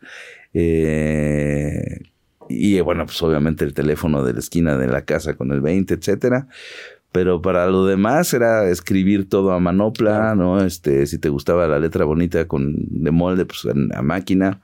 Eh, 0.54 1.99
y 2.49 2.79
bueno, 2.82 3.06
pues 3.06 3.21
obviamente 3.21 3.65
el 3.65 3.73
teléfono 3.73 4.23
de 4.23 4.34
la 4.34 4.39
esquina 4.39 4.77
de 4.77 4.88
la 4.88 5.03
casa 5.03 5.36
con 5.36 5.51
el 5.51 5.62
20, 5.62 5.93
etcétera. 5.93 6.47
Pero 7.12 7.41
para 7.41 7.67
lo 7.67 7.86
demás 7.86 8.34
era 8.34 8.67
escribir 8.69 9.29
todo 9.29 9.51
a 9.51 9.60
manopla, 9.60 10.34
¿no? 10.34 10.63
Este, 10.63 11.06
si 11.06 11.19
te 11.19 11.29
gustaba 11.29 11.67
la 11.67 11.77
letra 11.77 12.06
bonita 12.06 12.47
con 12.47 12.73
de 12.89 13.12
molde, 13.12 13.45
pues 13.45 13.67
a 13.93 14.01
máquina. 14.01 14.62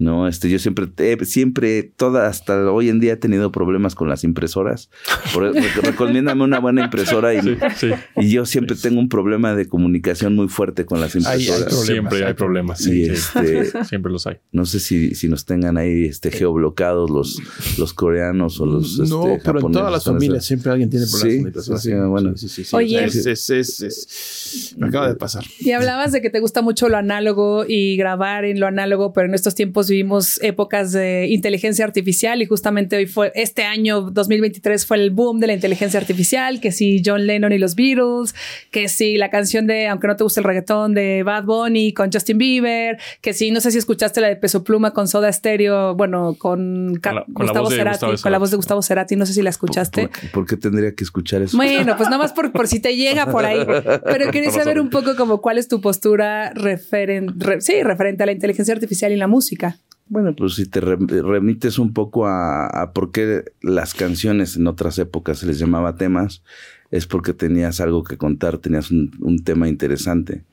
No, 0.00 0.28
este, 0.28 0.48
yo 0.48 0.60
siempre, 0.60 0.86
eh, 0.98 1.18
siempre, 1.24 1.82
toda, 1.82 2.28
hasta 2.28 2.70
hoy 2.70 2.88
en 2.88 3.00
día 3.00 3.14
he 3.14 3.16
tenido 3.16 3.50
problemas 3.50 3.96
con 3.96 4.08
las 4.08 4.22
impresoras. 4.22 4.90
Por, 5.34 5.52
recomiéndame 5.82 6.44
una 6.44 6.60
buena 6.60 6.84
impresora 6.84 7.34
y, 7.34 7.40
Sí. 7.76 7.88
y 8.16 8.30
yo 8.30 8.46
siempre 8.46 8.76
tengo 8.76 9.00
un 9.00 9.08
problema 9.08 9.56
de 9.56 9.66
comunicación 9.66 10.36
muy 10.36 10.46
fuerte 10.46 10.86
con 10.86 11.00
las 11.00 11.16
Hay- 11.16 11.22
hay 11.26 11.40
impresoras. 11.48 11.64
problemas, 11.74 11.86
Siempre 11.86 12.18
hay 12.18 12.24
hay 12.24 12.34
problemas. 12.34 12.80
y 12.82 12.84
Sí, 12.84 13.16
sí. 13.16 13.38
este, 13.40 13.84
Siempre 13.86 14.12
los 14.12 14.24
hay. 14.28 14.36
no 14.52 14.66
sé 14.66 14.78
si, 14.78 15.16
si 15.16 15.26
nos 15.28 15.44
tengan 15.44 15.76
ahí 15.76 16.04
este, 16.04 16.30
geoblocados 16.30 17.10
los, 17.10 17.40
los 17.76 17.92
coreanos 17.92 18.60
o 18.60 18.66
los 18.66 19.00
no, 19.00 19.26
este, 19.26 19.42
pero 19.44 19.66
en 19.66 19.72
todas 19.72 19.90
las 19.90 20.04
japoneses. 20.04 20.06
familias 20.28 20.44
siempre 20.44 20.70
alguien 20.70 20.90
tiene 20.90 21.06
problemas 21.06 21.32
Sí, 21.32 21.36
con 21.38 21.42
la 21.42 21.48
impresora. 21.48 21.78
sí, 21.80 21.90
sí, 21.90 21.96
bueno. 22.08 22.36
Sí, 22.36 22.48
sí, 22.48 22.62
sí, 22.64 22.76
Oye. 22.76 23.04
es- 23.04 23.26
es- 23.26 23.50
es- 23.50 24.74
me 24.78 24.86
acaba 24.86 25.08
de 25.08 25.16
pasar. 25.16 25.44
Y 25.58 25.72
hablabas 25.72 26.12
de 26.12 26.22
que 26.22 26.30
te 26.30 26.38
gusta 26.38 26.62
mucho 26.62 26.88
lo 26.88 26.96
análogo 26.98 27.64
y 27.66 27.96
grabar 27.96 28.44
en 28.44 28.60
lo 28.60 28.68
análogo, 28.68 29.12
pero 29.12 29.26
en 29.26 29.34
estos 29.34 29.56
tiempos 29.56 29.87
vivimos 29.88 30.40
épocas 30.42 30.92
de 30.92 31.26
inteligencia 31.28 31.84
artificial 31.84 32.40
y 32.42 32.46
justamente 32.46 32.96
hoy 32.96 33.06
fue, 33.06 33.32
este 33.34 33.64
año 33.64 34.02
2023 34.10 34.86
fue 34.86 34.98
el 34.98 35.10
boom 35.10 35.40
de 35.40 35.46
la 35.48 35.52
inteligencia 35.54 35.98
artificial, 36.00 36.60
que 36.60 36.72
si 36.72 37.02
John 37.04 37.26
Lennon 37.26 37.52
y 37.52 37.58
los 37.58 37.74
Beatles, 37.74 38.34
que 38.70 38.88
si 38.88 39.16
la 39.16 39.30
canción 39.30 39.66
de, 39.66 39.86
aunque 39.88 40.06
no 40.06 40.16
te 40.16 40.24
guste 40.24 40.40
el 40.40 40.44
reggaetón, 40.44 40.94
de 40.94 41.22
Bad 41.22 41.44
Bunny 41.44 41.92
con 41.92 42.10
Justin 42.12 42.38
Bieber, 42.38 42.98
que 43.20 43.32
si, 43.32 43.50
no 43.50 43.60
sé 43.60 43.70
si 43.70 43.78
escuchaste 43.78 44.20
la 44.20 44.28
de 44.28 44.36
Peso 44.36 44.64
Pluma 44.64 44.92
con 44.92 45.08
Soda 45.08 45.32
Stereo, 45.32 45.94
bueno, 45.94 46.34
con, 46.38 46.94
Ca- 47.00 47.10
Con 47.10 47.16
la- 47.16 47.24
con 47.24 47.46
la 47.46 47.52
Gustavo 47.52 47.64
voz 47.64 47.70
de 47.70 47.76
Cerati, 47.78 47.94
Gustavo 48.06 48.22
con 48.22 48.32
la 48.32 48.38
voz 48.38 48.50
de. 48.50 48.56
Gustavo 48.56 48.82
Cerati, 48.82 49.16
no 49.16 49.26
sé 49.26 49.32
si 49.34 49.40
la 49.42 49.48
¿Por, 49.50 49.50
escuchaste. 49.50 50.08
por- 50.08 50.30
por 50.32 50.46
qué 50.46 50.56
tendría 50.56 50.92
que 50.94 51.04
escuchar 51.04 51.42
eso? 51.42 51.56
Bueno, 51.56 51.96
pues 51.96 52.08
nada 52.08 52.22
más 52.22 52.32
por, 52.32 52.52
por 52.52 52.66
si 52.68 52.80
te 52.80 52.96
llega 52.96 53.26
por 53.30 53.44
ahí. 53.44 53.60
Pero 54.04 54.30
quería 54.32 54.50
saber 54.50 54.80
un 54.80 54.90
poco 54.90 55.16
como 55.16 55.40
cuál 55.40 55.58
es 55.58 55.68
tu 55.68 55.80
postura 55.80 56.52
referen- 56.54 57.60
sí, 57.60 57.82
referente 57.82 58.22
a 58.22 58.26
la 58.26 58.32
inteligencia 58.32 58.74
artificial 58.74 59.12
y 59.12 59.16
la 59.16 59.26
música. 59.26 59.77
Bueno, 60.08 60.34
pues 60.34 60.54
si 60.54 60.66
te 60.66 60.80
re- 60.80 60.96
remites 60.96 61.78
un 61.78 61.92
poco 61.92 62.26
a, 62.26 62.92
por 62.94 63.12
qué 63.12 63.44
las 63.60 63.94
canciones 63.94 64.56
en 64.56 64.66
otras 64.66 64.98
épocas 64.98 65.38
se 65.38 65.46
les 65.46 65.58
llamaba 65.58 65.96
temas, 65.96 66.42
es 66.90 67.06
porque 67.06 67.34
tenías 67.34 67.80
algo 67.80 68.04
que 68.04 68.16
contar, 68.16 68.58
tenías 68.58 68.90
un, 68.90 69.42
tema 69.44 69.68
interesante. 69.68 70.44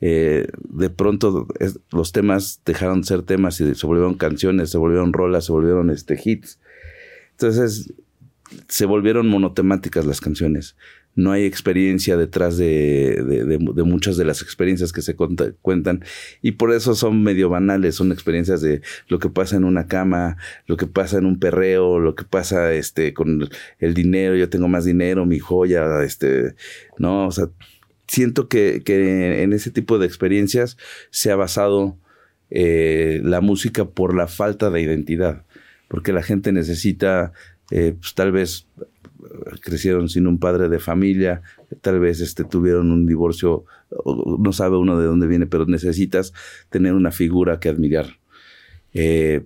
Eh, 0.00 0.46
de 0.68 0.90
pronto 0.90 1.48
los 1.90 2.12
temas 2.12 2.60
dejaron 2.64 3.00
de 3.00 3.06
ser 3.06 3.22
temas 3.22 3.60
y 3.60 3.74
se 3.74 3.86
volvieron 3.86 4.14
canciones, 4.14 4.70
se 4.70 4.78
volvieron 4.78 5.12
rolas, 5.12 5.46
se 5.46 5.52
volvieron 5.52 5.90
este, 5.90 6.20
hits. 6.22 6.60
Entonces 7.32 7.92
se 8.68 8.86
volvieron 8.86 9.28
monotemáticas 9.28 10.06
las 10.06 10.20
canciones. 10.20 10.76
No 11.14 11.32
hay 11.32 11.44
experiencia 11.44 12.16
detrás 12.16 12.56
de, 12.56 13.22
de- 13.22 13.82
muchas 13.84 14.16
de 14.16 14.24
las 14.24 14.40
experiencias 14.40 14.92
que 14.92 15.02
se 15.02 15.14
cuentan. 15.14 16.04
Y 16.40 16.52
por 16.52 16.72
eso 16.72 16.94
son 16.94 17.22
medio 17.22 17.48
banales, 17.50 17.96
son 17.96 18.12
experiencias 18.12 18.62
de 18.62 18.80
lo 19.08 19.18
que 19.18 19.28
pasa 19.28 19.56
en 19.56 19.64
una 19.64 19.86
cama, 19.86 20.38
lo 20.66 20.76
que 20.76 20.86
pasa 20.86 21.18
en 21.18 21.26
un 21.26 21.38
perreo, 21.38 21.98
lo 21.98 22.14
que 22.14 22.24
pasa 22.24 22.72
este 22.72 23.12
con 23.12 23.48
el 23.78 23.94
dinero, 23.94 24.36
yo 24.36 24.48
tengo 24.48 24.68
más 24.68 24.84
dinero, 24.84 25.26
mi 25.26 25.38
joya, 25.38 26.02
este, 26.02 26.54
no, 26.98 27.26
o 27.26 27.30
sea, 27.30 27.48
siento 28.08 28.48
que, 28.48 28.82
que 28.84 29.42
en 29.42 29.52
ese 29.52 29.70
tipo 29.70 29.98
de 29.98 30.06
experiencias 30.06 30.76
se 31.10 31.30
ha 31.30 31.36
basado 31.36 31.98
eh, 32.50 33.20
la 33.24 33.40
música 33.40 33.84
por 33.86 34.14
la 34.14 34.28
falta 34.28 34.70
de 34.70 34.80
identidad, 34.82 35.44
porque 35.88 36.12
la 36.12 36.22
gente 36.22 36.52
necesita, 36.52 37.32
eh, 37.70 37.94
pues, 37.98 38.14
tal 38.14 38.32
vez 38.32 38.66
crecieron 39.60 40.08
sin 40.08 40.26
un 40.26 40.38
padre 40.38 40.68
de 40.68 40.78
familia, 40.78 41.42
tal 41.80 42.00
vez 42.00 42.20
este, 42.20 42.44
tuvieron 42.44 42.90
un 42.90 43.06
divorcio, 43.06 43.64
no 44.38 44.52
sabe 44.52 44.76
uno 44.76 44.98
de 44.98 45.06
dónde 45.06 45.26
viene, 45.26 45.46
pero 45.46 45.66
necesitas 45.66 46.32
tener 46.70 46.94
una 46.94 47.10
figura 47.10 47.60
que 47.60 47.68
admirar. 47.68 48.18
Eh, 48.94 49.44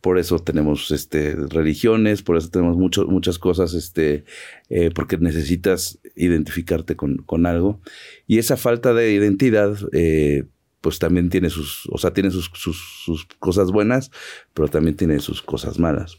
por 0.00 0.18
eso 0.18 0.38
tenemos 0.38 0.90
este, 0.90 1.34
religiones, 1.34 2.22
por 2.22 2.36
eso 2.36 2.50
tenemos 2.50 2.76
mucho- 2.76 3.06
muchas 3.06 3.38
cosas, 3.38 3.74
este, 3.74 4.24
eh, 4.68 4.90
porque 4.94 5.16
necesitas 5.18 5.98
identificarte 6.14 6.94
con, 6.94 7.16
con 7.18 7.46
algo. 7.46 7.80
Y 8.26 8.38
esa 8.38 8.56
falta 8.56 8.94
de 8.94 9.12
identidad, 9.12 9.76
eh, 9.92 10.44
pues 10.80 10.98
también 11.00 11.28
tiene 11.30 11.50
sus, 11.50 11.88
o 11.90 11.98
sea, 11.98 12.12
tiene 12.12 12.30
sus, 12.30 12.50
sus 12.54 13.26
cosas 13.40 13.72
buenas, 13.72 14.10
pero 14.54 14.68
también 14.68 14.94
tiene 14.96 15.18
sus 15.18 15.42
cosas 15.42 15.78
malas. 15.80 16.18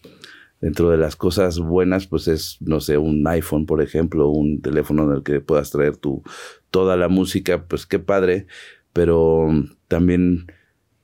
Dentro 0.61 0.89
de 0.89 0.97
las 0.97 1.15
cosas 1.15 1.57
buenas, 1.59 2.05
pues 2.07 2.27
es, 2.27 2.57
no 2.59 2.81
sé, 2.81 2.97
un 2.97 3.25
iPhone, 3.27 3.65
por 3.65 3.81
ejemplo, 3.81 4.27
un 4.29 4.61
teléfono 4.61 5.03
en 5.09 5.17
el 5.17 5.23
que 5.23 5.39
puedas 5.39 5.71
traer 5.71 5.95
tu, 5.97 6.21
toda 6.69 6.97
la 6.97 7.07
música, 7.07 7.65
pues 7.65 7.85
qué 7.85 7.99
padre, 7.99 8.45
pero 8.91 9.47
mm, 9.49 9.71
también 9.87 10.51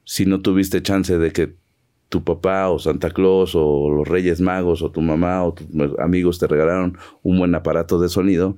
si 0.04 0.26
no 0.26 0.42
tuviste 0.42 0.82
chance 0.82 1.18
de 1.18 1.32
que 1.32 1.56
tu 2.10 2.24
papá 2.24 2.70
o 2.70 2.78
Santa 2.80 3.10
Claus 3.12 3.54
o 3.56 3.90
los 3.90 4.08
Reyes 4.08 4.40
Magos 4.40 4.82
o 4.84 4.92
tu 4.92 5.02
mamá 5.02 5.44
o 5.44 5.54
tus 5.54 5.68
amigos 6.00 6.38
te 6.38 6.48
regalaron 6.48 6.98
un 7.24 7.40
buen 7.40 7.56
aparato 7.56 8.00
de 8.00 8.10
sonido, 8.10 8.58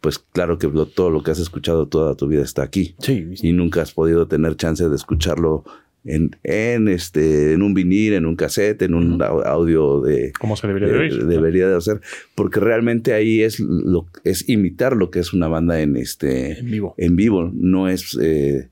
pues 0.00 0.18
claro 0.18 0.58
que 0.58 0.68
lo- 0.68 0.86
todo 0.86 1.10
lo 1.10 1.22
que 1.22 1.30
has 1.32 1.40
escuchado 1.40 1.88
toda 1.88 2.14
tu 2.14 2.28
vida 2.28 2.42
está 2.42 2.62
aquí. 2.62 2.94
Sí, 3.00 3.26
y 3.42 3.52
nunca 3.52 3.82
has 3.82 3.92
podido 3.92 4.28
tener 4.28 4.56
chance 4.56 4.88
de 4.88 4.94
escucharlo 4.94 5.64
en, 6.04 6.36
en 6.42 6.88
este 6.88 7.52
en 7.54 7.62
un 7.62 7.72
vinil, 7.74 8.12
en 8.12 8.26
un 8.26 8.36
cassette, 8.36 8.82
en 8.82 8.94
un 8.94 9.18
au- 9.20 9.42
audio 9.46 10.00
de 10.02 10.32
¿Cómo 10.38 10.54
se 10.56 10.66
debería 10.66 10.88
de 10.88 10.94
de- 10.94 11.00
oír? 11.00 11.24
debería 11.26 11.68
de 11.68 11.76
hacer 11.76 12.00
porque 12.34 12.60
realmente 12.60 13.12
ahí 13.14 13.42
es 13.42 13.58
lo 13.60 14.06
es 14.24 14.48
imitar 14.48 14.96
lo 14.96 15.10
que 15.10 15.20
es 15.20 15.32
una 15.32 15.48
banda 15.48 15.80
en 15.80 15.96
este 15.96 16.58
en 16.58 16.70
vivo. 16.70 16.94
en 16.98 17.16
vivo, 17.16 17.50
no 17.54 17.88
es, 17.88 18.18
eh, 18.20 18.68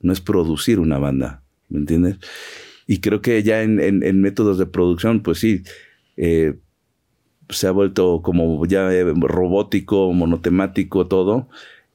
no 0.00 0.12
es 0.12 0.20
producir 0.20 0.78
una 0.78 0.98
banda, 0.98 1.42
¿me 1.68 1.80
entiendes? 1.80 2.16
Y 2.86 3.00
creo 3.00 3.20
que 3.20 3.42
ya 3.42 3.62
en, 3.62 3.80
en- 3.80 4.02
en 4.02 4.20
métodos 4.20 4.56
de 4.58 4.66
producción, 4.66 5.22
pues 5.22 5.38
sí, 5.38 5.62
eh, 6.16 6.54
se 7.50 7.66
ha 7.66 7.70
vuelto 7.70 8.20
como 8.22 8.64
ya 8.66 8.92
eh, 8.94 9.04
robótico, 9.16 10.12
monotemático 10.12 11.06
todo 11.06 11.48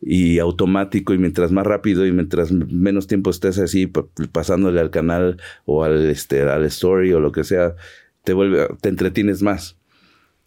y 0.06 0.40
automático 0.40 1.14
y 1.14 1.18
mientras 1.18 1.52
más 1.52 1.66
rápido 1.66 2.06
y 2.06 2.12
mientras 2.12 2.52
menos 2.52 3.08
tiempo 3.08 3.30
estés 3.30 3.58
así 3.60 3.88
pa- 3.88 4.06
pasándole 4.32 4.80
al 4.82 4.90
canal 4.92 5.38
o 5.66 5.84
al 5.84 6.10
este 6.10 6.42
al 6.42 6.66
story 6.66 7.14
o 7.14 7.20
lo 7.20 7.32
que 7.32 7.44
sea 7.44 7.76
te 8.24 8.34
vuelve 8.34 8.68
te 8.82 8.90
entretienes 8.90 9.42
más. 9.42 9.78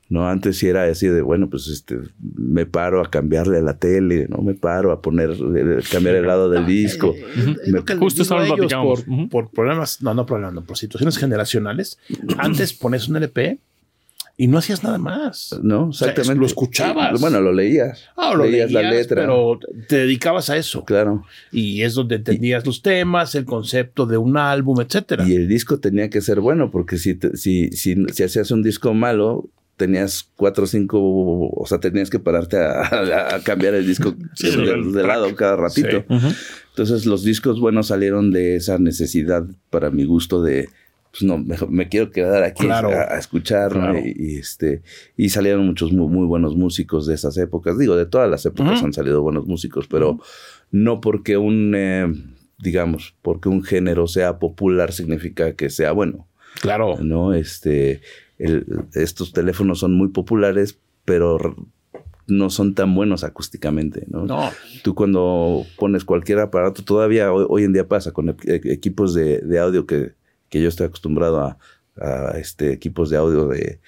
No 0.09 0.29
antes 0.29 0.59
sí 0.59 0.69
era 0.69 0.85
así 0.85 1.09
de 1.09 1.21
bueno 1.21 1.51
pues 1.51 1.67
este 1.67 1.99
me 2.37 2.65
paro 2.65 3.01
a 3.01 3.11
cambiarle 3.11 3.59
a 3.59 3.63
la 3.63 3.77
tele 3.79 4.29
no 4.29 4.39
me 4.39 4.55
paro 4.55 4.93
a 4.93 5.03
poner 5.03 5.31
eh, 5.31 5.81
cambiar 5.91 6.15
el 6.15 6.27
lado 6.29 6.49
del 6.49 6.65
disco 6.65 7.13
Justo 7.99 8.23
eso 8.23 8.35
lo 8.39 8.45
por, 8.85 9.29
por 9.31 9.51
problemas, 9.51 10.01
no, 10.03 10.15
no 10.15 10.25
problemas, 10.25 10.55
no, 10.55 10.65
por 10.65 10.77
situaciones 10.77 11.19
generacionales. 11.19 11.99
Antes 12.39 12.73
pones 12.73 13.09
un 13.09 13.17
LP 13.17 13.59
y 14.39 14.49
no 14.49 14.59
hacías 14.59 14.85
nada 14.85 14.99
más. 14.99 15.59
no 15.63 15.89
O 15.89 15.93
sea, 15.93 16.09
exactamente 16.11 16.41
lo 16.41 16.47
escuchabas. 16.47 17.21
bueno 17.21 17.41
lo 17.41 17.53
leías 17.53 18.05
Ah, 18.17 18.35
lo 18.35 18.45
leías 18.45 18.71
leías, 18.71 18.85
la 18.85 18.91
letra 18.91 19.23
pero 19.23 19.59
te 19.89 19.97
dedicabas 19.99 20.51
a 20.51 20.57
eso. 20.57 20.85
claro 20.85 21.25
Y 21.53 21.83
es 21.83 21.95
donde 21.95 22.17
entendías 22.17 22.67
los 22.67 22.83
temas, 22.83 23.35
el 23.35 23.45
concepto 23.47 24.05
de 24.07 24.19
un 24.19 24.37
álbum, 24.37 24.81
etcétera. 24.81 25.27
Y 25.27 25.35
el 25.35 25.49
disco 25.49 25.79
tenía 25.81 26.11
que 26.11 26.21
ser 26.21 26.41
bueno, 26.41 26.71
porque 26.71 26.99
si, 26.99 27.15
te- 27.15 27.37
si, 27.37 27.71
si, 27.71 27.97
si 28.13 28.23
hacías 28.23 28.51
un 28.51 28.63
disco 28.63 28.93
malo, 28.95 29.49
tenías 29.79 30.29
cuatro 30.37 30.65
o 30.65 30.67
cinco, 30.67 30.99
o 31.01 31.65
sea, 31.67 31.79
tenías 31.79 32.09
que 32.11 32.19
pararte 32.19 32.57
a, 32.59 33.41
cambiar 33.45 33.75
el 33.75 33.87
disco 33.87 34.15
Sí, 34.35 34.51
de, 34.57 34.73
el 34.73 34.93
de 34.93 35.03
lado 35.03 35.35
cada 35.37 35.57
ratito. 35.57 36.05
Sí. 36.09 36.17
Entonces 36.71 37.07
los 37.07 37.25
discos 37.25 37.59
buenos 37.61 37.87
salieron 37.89 38.31
de 38.33 38.57
esa 38.57 38.79
necesidad, 38.79 39.45
para 39.71 39.91
mi 39.91 40.05
gusto, 40.05 40.43
de, 40.43 40.69
pues 41.19 41.23
no, 41.23 41.39
me, 41.39 41.57
me 41.71 41.89
quiero 41.89 42.11
quedar 42.11 42.43
aquí 42.43 42.65
Claro. 42.65 42.91
a, 42.91 43.15
a 43.15 43.19
escuchar, 43.19 43.73
y, 44.05 44.35
y, 44.35 44.37
este, 44.39 44.83
y 45.17 45.29
salieron 45.31 45.65
muchos 45.67 45.93
muy, 45.93 46.09
muy 46.09 46.27
buenos 46.27 46.57
músicos 46.57 47.07
de 47.07 47.15
esas 47.15 47.37
épocas. 47.39 47.79
Digo, 47.79 47.97
de 47.97 48.07
todas 48.07 48.29
las 48.31 48.45
épocas 48.45 48.83
han 48.83 48.93
salido 48.93 49.23
buenos 49.23 49.47
músicos, 49.47 49.87
pero 49.89 50.19
no 50.71 51.01
porque 51.01 51.37
un, 51.37 51.73
eh, 51.75 52.07
digamos, 52.59 53.15
porque 53.23 53.49
un 53.49 53.63
género 53.63 54.07
sea 54.09 54.39
popular 54.39 54.93
significa 54.93 55.55
que 55.55 55.71
sea 55.71 55.93
bueno. 55.93 56.27
Claro. 56.61 56.97
¿no? 57.01 57.33
Este, 57.35 58.01
el- 58.39 58.67
estos 58.95 59.33
teléfonos 59.33 59.79
son 59.79 59.95
muy 59.95 60.09
populares, 60.09 60.79
pero 61.05 61.39
no 62.27 62.51
son 62.51 62.75
tan 62.75 62.95
buenos 62.95 63.23
acústicamente, 63.25 64.05
¿no? 64.09 64.25
No. 64.27 64.51
Tú 64.83 64.95
cuando 64.97 65.65
pones 65.79 66.05
cualquier 66.05 66.41
aparato, 66.41 66.83
todavía 66.83 67.33
hoy, 67.33 67.47
hoy 67.49 67.63
en 67.65 67.73
día 67.73 67.87
pasa 67.87 68.11
con 68.13 68.31
e- 68.31 68.35
equipos 68.65 69.15
de, 69.15 69.39
de 69.39 69.59
audio 69.61 69.87
que, 69.87 70.13
que 70.49 70.61
yo 70.61 70.69
estoy 70.69 70.87
acostumbrado 70.87 71.41
a, 71.41 71.59
a, 72.01 72.39
este, 72.39 72.73
equipos 72.73 73.11
de 73.11 73.17
audio 73.17 73.47
de, 73.49 73.81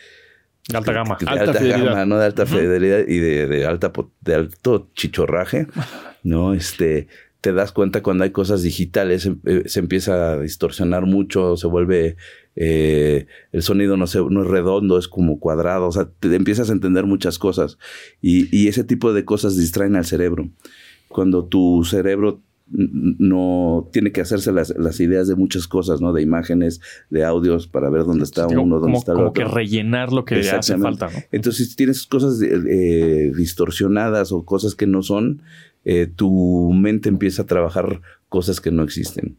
Alta 0.74 0.92
gama. 0.92 1.16
de 1.20 1.26
Alta 1.26 1.44
alta, 1.44 1.58
fidelidad. 1.60 1.84
gama, 1.86 2.04
¿no? 2.06 2.18
De 2.18 2.26
alta 2.26 2.44
fidelidad 2.46 3.00
y 3.08 3.18
de, 3.18 3.46
de 3.46 3.64
alta 3.66 3.92
de 4.20 4.34
alto 4.34 4.88
chichorraje, 4.94 5.66
¿no? 6.22 6.52
Este, 6.54 7.08
te 7.40 7.52
das 7.52 7.72
cuenta 7.72 8.02
cuando 8.02 8.24
hay 8.24 8.30
cosas 8.30 8.62
digitales, 8.62 9.24
em- 9.26 9.40
eh, 9.46 9.62
se 9.66 9.80
empieza 9.80 10.32
a 10.32 10.40
distorsionar 10.40 11.06
mucho, 11.06 11.56
se 11.56 11.66
vuelve 11.68 12.16
eh, 12.56 13.26
el 13.52 13.62
sonido 13.62 13.96
no, 13.96 14.06
se, 14.08 14.18
no 14.20 14.42
es 14.42 14.48
redondo, 14.48 14.98
es 14.98 15.06
como 15.08 15.38
cuadrado, 15.38 15.86
o 15.86 15.92
sea, 15.92 16.08
te 16.18 16.34
empiezas 16.34 16.68
a 16.68 16.72
entender 16.72 17.06
muchas 17.06 17.38
cosas 17.38 17.78
y, 18.20 18.54
y 18.54 18.66
ese 18.68 18.82
tipo 18.84 19.12
de 19.12 19.24
cosas 19.24 19.56
distraen 19.56 19.94
al 19.96 20.04
cerebro. 20.04 20.50
Cuando 21.08 21.44
tu 21.46 21.84
cerebro 21.84 22.42
no 22.70 23.88
tiene 23.92 24.12
que 24.12 24.20
hacerse 24.20 24.52
las, 24.52 24.74
las 24.76 25.00
ideas 25.00 25.26
de 25.28 25.36
muchas 25.36 25.66
cosas, 25.66 26.00
¿no? 26.00 26.12
De 26.12 26.22
imágenes, 26.22 26.80
de 27.10 27.24
audios 27.24 27.66
para 27.66 27.88
ver 27.90 28.04
dónde 28.04 28.24
está 28.24 28.46
Digo, 28.46 28.62
uno, 28.62 28.76
dónde 28.76 28.86
como, 28.88 28.98
está 28.98 29.12
el 29.12 29.16
como 29.16 29.28
otro. 29.30 29.44
que 29.44 29.50
rellenar 29.50 30.12
lo 30.12 30.24
que 30.24 30.36
le 30.36 30.50
hace 30.50 30.76
falta, 30.78 31.06
¿no? 31.10 31.18
Entonces, 31.32 31.70
si 31.70 31.76
tienes 31.76 32.06
cosas 32.06 32.40
eh, 32.42 33.32
distorsionadas 33.36 34.32
o 34.32 34.44
cosas 34.44 34.74
que 34.74 34.86
no 34.86 35.02
son, 35.02 35.42
eh, 35.84 36.06
tu 36.14 36.72
mente 36.72 37.08
empieza 37.08 37.42
a 37.42 37.46
trabajar 37.46 38.00
cosas 38.28 38.60
que 38.60 38.70
no 38.70 38.82
existen. 38.82 39.36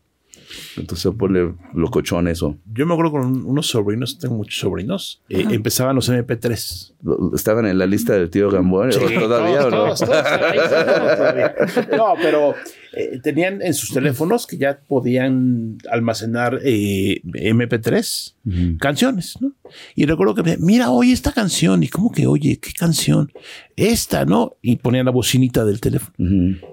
Entonces 0.77 1.03
se 1.03 1.11
pone 1.11 1.53
locochón 1.75 2.27
eso. 2.27 2.57
Yo 2.73 2.87
me 2.87 2.93
acuerdo 2.93 3.11
con 3.11 3.45
unos 3.45 3.67
sobrinos, 3.67 4.17
tengo 4.17 4.33
muchos 4.35 4.59
sobrinos, 4.59 5.21
eh, 5.29 5.45
empezaban 5.51 5.95
los 5.95 6.09
MP3. 6.09 6.93
Lo- 7.03 7.35
Estaban 7.35 7.67
en 7.67 7.77
la 7.77 7.85
lista 7.85 8.13
del 8.13 8.31
tío 8.31 8.49
Gamboa 8.49 8.91
Sí, 8.91 8.99
todavía, 9.13 9.67
¿o 9.67 9.69
no? 9.69 9.77
todos, 9.85 9.99
todos, 9.99 10.23
todavía. 10.23 11.55
No, 11.95 12.13
pero 12.19 12.55
eh, 12.93 13.19
tenían 13.21 13.61
en 13.61 13.73
sus 13.73 13.91
teléfonos 13.93 14.47
que 14.47 14.57
ya 14.57 14.79
podían 14.79 15.77
almacenar 15.91 16.59
eh, 16.63 17.21
MP3 17.23 18.33
Ujú. 18.45 18.77
canciones, 18.77 19.35
¿no? 19.39 19.53
Y 19.95 20.05
recuerdo 20.05 20.35
que 20.35 20.43
me 20.43 20.57
mira, 20.57 20.89
oye 20.89 21.13
esta 21.13 21.31
canción. 21.31 21.83
Y 21.83 21.87
como 21.87 22.11
que, 22.11 22.25
oye, 22.27 22.57
¿qué 22.59 22.71
canción? 22.73 23.31
Esta, 23.75 24.25
¿no? 24.25 24.57
Y 24.61 24.77
ponían 24.77 25.05
la 25.05 25.11
bocinita 25.11 25.65
del 25.65 25.79
teléfono. 25.79 26.13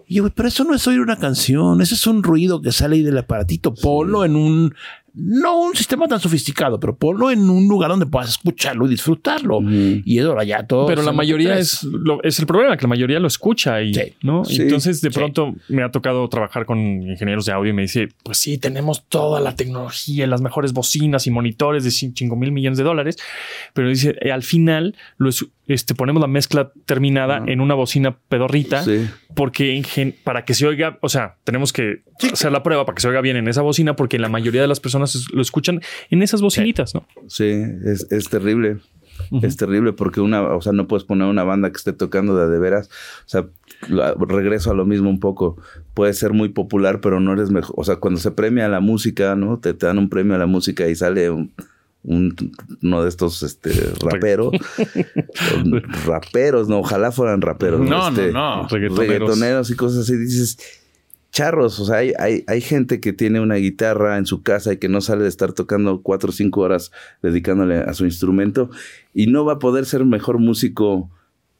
Y 0.07 0.15
yo, 0.15 0.31
pero 0.31 0.49
eso 0.49 0.65
no 0.65 0.75
es 0.75 0.87
oír 0.87 1.01
una 1.01 1.17
canción, 1.17 1.81
ese 1.83 1.95
es 1.95 2.07
un 2.07 2.23
ruido 2.23 2.61
que 2.63 2.73
sale 2.73 2.97
ahí 2.97 3.03
del 3.03 3.19
aparatito. 3.19 3.75
Ponlo 3.75 4.25
en 4.25 4.37
un, 4.37 4.75
no 5.19 5.61
un 5.63 5.75
sistema 5.75 6.07
tan 6.07 6.21
sofisticado, 6.21 6.79
pero 6.79 6.95
ponlo 6.97 7.31
en 7.31 7.49
un 7.49 7.67
lugar 7.69 7.91
donde 7.91 8.07
puedas 8.07 8.29
escucharlo 8.31 8.87
y 8.87 8.91
disfrutarlo. 8.91 9.61
Y 9.63 10.19
ahora 10.21 10.45
ya 10.45 10.67
todo. 10.67 10.87
Pero 10.87 11.03
la 11.03 11.13
mayoría 11.13 11.55
MP3. 11.55 11.59
es, 11.59 11.83
lo- 11.85 12.23
es 12.23 12.39
el 12.39 12.47
problema, 12.47 12.77
que 12.77 12.83
la 12.83 12.89
mayoría 12.89 13.19
lo 13.19 13.27
escucha 13.27 13.81
y, 13.83 13.95
Sí. 13.95 14.13
¿no? 14.23 14.45
Sí. 14.45 14.61
Entonces, 14.63 15.01
de 15.01 15.11
Sí. 15.11 15.15
pronto 15.19 15.55
me 15.69 15.83
ha 15.83 15.91
tocado 15.91 16.29
trabajar 16.29 16.67
con 16.67 16.79
ingenieros 16.79 17.47
de 17.47 17.53
audio 17.53 17.71
y 17.71 17.75
me 17.75 17.83
dice, 17.83 18.09
pues 18.23 18.39
sí, 18.39 18.59
tenemos 18.59 19.07
toda 19.09 19.41
la 19.41 19.57
tecnología, 19.57 20.27
las 20.27 20.43
mejores 20.43 20.73
bocinas 20.73 21.27
y 21.27 21.31
monitores 21.31 21.83
de 21.85 21.91
5 21.91 22.37
mil 22.37 22.53
millones 22.53 22.77
de 22.79 22.85
dólares, 22.85 23.17
pero 23.73 23.89
dice, 23.89 24.17
eh, 24.21 24.33
al 24.33 24.43
final 24.43 24.95
lo 25.17 25.31
es- 25.31 25.47
este, 25.69 25.95
ponemos 25.97 26.21
la 26.21 26.29
mezcla 26.29 26.71
terminada 26.85 27.43
en 27.47 27.61
una 27.61 27.75
bocina 27.75 28.17
pedorrita 28.29 28.85
Sí. 28.85 29.09
porque 29.35 29.75
en 29.77 29.83
gen- 29.83 30.15
para 30.23 30.45
que 30.45 30.55
se 30.55 30.65
oiga, 30.67 30.99
o 31.03 31.09
sea, 31.09 31.37
tenemos 31.43 31.73
que 31.73 32.03
hacer 32.33 32.53
la 32.53 32.63
prueba 32.63 32.85
para 32.87 32.95
que 32.95 33.03
se 33.03 33.09
oiga 33.09 33.21
bien 33.21 33.37
en 33.37 33.49
esa 33.49 33.63
bocina 33.63 33.97
porque 33.97 34.19
la 34.21 34.29
mayoría 34.29 34.61
de 34.63 34.69
las 34.69 34.79
personas 34.79 35.06
lo 35.33 35.43
escuchan 35.43 35.81
en 36.11 36.23
esas 36.23 36.41
bocinitas, 36.43 36.95
¿no? 36.95 37.07
Sí, 37.29 37.45
es, 37.85 38.07
es 38.11 38.29
terrible. 38.29 38.79
Es 39.43 39.57
terrible 39.57 39.95
porque 39.95 40.21
una, 40.21 40.43
o 40.43 40.61
sea, 40.61 40.73
no 40.73 40.87
puedes 40.89 41.05
poner 41.05 41.27
una 41.27 41.43
banda 41.43 41.71
que 41.71 41.77
esté 41.79 41.95
tocando 41.95 42.37
de 42.37 42.49
de 42.49 42.59
veras. 42.59 42.91
O 43.25 43.29
sea, 43.29 43.47
regreso 44.29 44.71
a 44.71 44.75
lo 44.75 44.85
mismo 44.85 45.09
un 45.09 45.21
poco. 45.21 45.57
Puede 45.95 46.13
ser 46.13 46.33
muy 46.35 46.51
popular, 46.51 47.01
pero 47.01 47.19
no 47.19 47.33
eres 47.33 47.51
mejor. 47.51 47.75
O 47.79 47.85
sea, 47.85 47.97
cuando 47.97 48.21
se 48.21 48.31
premia 48.33 48.69
la 48.69 48.81
música, 48.81 49.35
¿no? 49.35 49.59
Te, 49.59 49.73
te 49.75 49.87
dan 49.87 49.99
un 49.99 50.11
premio 50.11 50.35
a 50.35 50.39
la 50.39 50.47
música 50.47 50.87
y 50.87 50.95
sale 50.95 51.31
un, 51.31 51.51
un- 52.03 52.37
uno 52.83 53.03
de 53.03 53.09
estos 53.09 53.43
este, 53.43 53.71
raperos. 54.03 54.53
o 54.85 56.07
raperos, 56.07 56.69
no, 56.69 56.79
ojalá 56.81 57.11
fueran 57.11 57.41
raperos. 57.41 57.81
No, 57.81 58.09
Este, 58.09 58.33
no, 58.33 58.63
no. 58.65 58.69
Reggaetoneros. 58.69 58.99
reggaetoneros 58.99 59.71
y 59.71 59.77
cosas 59.77 60.01
así. 60.01 60.17
Dices, 60.17 60.59
charros, 61.37 61.79
o 61.81 61.85
sea, 61.85 61.97
hay, 61.97 62.15
hay, 62.19 62.45
hay 62.47 62.63
gente 62.63 62.99
que 62.99 63.13
tiene 63.13 63.41
una 63.41 63.57
guitarra 63.57 64.17
en 64.17 64.25
su 64.25 64.43
casa 64.43 64.73
y 64.73 64.79
que 64.79 64.89
no 64.89 65.03
sale 65.03 65.25
de 65.25 65.29
estar 65.29 65.53
tocando 65.53 66.01
cuatro 66.01 66.31
o 66.31 66.33
cinco 66.33 66.63
horas 66.63 66.93
dedicándole 67.21 67.77
a 67.77 67.93
su 67.93 68.07
instrumento 68.07 68.71
y 69.13 69.27
no 69.27 69.45
va 69.45 69.53
a 69.55 69.59
poder 69.59 69.85
ser 69.85 70.07
mejor 70.07 70.39
músico 70.39 71.11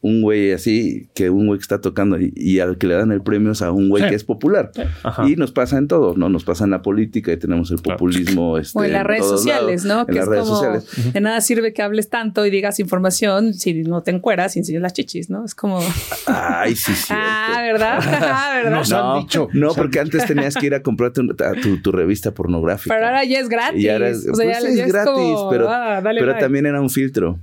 un 0.03 0.23
güey 0.23 0.53
así 0.53 1.09
que 1.15 1.31
un 1.31 1.47
güey 1.49 1.59
que 1.59 1.63
está 1.63 1.81
tocando 1.81 2.21
y, 2.21 2.33
y 2.37 2.61
al 2.61 2.79
que 2.79 2.87
le 2.87 2.95
dan 2.95 3.11
el 3.11 3.23
premio 3.23 3.53
es 3.53 3.63
a 3.63 3.73
un 3.73 3.89
güey 3.89 4.05
Sí. 4.05 4.09
que 4.11 4.15
es 4.15 4.25
popular. 4.25 4.71
Ajá. 5.03 5.27
Y 5.29 5.35
nos 5.37 5.51
pasa 5.53 5.79
en 5.79 5.89
todo, 5.89 6.15
¿no? 6.17 6.29
Nos 6.29 6.45
pasa 6.45 6.65
en 6.65 6.71
la 6.71 6.83
política 6.83 7.33
y 7.33 7.37
tenemos 7.39 7.71
el 7.73 7.81
Claro. 7.81 7.97
populismo. 7.99 8.59
Este, 8.59 8.79
O 8.79 8.85
en 8.85 8.93
las 8.93 9.05
redes 9.05 9.25
sociales, 9.27 9.85
lados, 9.85 9.97
¿no? 9.97 10.01
En 10.03 10.07
que 10.07 10.13
las 10.21 10.23
es 10.25 10.29
redes 10.29 10.45
como 10.45 10.57
sociales. 10.57 11.13
de 11.13 11.21
nada 11.21 11.41
sirve 11.41 11.73
que 11.73 11.83
hables 11.83 12.09
tanto 12.09 12.47
y 12.47 12.51
digas 12.51 12.79
información 12.79 13.55
si 13.55 13.83
no 13.83 14.03
te 14.03 14.11
encueras 14.13 14.55
y 14.55 14.61
enseñas 14.61 14.83
las 14.83 14.93
chichis, 14.93 15.29
¿no? 15.31 15.45
Es 15.45 15.55
como, 15.55 15.81
Ay, 16.27 16.77
sí, 16.77 16.93
sí. 16.95 17.13
ah, 17.17 17.59
¿verdad? 17.63 17.99
Ah, 18.07 18.53
¿verdad? 18.63 18.79
Nos 18.79 18.93
han 18.93 19.03
No, 19.03 19.19
dicho. 19.21 19.49
no, 19.55 19.73
porque 19.75 19.99
antes 19.99 20.25
tenías 20.27 20.55
que 20.55 20.67
ir 20.67 20.75
a 20.75 20.83
comprarte 20.83 21.21
un- 21.21 21.31
a 21.43 21.61
tu, 21.61 21.79
tu 21.83 21.91
revista 21.91 22.33
pornográfica. 22.33 22.95
Pero 22.95 23.07
ahora 23.07 23.25
ya 23.25 23.41
es 23.41 23.49
gratis. 23.49 23.83
Y 23.83 23.89
ahora 23.89 24.09
es, 24.11 24.19
o 24.29 24.35
sea, 24.35 24.45
pues 24.47 24.63
ya, 24.63 24.69
es 24.69 24.77
ya 24.77 24.85
es 24.85 24.93
gratis, 24.93 25.13
como, 25.15 25.51
pero, 25.51 25.69
ah, 25.69 26.01
dale, 26.01 26.21
pero 26.21 26.37
también 26.37 26.67
era 26.67 26.81
un 26.81 26.91
filtro. 26.91 27.39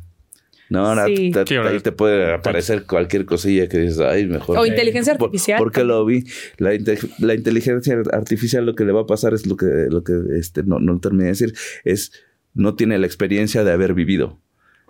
No, 0.69 0.88
ahora 0.88 1.06
Sí. 1.08 1.32
te- 1.32 1.45
Sí, 1.45 1.56
ahora- 1.56 1.69
ahí 1.71 1.80
te 1.80 1.91
puede 1.91 2.34
aparecer 2.34 2.86
cualquier 2.86 3.26
cosilla 3.26 3.67
que 3.69 3.78
dices, 3.80 3.99
ay, 3.99 4.26
mejor. 4.26 4.58
O 4.58 4.65
inteligencia 4.65 5.15
Por- 5.17 5.28
artificial. 5.28 5.58
porque 5.60 5.84
lo 5.84 6.04
vi. 6.06 6.23
La, 6.58 6.73
inte- 6.73 6.97
la 7.19 7.36
inteligencia 7.36 7.97
artificial 8.12 8.65
lo 8.65 8.73
que 8.76 8.86
le 8.86 8.91
va 8.93 9.02
a 9.02 9.06
pasar 9.06 9.34
es 9.34 9.45
lo 9.45 9.56
que, 9.58 9.65
lo 9.89 10.04
que 10.04 10.13
este, 10.39 10.63
no, 10.63 10.80
no 10.80 10.99
terminé 10.99 11.26
de 11.26 11.30
decir, 11.30 11.54
es 11.84 12.12
no 12.56 12.76
tiene 12.76 12.97
la 12.97 13.06
experiencia 13.08 13.63
de 13.63 13.71
haber 13.71 13.93
vivido. 13.93 14.39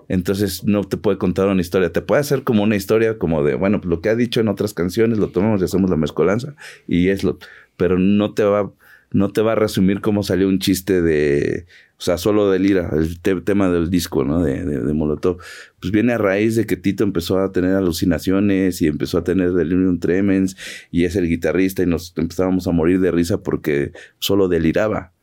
Entonces 0.10 0.64
no 0.66 0.84
te 0.84 0.98
puede 0.98 1.18
contar 1.18 1.48
una 1.48 1.62
historia. 1.62 1.92
Te 1.92 2.02
puede 2.02 2.22
hacer 2.22 2.44
como 2.44 2.62
una 2.64 2.76
historia 2.76 3.18
como 3.18 3.44
de, 3.44 3.56
bueno, 3.56 3.80
lo 3.86 4.02
que 4.02 4.10
ha 4.10 4.16
dicho 4.16 4.42
en 4.42 4.50
otras 4.50 4.74
canciones, 4.74 5.18
lo 5.18 5.30
tomamos 5.30 5.62
y 5.62 5.64
hacemos 5.66 5.90
la 5.90 5.96
mezcolanza 5.96 6.56
y 6.88 7.08
es 7.10 7.24
lo, 7.24 7.40
pero 7.78 7.98
no 7.98 8.34
te 8.34 8.44
va, 8.44 8.72
no 9.14 9.32
te 9.32 9.42
va 9.42 9.54
a 9.54 9.56
resumir 9.56 10.02
cómo 10.02 10.24
salió 10.24 10.48
un 10.50 10.60
chiste 10.60 11.02
de, 11.02 11.66
o 11.98 12.02
sea, 12.02 12.18
solo 12.18 12.52
de 12.52 12.60
Lira, 12.60 12.90
el 12.94 13.22
te- 13.22 13.40
tema 13.42 13.70
del 13.70 13.90
disco, 13.90 14.26
¿no? 14.26 14.44
De, 14.44 14.66
de, 14.66 14.82
de 14.82 14.94
Molotov. 14.94 15.38
Pues 15.80 15.92
viene 15.94 16.14
a 16.14 16.18
raíz 16.18 16.56
de 16.56 16.66
que 16.66 16.76
Tito 16.76 17.04
empezó 17.04 17.40
a 17.40 17.52
tener 17.52 17.76
alucinaciones 17.76 18.82
y 18.82 18.88
empezó 18.88 19.20
a 19.20 19.24
tener 19.24 19.54
delirium 19.54 20.00
tremens 20.00 20.58
y 20.92 21.06
es 21.06 21.16
el 21.16 21.28
guitarrista 21.30 21.84
y 21.84 21.86
nos 21.86 22.14
empezábamos 22.18 22.68
a 22.68 22.72
morir 22.72 23.00
de 23.00 23.12
risa 23.12 23.42
porque 23.42 23.92
solo 24.20 24.48
deliraba. 24.50 25.14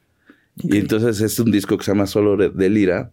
Y 0.57 0.79
entonces 0.79 1.21
es 1.21 1.39
un 1.39 1.51
disco 1.51 1.77
que 1.79 1.85
se 1.85 1.91
llama 1.93 2.07
Solo 2.07 2.37
de- 2.37 2.51
Delira, 2.51 3.13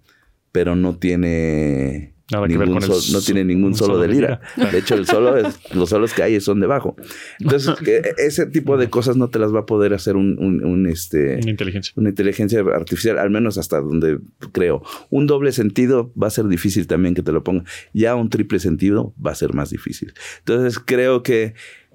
pero 0.52 0.76
no 0.76 0.98
tiene 0.98 2.14
Nada 2.32 2.48
que 2.48 2.58
ver 2.58 2.68
ningún 2.68 2.82
con 2.82 2.92
el 2.92 2.96
sol- 3.02 3.14
no 3.14 3.22
tiene 3.22 3.44
ningún 3.46 3.74
solo, 3.76 3.94
solo 3.94 4.02
de 4.06 4.08
lira. 4.10 4.42
De 4.72 4.78
hecho, 4.80 4.96
el 4.96 5.06
solo 5.06 5.38
es, 5.38 5.60
los 5.74 5.90
solos 5.90 6.14
que 6.14 6.24
hay 6.24 6.40
son 6.42 6.60
de 6.60 6.68
bajo. 6.68 6.96
Entonces, 7.40 7.74
que 7.84 8.02
ese 8.18 8.46
tipo 8.48 8.76
de 8.78 8.90
cosas 8.90 9.16
no 9.16 9.30
te 9.30 9.40
las 9.40 9.54
va 9.56 9.60
a 9.62 9.66
poder 9.66 9.94
hacer 9.94 10.16
un, 10.18 10.38
un, 10.40 10.64
un, 10.66 10.88
este, 10.88 11.38
Una 11.42 11.52
inteligencia. 11.52 11.94
una 11.96 12.10
inteligencia 12.10 12.60
artificial, 12.60 13.18
al 13.18 13.30
menos 13.30 13.58
hasta 13.58 13.80
donde 13.80 14.20
creo. 14.52 14.84
Un 15.10 15.26
doble 15.26 15.52
sentido 15.54 16.12
va 16.22 16.28
a 16.28 16.32
ser 16.32 16.48
difícil 16.48 16.86
también 16.88 17.16
que 17.16 17.24
te 17.24 17.32
lo 17.32 17.44
ponga. 17.44 17.64
Ya 17.94 18.14
un 18.16 18.30
triple 18.30 18.60
sentido 18.60 19.14
va 19.26 19.32
a 19.32 19.36
ser 19.36 19.54
más 19.54 19.70
difícil. 19.70 20.14
Entonces 20.40 20.80
creo 20.80 21.24
que 21.24 21.54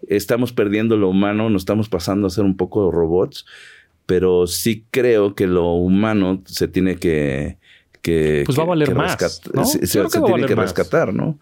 estamos 0.09 0.53
perdiendo 0.53 0.97
lo 0.97 1.09
humano, 1.11 1.51
nos 1.51 1.63
estamos 1.63 1.89
pasando 1.89 2.27
a 2.27 2.31
ser 2.31 2.45
un 2.45 2.57
poco 2.57 2.91
robots, 2.91 3.45
pero 4.07 4.47
sí 4.47 4.85
creo 4.91 5.35
que 5.35 5.47
lo 5.47 5.73
humano 5.75 6.43
se 6.47 6.69
tiene 6.69 6.97
que... 6.97 7.59
que 8.03 8.43
Pues 8.45 8.59
va 8.59 8.65
a 8.65 8.67
valer 8.67 8.89
que 8.89 8.95
más. 8.95 9.13
Se, 9.65 9.87
tiene 10.27 10.47
que 10.49 10.55
rescatar, 10.65 11.15
¿no? 11.15 11.39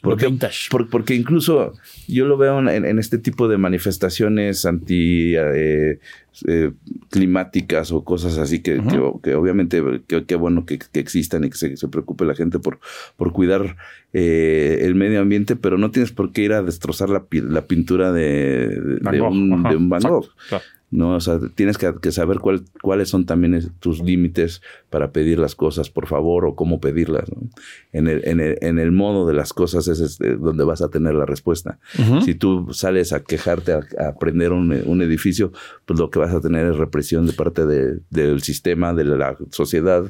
Porque, 0.00 0.26
vintage. 0.26 0.68
por- 0.70 0.88
porque 0.88 1.14
incluso 1.16 1.72
yo 2.06 2.24
lo 2.26 2.36
veo 2.38 2.60
en, 2.60 2.84
en 2.84 2.98
este 3.00 3.18
tipo 3.18 3.48
de 3.48 3.58
manifestaciones 3.58 4.64
anti 4.64 5.34
eh, 5.36 5.98
eh, 6.46 6.70
climáticas 7.10 7.90
o 7.90 8.04
cosas 8.04 8.38
así 8.38 8.60
que, 8.60 8.76
que- 8.76 9.12
que 9.22 9.34
obviamente 9.34 9.82
que 10.26 10.34
bueno 10.36 10.64
que, 10.66 10.78
que 10.78 11.00
existan 11.00 11.42
y 11.44 11.50
que 11.50 11.56
se, 11.58 11.76
se 11.76 11.88
preocupe 11.88 12.24
la 12.24 12.36
gente 12.36 12.60
por, 12.60 12.78
por 13.16 13.32
cuidar 13.32 13.76
eh, 14.12 14.78
el 14.82 14.94
medio 14.94 15.20
ambiente, 15.20 15.56
pero 15.56 15.78
no 15.78 15.90
tienes 15.90 16.12
por 16.12 16.32
qué 16.32 16.42
ir 16.42 16.52
a 16.52 16.62
destrozar 16.62 17.10
la, 17.10 17.24
pi- 17.24 17.40
la 17.42 17.66
pintura 17.66 18.12
de, 18.12 18.98
un, 19.28 19.62
de 19.64 19.76
un 19.76 19.88
Van 19.90 20.00
Gogh. 20.02 20.28
No, 20.90 21.16
o 21.16 21.20
sea, 21.20 21.38
tienes 21.54 21.76
que, 21.76 21.92
que 22.00 22.12
saber 22.12 22.38
cuál- 22.38 22.62
cuáles 22.82 23.10
son 23.10 23.26
también 23.26 23.52
es- 23.54 23.70
tus 23.78 24.00
límites 24.02 24.62
para 24.88 25.12
pedir 25.12 25.38
las 25.38 25.54
cosas, 25.54 25.90
por 25.90 26.06
favor, 26.06 26.46
o 26.46 26.54
cómo 26.54 26.80
pedirlas. 26.80 27.24
¿no? 27.30 27.42
En, 27.92 28.08
el, 28.08 28.26
en, 28.26 28.40
el, 28.40 28.56
en 28.62 28.78
el 28.78 28.90
modo 28.90 29.26
de 29.26 29.34
las 29.34 29.52
cosas 29.52 29.86
es 29.88 30.00
este, 30.00 30.36
donde 30.36 30.64
vas 30.64 30.80
a 30.80 30.88
tener 30.88 31.14
la 31.14 31.26
respuesta. 31.26 31.78
Si 32.24 32.34
tú 32.34 32.68
sales 32.72 33.12
a 33.12 33.20
quejarte, 33.22 33.72
a, 33.72 33.80
a 33.98 34.14
prender 34.18 34.52
un, 34.52 34.72
un 34.86 35.02
edificio, 35.02 35.52
pues 35.84 35.98
lo 36.00 36.08
que 36.10 36.18
vas 36.18 36.32
a 36.34 36.40
tener 36.40 36.66
es 36.66 36.76
represión 36.76 37.26
de 37.26 37.34
parte 37.34 37.66
de- 37.66 37.98
del 38.08 38.40
sistema, 38.40 38.94
de 38.94 39.04
la 39.04 39.36
sociedad, 39.50 40.04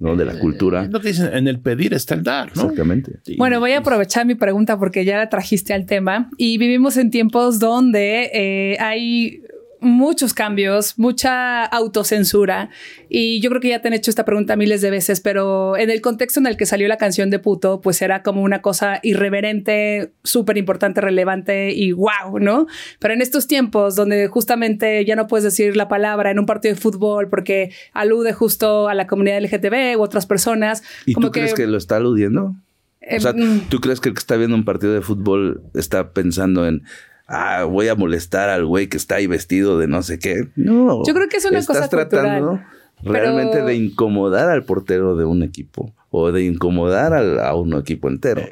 ¿no? 0.00 0.16
de 0.16 0.24
la 0.24 0.38
cultura. 0.40 0.82
Es 0.82 0.90
lo 0.90 1.00
que 1.00 1.08
dicen, 1.08 1.32
en 1.32 1.46
el 1.46 1.60
pedir 1.60 1.94
está 1.94 2.14
el 2.16 2.24
dar, 2.24 2.48
¿no? 2.56 2.62
Exactamente. 2.62 3.20
Bueno, 3.38 3.60
voy 3.60 3.70
a 3.72 3.78
aprovechar 3.78 4.26
mi 4.26 4.34
pregunta 4.34 4.78
porque 4.80 5.04
ya 5.04 5.18
la 5.18 5.28
trajiste 5.28 5.72
al 5.74 5.86
tema 5.86 6.30
y 6.38 6.58
vivimos 6.58 6.96
en 6.96 7.10
tiempos 7.10 7.60
donde 7.60 8.30
eh, 8.34 8.76
hay 8.80 9.42
muchos 9.84 10.34
cambios, 10.34 10.98
mucha 10.98 11.64
autocensura 11.64 12.70
y 13.08 13.40
yo 13.40 13.50
creo 13.50 13.60
que 13.60 13.68
ya 13.68 13.80
te 13.80 13.88
han 13.88 13.94
hecho 13.94 14.10
esta 14.10 14.24
pregunta 14.24 14.56
miles 14.56 14.80
de 14.80 14.90
veces, 14.90 15.20
pero 15.20 15.76
en 15.76 15.90
el 15.90 16.00
contexto 16.00 16.40
en 16.40 16.46
el 16.46 16.56
que 16.56 16.66
salió 16.66 16.88
la 16.88 16.96
canción 16.96 17.30
de 17.30 17.38
puto, 17.38 17.80
pues 17.80 18.02
era 18.02 18.22
como 18.22 18.42
una 18.42 18.62
cosa 18.62 19.00
irreverente, 19.02 20.12
súper 20.22 20.58
importante, 20.58 21.00
relevante 21.00 21.72
y 21.72 21.92
wow, 21.92 22.38
¿no? 22.40 22.66
Pero 22.98 23.14
en 23.14 23.22
estos 23.22 23.46
tiempos 23.46 23.94
donde 23.96 24.26
justamente 24.28 25.04
ya 25.04 25.16
no 25.16 25.26
puedes 25.26 25.44
decir 25.44 25.76
la 25.76 25.88
palabra 25.88 26.30
en 26.30 26.38
un 26.38 26.46
partido 26.46 26.74
de 26.74 26.80
fútbol 26.80 27.28
porque 27.28 27.72
alude 27.92 28.32
justo 28.32 28.88
a 28.88 28.94
la 28.94 29.06
comunidad 29.06 29.40
LGTB 29.42 29.98
u 29.98 30.02
otras 30.02 30.26
personas, 30.26 30.82
¿Y 31.06 31.14
como 31.14 31.28
tú 31.28 31.32
crees 31.32 31.54
que 31.54 31.66
lo 31.66 31.76
está 31.76 31.96
aludiendo? 31.96 32.54
Eh, 33.00 33.16
O 33.16 33.20
sea, 33.20 33.32
mm. 33.32 33.68
¿tú 33.68 33.80
crees 33.80 34.00
que 34.00 34.08
el 34.08 34.14
que 34.14 34.20
está 34.20 34.36
viendo 34.36 34.56
un 34.56 34.64
partido 34.64 34.92
de 34.94 35.02
fútbol 35.02 35.62
está 35.74 36.12
pensando 36.12 36.66
en, 36.66 36.82
ah, 37.26 37.64
voy 37.64 37.88
a 37.88 37.94
molestar 37.94 38.48
al 38.48 38.66
güey 38.66 38.88
que 38.88 38.96
está 38.96 39.16
ahí 39.16 39.26
vestido 39.26 39.78
de 39.78 39.86
no 39.88 40.02
sé 40.02 40.18
qué. 40.18 40.48
No. 40.56 41.02
Yo 41.06 41.14
creo 41.14 41.28
que 41.28 41.36
es 41.38 41.44
una 41.44 41.58
Estás 41.58 41.76
cosa 41.76 41.88
tratando 41.88 42.48
cultural, 42.50 42.66
realmente 43.02 43.52
pero- 43.54 43.66
de 43.66 43.74
incomodar 43.76 44.48
al 44.50 44.64
portero 44.64 45.16
de 45.16 45.24
un 45.24 45.42
equipo 45.42 45.92
o 46.16 46.30
de 46.30 46.44
incomodar 46.44 47.12
al- 47.12 47.40
a 47.40 47.54
un 47.56 47.74
equipo 47.74 48.08
entero. 48.08 48.42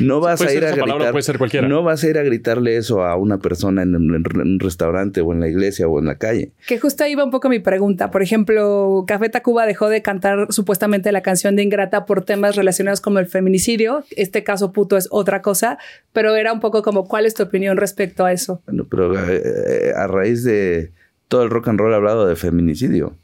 No 0.00 0.18
vas 0.20 0.38
puede 0.40 0.50
a 0.50 0.54
ir 0.54 0.60
ser 0.60 0.68
a 0.68 0.76
palabra, 0.76 0.94
gritar, 0.94 1.12
puede 1.12 1.22
ser 1.22 1.38
cualquiera. 1.38 1.68
no 1.68 1.82
vas 1.84 2.02
a 2.02 2.08
ir 2.08 2.18
a 2.18 2.22
gritarle 2.22 2.76
eso 2.76 3.04
a 3.04 3.14
una 3.16 3.38
persona 3.38 3.82
en, 3.82 3.94
un- 3.94 4.14
en 4.14 4.40
un 4.40 4.58
restaurante 4.60 5.20
o 5.20 5.32
en 5.32 5.40
la 5.40 5.48
iglesia 5.48 5.86
o 5.86 5.98
en 6.00 6.06
la 6.06 6.16
calle. 6.16 6.50
Que 6.66 6.78
justo 6.80 7.04
ahí 7.04 7.14
va 7.14 7.24
un 7.24 7.30
poco 7.30 7.48
mi 7.48 7.60
pregunta. 7.60 8.10
Por 8.10 8.22
ejemplo, 8.22 9.04
Café 9.06 9.28
Tacuba 9.28 9.66
dejó 9.66 9.88
de 9.88 10.02
cantar 10.02 10.48
supuestamente 10.50 11.12
la 11.12 11.22
canción 11.22 11.54
de 11.56 11.62
Ingrata 11.62 12.06
por 12.06 12.24
temas 12.24 12.56
relacionados 12.56 13.00
con 13.00 13.16
el 13.18 13.26
feminicidio. 13.26 14.04
Este 14.16 14.42
caso 14.42 14.72
puto 14.72 14.96
es 14.96 15.06
otra 15.10 15.42
cosa, 15.42 15.78
pero 16.12 16.34
era 16.34 16.52
un 16.52 16.60
poco 16.60 16.82
como, 16.82 17.06
¿cuál 17.06 17.26
es 17.26 17.34
tu 17.34 17.44
opinión 17.44 17.76
respecto 17.76 18.24
a 18.24 18.32
eso? 18.32 18.62
Bueno, 18.66 18.86
pero 18.90 19.14
eh, 19.14 19.42
eh, 19.44 19.92
a 19.96 20.06
raíz 20.06 20.42
de 20.44 20.90
todo 21.28 21.42
el 21.44 21.50
rock 21.50 21.68
and 21.68 21.78
roll 21.78 21.94
hablado 21.94 22.26
de 22.26 22.36
feminicidio. 22.36 23.14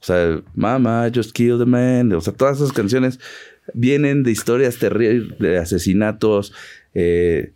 O 0.00 0.04
sea, 0.04 0.40
Mama, 0.54 1.10
Just 1.14 1.32
Killed 1.32 1.60
a 1.62 1.66
Man. 1.66 2.12
O 2.12 2.20
sea, 2.20 2.32
todas 2.32 2.58
esas 2.58 2.72
canciones 2.72 3.18
vienen 3.74 4.22
de 4.22 4.30
historias 4.30 4.78
terribles, 4.78 5.38
de 5.38 5.58
asesinatos. 5.58 6.52
eh, 6.94 7.52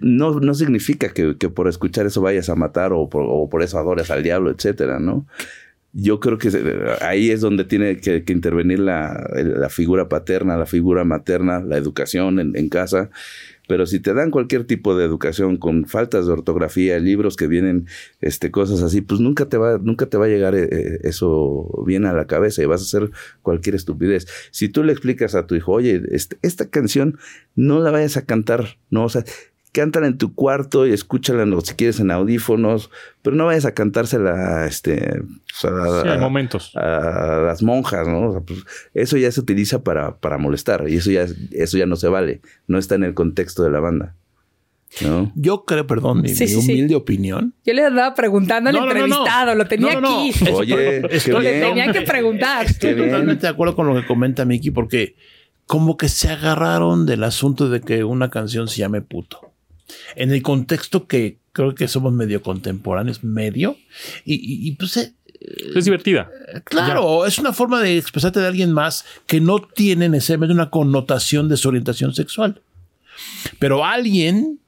no, 0.00 0.38
no 0.38 0.54
significa 0.54 1.08
que, 1.08 1.36
que 1.36 1.48
por 1.48 1.68
escuchar 1.68 2.06
eso 2.06 2.20
vayas 2.20 2.48
a 2.48 2.54
matar 2.54 2.92
o 2.92 3.08
por, 3.08 3.24
o 3.26 3.48
por 3.50 3.62
eso 3.62 3.78
adores 3.78 4.10
al 4.10 4.22
diablo, 4.22 4.50
etcétera, 4.50 5.00
¿no? 5.00 5.26
Yo 5.92 6.20
creo 6.20 6.38
que 6.38 6.50
ahí 7.00 7.30
es 7.30 7.40
donde 7.40 7.64
tiene 7.64 7.96
que, 7.96 8.22
que 8.22 8.32
intervenir 8.32 8.78
la, 8.78 9.28
la 9.34 9.68
figura 9.70 10.08
paterna, 10.08 10.56
la 10.56 10.66
figura 10.66 11.02
materna, 11.02 11.60
la 11.60 11.78
educación 11.78 12.38
en, 12.38 12.56
en 12.56 12.68
casa. 12.68 13.10
Pero 13.68 13.86
si 13.86 14.00
te 14.00 14.12
dan 14.14 14.32
cualquier 14.32 14.64
tipo 14.64 14.96
de 14.96 15.04
educación 15.04 15.56
con 15.58 15.84
faltas 15.86 16.26
de 16.26 16.32
ortografía, 16.32 16.98
libros 16.98 17.36
que 17.36 17.46
vienen, 17.46 17.86
este, 18.20 18.50
cosas 18.50 18.82
así, 18.82 19.00
pues 19.02 19.20
nunca 19.20 19.48
te 19.48 19.56
va, 19.58 19.78
nunca 19.78 20.06
te 20.06 20.16
va 20.16 20.24
a 20.24 20.28
llegar 20.28 20.56
eh, 20.56 20.68
eh, 20.72 20.98
eso 21.04 21.84
bien 21.86 22.04
a 22.06 22.12
la 22.12 22.26
cabeza 22.26 22.62
y 22.62 22.66
vas 22.66 22.80
a 22.80 22.84
hacer 22.84 23.10
cualquier 23.42 23.76
estupidez. 23.76 24.26
Si 24.50 24.68
tú 24.68 24.82
le 24.82 24.92
explicas 24.92 25.36
a 25.36 25.46
tu 25.46 25.54
hijo, 25.54 25.72
oye, 25.72 26.02
este- 26.10 26.38
esta 26.42 26.68
canción 26.68 27.18
no 27.54 27.78
la 27.80 27.90
vayas 27.92 28.16
a 28.16 28.24
cantar, 28.24 28.78
no, 28.90 29.04
o 29.04 29.08
sea, 29.08 29.24
cántala 29.72 30.06
en 30.06 30.18
tu 30.18 30.34
cuarto 30.34 30.86
y 30.86 30.92
escúchala 30.92 31.44
si 31.62 31.74
quieres 31.74 32.00
en 32.00 32.10
audífonos, 32.10 32.90
pero 33.22 33.36
no 33.36 33.46
vayas 33.46 33.64
a 33.66 33.74
cantársela, 33.74 34.66
este, 34.66 35.20
o 35.20 35.56
sea, 35.60 35.70
a- 35.70 36.02
Sí, 36.02 36.08
hay 36.08 36.18
momentos. 36.18 36.72
a 36.76 37.42
las 37.46 37.62
monjas, 37.62 38.06
¿no? 38.08 38.28
O 38.28 38.32
sea, 38.32 38.40
pues, 38.40 38.60
eso 38.94 39.16
ya 39.16 39.30
se 39.30 39.40
utiliza 39.40 39.82
para, 39.82 40.16
para 40.18 40.38
molestar 40.38 40.84
y 40.88 40.96
eso 40.96 41.10
ya, 41.10 41.26
eso 41.52 41.78
ya 41.78 41.86
no 41.86 41.96
se 41.96 42.08
vale, 42.08 42.40
no 42.66 42.78
está 42.78 42.94
en 42.94 43.04
el 43.04 43.14
contexto 43.14 43.62
de 43.62 43.70
la 43.70 43.80
banda, 43.80 44.14
¿no? 45.02 45.30
Yo 45.36 45.64
creo, 45.66 45.86
perdón, 45.86 46.22
mi, 46.22 46.30
Sí, 46.30 46.44
mi 46.44 46.48
sí. 46.50 46.56
humilde 46.72 46.94
opinión. 46.94 47.52
Yo 47.64 47.74
le 47.74 47.84
andaba 47.84 48.14
preguntando 48.14 48.70
al 48.70 48.74
No, 48.76 48.80
no, 48.80 48.86
no, 48.86 48.94
no. 48.94 49.04
entrevistado, 49.04 49.54
lo 49.54 49.66
tenía 49.66 49.94
No, 49.94 50.00
no, 50.00 50.08
no. 50.10 50.20
aquí. 50.30 50.50
Oye, 50.50 51.02
estoy- 51.14 51.40
bien. 51.42 51.60
Tenía 51.60 51.92
que 51.92 52.00
preguntar. 52.02 52.64
Estoy 52.66 52.90
Qué 52.90 52.94
bien. 52.96 53.08
totalmente 53.10 53.42
de 53.42 53.48
acuerdo 53.48 53.76
con 53.76 53.86
lo 53.86 53.94
que 54.00 54.06
comenta 54.06 54.44
Miki, 54.46 54.70
porque 54.70 55.14
como 55.66 55.98
que 55.98 56.08
se 56.08 56.30
agarraron 56.30 57.04
del 57.04 57.22
asunto 57.24 57.68
de 57.68 57.82
que 57.82 58.02
una 58.02 58.30
canción 58.30 58.68
se 58.68 58.78
llame 58.78 59.02
puto. 59.02 59.47
En 60.16 60.30
el 60.32 60.42
contexto 60.42 61.06
que 61.06 61.38
creo 61.52 61.74
que 61.74 61.88
somos 61.88 62.12
medio 62.12 62.42
contemporáneos, 62.42 63.24
medio, 63.24 63.76
y, 64.24 64.34
y- 64.34 64.68
y, 64.68 64.72
pues 64.72 64.96
eh, 64.96 65.12
Es 65.74 65.84
divertida. 65.84 66.30
claro, 66.64 67.26
es 67.26 67.38
una 67.38 67.52
forma 67.52 67.80
de 67.80 67.96
expresarte 67.98 68.40
de 68.40 68.46
alguien 68.46 68.72
más 68.72 69.04
que 69.26 69.40
no 69.40 69.60
tiene 69.60 70.08
necesariamente 70.08 70.54
una 70.54 70.70
connotación 70.70 71.48
de 71.48 71.56
su 71.56 71.68
orientación 71.68 72.14
sexual. 72.14 72.60
Pero 73.58 73.84
alguien 73.84 74.60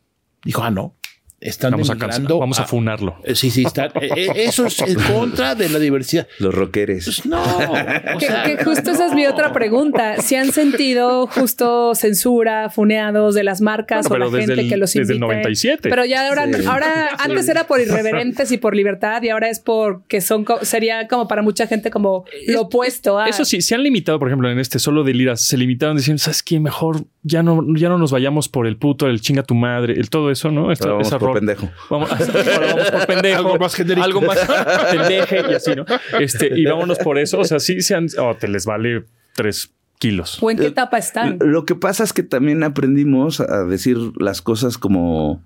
dijo, 0.44 0.62
ah, 0.62 0.70
no, 0.70 0.94
están 1.40 1.70
Vamos 1.72 1.88
a 1.90 1.94
denigrando 1.94 2.38
vamos 2.38 2.60
a 2.60 2.64
funarlo. 2.66 3.16
Eh, 3.24 3.34
Sí, 3.34 3.50
sí, 3.50 3.64
está. 3.64 3.86
eh, 3.86 4.10
eh, 4.14 4.28
eso 4.36 4.66
es 4.66 4.78
en 4.80 4.94
contra 5.00 5.54
de 5.54 5.68
la 5.70 5.78
diversidad. 5.78 6.28
Los 6.38 6.54
rockeres. 6.54 7.04
Pues 7.06 7.24
no. 7.26 7.42
o 7.42 8.18
Que, 8.18 8.26
sea, 8.26 8.42
que 8.44 8.62
justo 8.62 8.90
esa 8.90 9.06
es 9.06 9.14
mi 9.14 9.26
otra 9.26 9.52
pregunta. 9.52 10.20
¿Si 10.20 10.34
han 10.34 10.52
sentido 10.52 11.26
justo 11.26 11.94
censura, 11.94 12.68
funeados 12.70 13.34
de 13.34 13.44
las 13.44 13.60
marcas 13.62 14.06
Bueno, 14.08 14.26
o 14.26 14.30
la 14.30 14.38
gente 14.38 14.60
el- 14.60 14.68
que 14.68 14.76
los 14.76 14.92
desde 14.92 15.12
el 15.14 15.16
invite? 15.18 15.34
97. 15.34 15.88
Pero 15.88 16.04
ya 16.04 16.28
ahora, 16.28 16.46
Sí. 16.52 16.64
ahora 16.66 17.08
antes 17.18 17.48
era 17.48 17.66
por 17.66 17.80
irreverentes 17.80 18.52
y 18.52 18.58
por 18.58 18.76
libertad 18.76 19.22
y 19.22 19.30
ahora 19.30 19.48
es 19.48 19.60
porque 19.60 20.20
son 20.20 20.44
sería 20.62 21.08
como 21.08 21.26
para 21.26 21.40
mucha 21.42 21.66
gente 21.66 21.90
como 21.90 22.24
lo 22.48 22.62
opuesto 22.62 23.18
a 23.18 23.28
Eso 23.28 23.44
sí, 23.44 23.60
se 23.62 23.74
han 23.74 23.82
limitado, 23.82 24.18
por 24.18 24.28
ejemplo, 24.28 24.50
en 24.50 24.58
este 24.58 24.78
solo 24.78 25.04
de 25.04 25.14
liras, 25.14 25.40
se 25.40 25.56
limitaron 25.56 25.96
diciendo, 25.96 26.18
¿sabes 26.22 26.42
qué? 26.42 26.60
Mejor 26.60 27.04
ya 27.22 27.42
no, 27.42 27.62
ya 27.76 27.88
no 27.88 27.98
nos 27.98 28.12
vayamos 28.12 28.48
por 28.48 28.66
el 28.66 28.76
puto, 28.76 29.06
el 29.06 29.20
chinga 29.20 29.42
tu 29.42 29.54
madre, 29.54 29.94
el 29.94 30.08
todo 30.10 30.30
eso, 30.30 30.50
¿no? 30.50 30.72
Esto- 30.72 30.88
vamos 30.90 31.06
esa 31.06 31.18
por 31.18 31.34
pendejo. 31.34 31.68
Vamos, 31.90 32.10
ahora 32.12 32.66
vamos 32.74 32.90
por 32.90 33.06
pendejo. 33.14 33.38
Algo 33.38 33.58
más 33.58 33.74
genérico. 33.74 34.04
Algo 34.04 34.20
más 34.22 34.38
pendeje 34.90 35.42
y 35.50 35.54
así, 35.54 35.74
¿no? 35.74 35.84
Este, 36.18 36.58
y 36.58 36.64
vámonos 36.64 36.98
por 36.98 37.18
eso. 37.18 37.38
O 37.40 37.44
sea, 37.44 37.58
sí 37.60 37.80
se 37.82 37.94
han, 37.94 38.06
oh, 38.18 38.34
te 38.36 38.48
les 38.48 38.64
vale 38.66 39.04
tres 39.34 39.72
kilos. 39.98 40.42
o 40.42 40.50
en 40.50 40.56
qué 40.56 40.66
etapa 40.68 40.96
están. 40.96 41.36
Lo 41.40 41.66
que 41.66 41.74
pasa 41.74 42.04
es 42.04 42.12
que 42.14 42.22
también 42.22 42.62
aprendimos 42.62 43.40
a 43.40 43.64
decir 43.64 43.98
las 44.18 44.40
cosas 44.40 44.78
como 44.78 45.42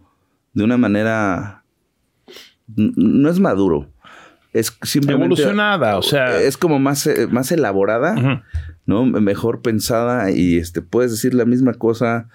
de 0.52 0.62
una 0.62 0.76
manera 0.76 1.64
no 2.76 3.28
es 3.30 3.40
maduro. 3.40 3.90
Es 4.52 4.76
simplemente 4.82 5.24
Evolucionada, 5.26 5.98
o 5.98 6.02
sea. 6.02 6.40
es 6.40 6.56
como 6.56 6.78
más, 6.78 7.06
eh, 7.08 7.26
más 7.28 7.50
elaborada, 7.50 8.14
Ujú. 8.14 8.40
¿No? 8.86 9.04
Mejor 9.06 9.62
pensada 9.62 10.30
y 10.30 10.56
este 10.58 10.82
puedes 10.82 11.10
decir 11.10 11.34
la 11.34 11.44
misma 11.44 11.74
cosa, 11.74 12.28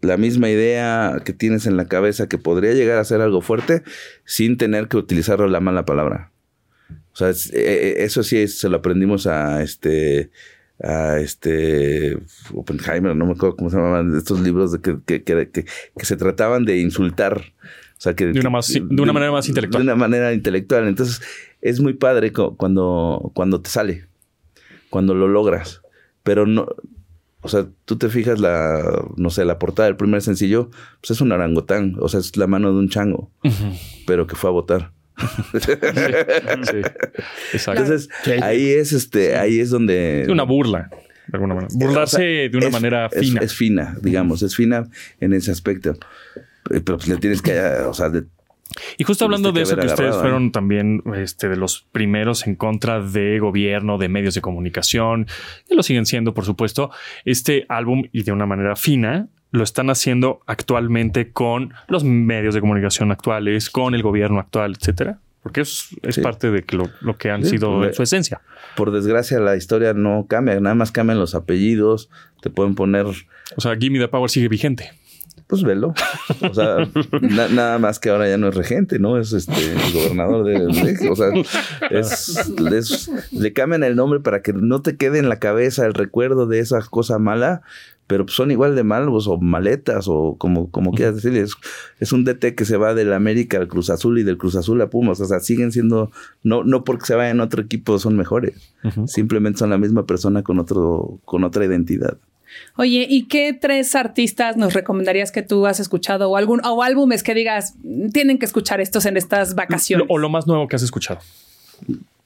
la 0.00 0.16
misma 0.16 0.48
idea 0.48 1.20
que 1.24 1.32
tienes 1.32 1.66
en 1.66 1.76
la 1.76 1.86
cabeza 1.86 2.28
que 2.28 2.38
podría 2.38 2.72
llegar 2.74 2.98
a 2.98 3.04
ser 3.04 3.20
algo 3.20 3.40
fuerte 3.40 3.82
sin 4.24 4.56
tener 4.56 4.88
que 4.88 4.96
utilizar 4.96 5.40
la 5.40 5.60
mala 5.60 5.84
palabra. 5.84 6.32
O 7.12 7.16
sea, 7.16 7.28
es- 7.30 7.52
eh, 7.52 7.54
eh, 7.56 7.94
eso 8.04 8.22
sí 8.22 8.38
es- 8.38 8.58
se 8.58 8.68
lo 8.68 8.76
aprendimos 8.78 9.26
a 9.26 9.62
este 9.62 10.30
a 10.82 11.18
este 11.18 12.16
Oppenheimer, 12.54 13.14
no 13.14 13.26
me 13.26 13.32
acuerdo 13.32 13.54
cómo 13.56 13.68
se 13.68 13.76
llamaban 13.76 14.16
estos 14.16 14.40
libros 14.40 14.72
de 14.72 14.80
que, 14.80 14.98
que, 15.04 15.22
que- 15.22 15.66
se 16.04 16.16
trataban 16.16 16.64
de 16.64 16.78
insultar. 16.78 17.38
O 17.38 18.00
sea, 18.02 18.14
que, 18.14 18.28
De 18.28 18.40
una 18.40 18.48
más- 18.48 18.72
de 18.72 19.02
una 19.02 19.12
manera 19.12 19.30
más 19.30 19.46
intelectual. 19.46 19.82
De 19.82 19.92
una 19.92 19.94
manera 19.96 20.32
intelectual. 20.32 20.88
Entonces, 20.88 21.20
es 21.60 21.80
muy 21.80 21.92
padre 21.92 22.32
cu- 22.32 22.56
cuando, 22.56 23.30
cuando 23.34 23.60
te 23.60 23.68
sale, 23.68 24.06
cuando 24.90 25.14
lo 25.14 25.28
logras. 25.28 25.80
Pero 26.22 26.46
no, 26.46 26.66
o 27.40 27.48
sea, 27.48 27.66
tú 27.86 27.96
te 27.96 28.08
fijas 28.10 28.38
la, 28.40 29.04
no 29.16 29.30
sé, 29.30 29.44
la 29.46 29.58
portada 29.58 29.86
del 29.86 29.96
primer 29.96 30.20
sencillo, 30.20 30.70
pues 31.00 31.12
es 31.12 31.20
un 31.22 31.32
orangután, 31.32 31.96
o 32.00 32.08
sea, 32.08 32.20
es 32.20 32.36
la 32.36 32.46
mano 32.46 32.70
de 32.72 32.78
un 32.78 32.88
chango, 32.90 33.30
pero 34.06 34.26
que 34.26 34.36
fue 34.36 34.50
a 34.50 34.52
votar. 34.52 34.92
Sí, 35.60 35.70
exacto. 37.52 37.82
Entonces, 37.82 38.08
ahí 38.42 38.70
es 38.70 38.92
este, 38.92 39.36
ahí 39.36 39.60
es 39.60 39.70
donde 39.70 40.22
Es 40.22 40.28
una 40.28 40.44
burla, 40.44 40.90
de 41.26 41.34
alguna 41.36 41.54
manera. 41.54 41.72
Burlarse 41.74 42.16
O 42.16 42.18
sea, 42.18 42.26
de 42.48 42.56
una 42.56 42.66
es- 42.66 42.72
manera 42.72 43.06
es- 43.12 43.20
fina. 43.20 43.40
Es, 43.40 43.54
fina, 43.54 43.96
digamos, 44.02 44.42
es 44.42 44.56
fina 44.56 44.88
en 45.20 45.32
ese 45.32 45.50
aspecto. 45.50 45.90
Eh, 46.70 46.80
Pero 46.84 46.96
pues 46.98 47.08
le 47.08 47.16
tienes 47.16 47.42
que, 47.42 47.58
o 47.86 47.94
sea, 47.94 48.08
de- 48.10 48.24
Y 48.98 49.04
justo 49.04 49.24
hablando 49.24 49.52
de 49.52 49.62
eso, 49.62 49.74
que 49.76 49.86
ustedes 49.86 50.00
agarrado, 50.00 50.20
fueron 50.20 50.52
también 50.52 51.02
este, 51.16 51.48
de 51.48 51.56
los 51.56 51.86
primeros 51.92 52.46
en 52.46 52.54
contra 52.54 53.00
de 53.00 53.38
gobierno, 53.38 53.98
de 53.98 54.08
medios 54.08 54.34
de 54.34 54.40
comunicación, 54.40 55.26
que 55.68 55.74
lo 55.74 55.82
siguen 55.82 56.06
siendo, 56.06 56.34
por 56.34 56.44
supuesto. 56.44 56.90
Este 57.24 57.66
álbum, 57.68 58.04
y 58.12 58.22
de 58.22 58.32
una 58.32 58.46
manera 58.46 58.76
fina, 58.76 59.28
lo 59.50 59.64
están 59.64 59.90
haciendo 59.90 60.40
actualmente 60.46 61.32
con 61.32 61.74
los 61.88 62.04
medios 62.04 62.54
de 62.54 62.60
comunicación 62.60 63.10
actuales, 63.10 63.70
con 63.70 63.94
el 63.94 64.02
gobierno 64.02 64.38
actual, 64.38 64.76
etcétera. 64.78 65.18
Porque 65.42 65.62
es, 65.62 65.88
es 66.02 66.16
Sí. 66.16 66.20
parte 66.20 66.50
de 66.50 66.62
lo, 66.72 66.90
lo 67.00 67.16
que 67.16 67.30
han 67.30 67.42
Sí, 67.44 67.52
sido 67.52 67.78
pues, 67.78 67.88
en 67.88 67.94
su 67.94 68.02
esencia. 68.02 68.42
por 68.76 68.90
desgracia 68.92 69.40
la 69.40 69.56
historia 69.56 69.94
no 69.94 70.26
cambia, 70.28 70.60
nada 70.60 70.74
más 70.74 70.92
cambian 70.92 71.18
los 71.18 71.34
apellidos, 71.34 72.10
te 72.42 72.50
pueden 72.50 72.74
poner, 72.74 73.06
O 73.06 73.60
sea, 73.60 73.74
Gimme 73.74 73.98
the 73.98 74.06
Power 74.08 74.28
sigue 74.30 74.48
vigente. 74.48 74.90
Pues 75.50 75.62
velo. 75.64 75.92
O 76.48 76.54
sea, 76.54 76.76
na- 77.20 77.48
nada 77.48 77.78
más 77.78 77.98
que 77.98 78.08
ahora 78.08 78.28
ya 78.28 78.38
no 78.38 78.48
es 78.48 78.54
regente, 78.54 78.98
¿no? 78.98 79.18
Es 79.18 79.32
este 79.32 79.52
el 79.72 79.92
gobernador 79.92 80.44
de, 80.46 81.08
o 81.10 81.16
sea, 81.16 81.26
es, 81.90 82.50
es- 82.72 83.10
le 83.32 83.52
cambian 83.52 83.82
el 83.82 83.96
nombre 83.96 84.20
para 84.20 84.42
que 84.42 84.52
no 84.52 84.80
te 84.80 84.96
quede 84.96 85.18
en 85.18 85.28
la 85.28 85.38
cabeza 85.40 85.84
el 85.86 85.94
recuerdo 85.94 86.46
de 86.46 86.60
esa 86.60 86.80
cosa 86.82 87.18
mala, 87.18 87.62
pero 88.06 88.24
pues 88.26 88.34
son 88.34 88.50
igual 88.50 88.74
de 88.74 88.82
malos 88.82 89.28
o 89.28 89.38
maletas 89.38 90.06
o 90.08 90.34
como, 90.36 90.70
como 90.70 90.92
quieras 90.92 91.14
decir. 91.16 91.36
Es, 91.36 91.54
es 92.00 92.12
un 92.12 92.24
DT 92.24 92.54
que 92.56 92.64
se 92.64 92.76
va 92.76 92.92
del 92.94 93.12
América 93.12 93.58
al 93.58 93.68
Cruz 93.68 93.88
Azul 93.90 94.18
y 94.18 94.24
del 94.24 94.36
Cruz 94.36 94.56
Azul 94.56 94.80
a 94.82 94.90
Pumas. 94.90 95.20
O 95.20 95.24
sea, 95.26 95.38
siguen 95.38 95.70
siendo, 95.70 96.10
no, 96.42 96.64
no 96.64 96.82
porque 96.82 97.06
se 97.06 97.14
vayan 97.14 97.40
a 97.40 97.44
otro 97.44 97.62
equipo 97.62 97.98
son 98.00 98.16
mejores. 98.16 98.54
Simplemente 99.06 99.58
son 99.60 99.70
la 99.70 99.78
misma 99.78 100.06
persona 100.06 100.42
con 100.42 100.58
otro, 100.58 101.20
con 101.24 101.44
otra 101.44 101.64
identidad. 101.64 102.16
Oye, 102.76 103.06
¿y 103.08 103.26
qué 103.28 103.52
tres 103.52 103.94
artistas 103.94 104.56
nos 104.56 104.72
recomendarías 104.74 105.30
que 105.32 105.42
tú 105.42 105.66
has 105.66 105.80
escuchado 105.80 106.30
o 106.30 106.36
algún 106.36 106.60
o 106.64 106.82
álbumes 106.82 107.22
que 107.22 107.34
digas 107.34 107.74
tienen 108.12 108.38
que 108.38 108.46
escuchar 108.46 108.80
estos 108.80 109.06
en 109.06 109.16
estas 109.16 109.54
vacaciones? 109.54 110.06
Lo- 110.08 110.14
o 110.14 110.18
lo 110.18 110.28
más 110.28 110.46
nuevo 110.46 110.66
que 110.68 110.76
has 110.76 110.82
escuchado. 110.82 111.20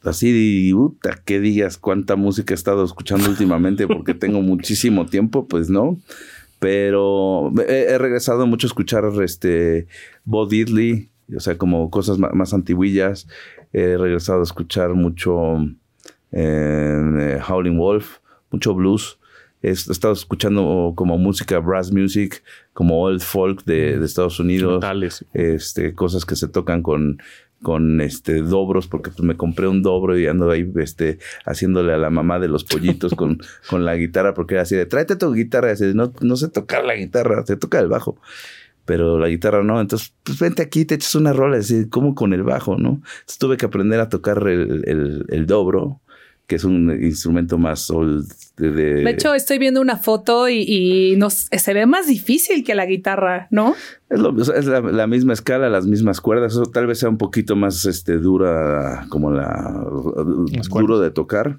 Así, 0.03 0.71
puta, 0.73 1.19
que 1.25 1.41
digas 1.41 1.79
cuánta 1.79 2.15
música 2.17 2.53
he 2.53 2.57
estado 2.57 2.85
escuchando 2.85 3.29
últimamente 3.31 3.87
porque 3.87 4.13
tengo 4.15 4.43
muchísimo 4.43 5.07
tiempo, 5.07 5.47
pues 5.49 5.71
no. 5.71 5.99
Pero 6.59 7.53
he, 7.69 7.87
he 7.91 7.99
regresado 7.99 8.47
mucho 8.47 8.67
a 8.67 8.69
escuchar 8.69 9.05
este 9.23 9.87
Bo 10.25 10.47
Diddley, 10.47 11.09
o 11.37 11.41
sea, 11.41 11.57
como 11.59 11.91
cosas 11.91 12.19
ma- 12.19 12.31
más 12.35 12.53
antiguillas. 12.55 13.27
He 13.73 13.97
regresado 13.97 14.41
a 14.41 14.45
escuchar 14.45 14.95
mucho 14.95 15.57
eh, 16.33 17.39
Howling 17.49 17.79
Wolf, 17.79 18.19
mucho 18.51 18.75
blues. 18.75 19.19
He 19.65 19.71
est- 19.71 19.89
he 19.89 19.93
estado 19.93 20.13
escuchando 20.13 20.93
como 20.95 21.17
música 21.19 21.59
brass 21.59 21.91
music, 21.93 22.43
como 22.73 23.01
old 23.03 23.21
folk 23.21 23.65
de, 23.65 23.99
de 23.99 24.05
Estados 24.05 24.39
Unidos 24.39 24.75
Metales. 24.75 25.25
este, 25.33 25.95
cosas 25.95 26.25
que 26.27 26.37
se 26.37 26.49
tocan 26.49 26.83
con, 26.83 27.19
con 27.63 28.01
este 28.03 28.43
dobros, 28.43 28.87
porque 28.89 29.11
pues 29.11 29.23
me 29.23 29.37
compré 29.37 29.67
un 29.69 29.83
dobro 29.83 30.19
y 30.19 30.27
ando 30.27 30.51
ahí 30.51 30.71
este, 30.77 31.19
haciéndole 31.47 31.95
a 31.95 31.99
la 31.99 32.11
mamá 32.11 32.39
de 32.39 32.49
los 32.49 32.65
pollitos 32.65 33.15
con, 33.15 33.39
con 33.71 33.85
la 33.85 33.97
guitarra, 33.97 34.35
porque 34.35 34.55
era 34.55 34.63
así 34.65 34.77
de 34.77 34.87
tráete 34.87 35.17
tu 35.17 35.33
guitarra, 35.33 35.69
y 35.71 35.73
así 35.73 35.87
de, 35.87 35.95
no, 35.95 36.13
no 36.21 36.37
sé 36.37 36.49
tocar 36.49 36.85
la 36.85 36.95
guitarra, 36.95 37.45
se 37.47 37.57
toca 37.57 37.79
el 37.81 37.89
bajo. 37.89 38.19
Pero 38.87 39.19
la 39.19 39.29
guitarra 39.29 39.63
no, 39.63 39.81
entonces 39.81 40.15
pues 40.25 40.39
vente 40.39 40.61
aquí, 40.63 40.85
te 40.85 40.97
echas 40.97 41.15
una 41.15 41.33
rola, 41.33 41.57
así 41.57 41.89
como 41.89 42.15
con 42.15 42.35
el 42.35 42.43
bajo, 42.43 42.77
¿no? 42.77 43.01
Entonces 43.21 43.39
tuve 43.39 43.57
que 43.57 43.65
aprender 43.65 43.99
a 43.99 44.11
tocar 44.11 44.47
el, 44.47 44.83
el, 44.87 45.25
el 45.31 45.47
dobro, 45.47 46.03
que 46.47 46.57
es 46.57 46.65
un 46.65 46.91
instrumento 47.03 47.57
más 47.59 47.91
old 47.91 48.27
de, 48.57 48.71
de- 48.71 48.95
De 49.03 49.11
hecho, 49.11 49.35
estoy 49.35 49.59
viendo 49.59 49.81
una 49.81 49.97
foto 49.97 50.49
y, 50.49 50.63
y 50.69 51.17
nos, 51.17 51.49
se 51.51 51.75
ve 51.75 51.87
más 51.87 52.07
difícil 52.07 52.63
que 52.65 52.75
la 52.75 52.87
guitarra, 52.87 53.49
¿no? 53.51 53.75
Es, 54.11 54.21
lo- 54.21 54.39
es 54.41 54.67
la, 54.67 54.81
la 54.81 55.07
misma 55.07 55.33
escala, 55.33 55.69
las 55.71 55.87
mismas 55.87 56.21
cuerdas. 56.21 56.53
Eso 56.53 56.67
tal 56.67 56.87
vez 56.87 56.99
sea 56.99 57.09
un 57.09 57.19
poquito 57.19 57.57
más 57.57 57.85
este, 57.87 58.19
dura, 58.19 59.07
como 59.09 59.31
la 59.31 59.85
Las 60.53 60.69
duro 60.69 61.01
de 61.01 61.11
tocar. 61.11 61.57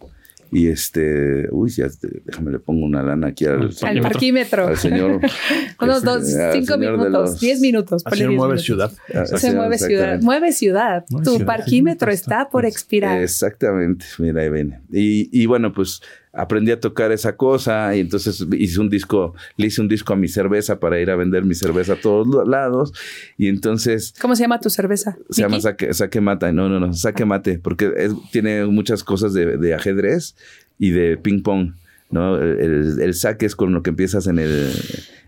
Y 0.51 0.67
este, 0.67 1.47
uy, 1.51 1.69
ya 1.69 1.87
déjame 2.23 2.51
le 2.51 2.59
pongo 2.59 2.85
una 2.85 3.03
lana 3.03 3.27
aquí 3.27 3.45
al, 3.45 3.69
Al 3.81 3.97
Al 3.97 4.01
Parquímetro. 4.01 4.67
al 4.67 4.77
señor. 4.77 5.19
Unos 5.81 6.03
dos, 6.03 6.23
cinco 6.53 6.77
minutos, 6.77 7.09
los- 7.11 7.39
diez 7.39 7.59
minutos. 7.59 8.03
Así 8.05 8.17
diez 8.19 8.29
mueve 8.29 8.53
minutos. 8.55 8.65
ciudad. 8.65 8.91
Se 9.25 9.37
señor, 9.39 9.55
mueve 9.57 9.77
ciudad. 9.77 10.21
Mueve 10.21 10.51
ciudad. 10.53 11.05
Mueve 11.09 11.25
tu 11.25 11.31
ciudad. 11.35 11.45
parquímetro 11.45 12.11
Sí, 12.11 12.15
está 12.15 12.49
por 12.49 12.65
expirar. 12.65 13.21
Exactamente, 13.21 14.05
mira, 14.19 14.41
ahí 14.41 14.49
viene. 14.49 14.81
Y, 14.91 15.29
y 15.31 15.45
bueno, 15.45 15.73
pues 15.73 16.01
aprendí 16.35 16.71
a 16.71 16.79
tocar 16.79 17.11
esa 17.11 17.35
cosa 17.37 17.95
y 17.95 18.01
entonces 18.01 18.45
hice 18.57 18.79
un 18.81 18.89
disco, 18.89 19.33
le 19.57 19.67
hice 19.67 19.81
un 19.81 19.87
disco 19.87 20.13
a 20.13 20.15
mi 20.15 20.27
cerveza 20.27 20.79
para 20.79 20.99
ir 20.99 21.09
a 21.09 21.15
vender 21.15 21.43
mi 21.45 21.55
cerveza 21.55 21.93
a 21.93 21.95
todos 21.95 22.47
lados. 22.47 22.93
Y 23.37 23.47
entonces 23.47 24.13
¿Cómo 24.21 24.35
se 24.35 24.43
llama 24.43 24.59
tu 24.59 24.69
cerveza? 24.69 25.17
Se 25.29 25.41
llama 25.41 25.59
saque, 25.61 25.93
saque 25.93 26.21
mata. 26.21 26.51
No, 26.51 26.67
no, 26.69 26.79
no, 26.79 26.93
saque 26.93 27.25
mate, 27.25 27.59
porque 27.59 27.91
es- 27.97 28.13
tiene 28.31 28.65
muchas 28.65 29.03
cosas 29.03 29.33
de, 29.33 29.57
de 29.57 29.73
ajedrez 29.73 30.35
y 30.77 30.89
de 30.91 31.17
ping 31.17 31.41
pong. 31.41 31.71
¿no? 32.11 32.37
El 32.37 33.13
saque 33.15 33.45
es 33.47 33.55
con 33.55 33.73
lo 33.73 33.81
que 33.81 33.89
empiezas 33.89 34.27
en 34.27 34.37
el, 34.39 34.71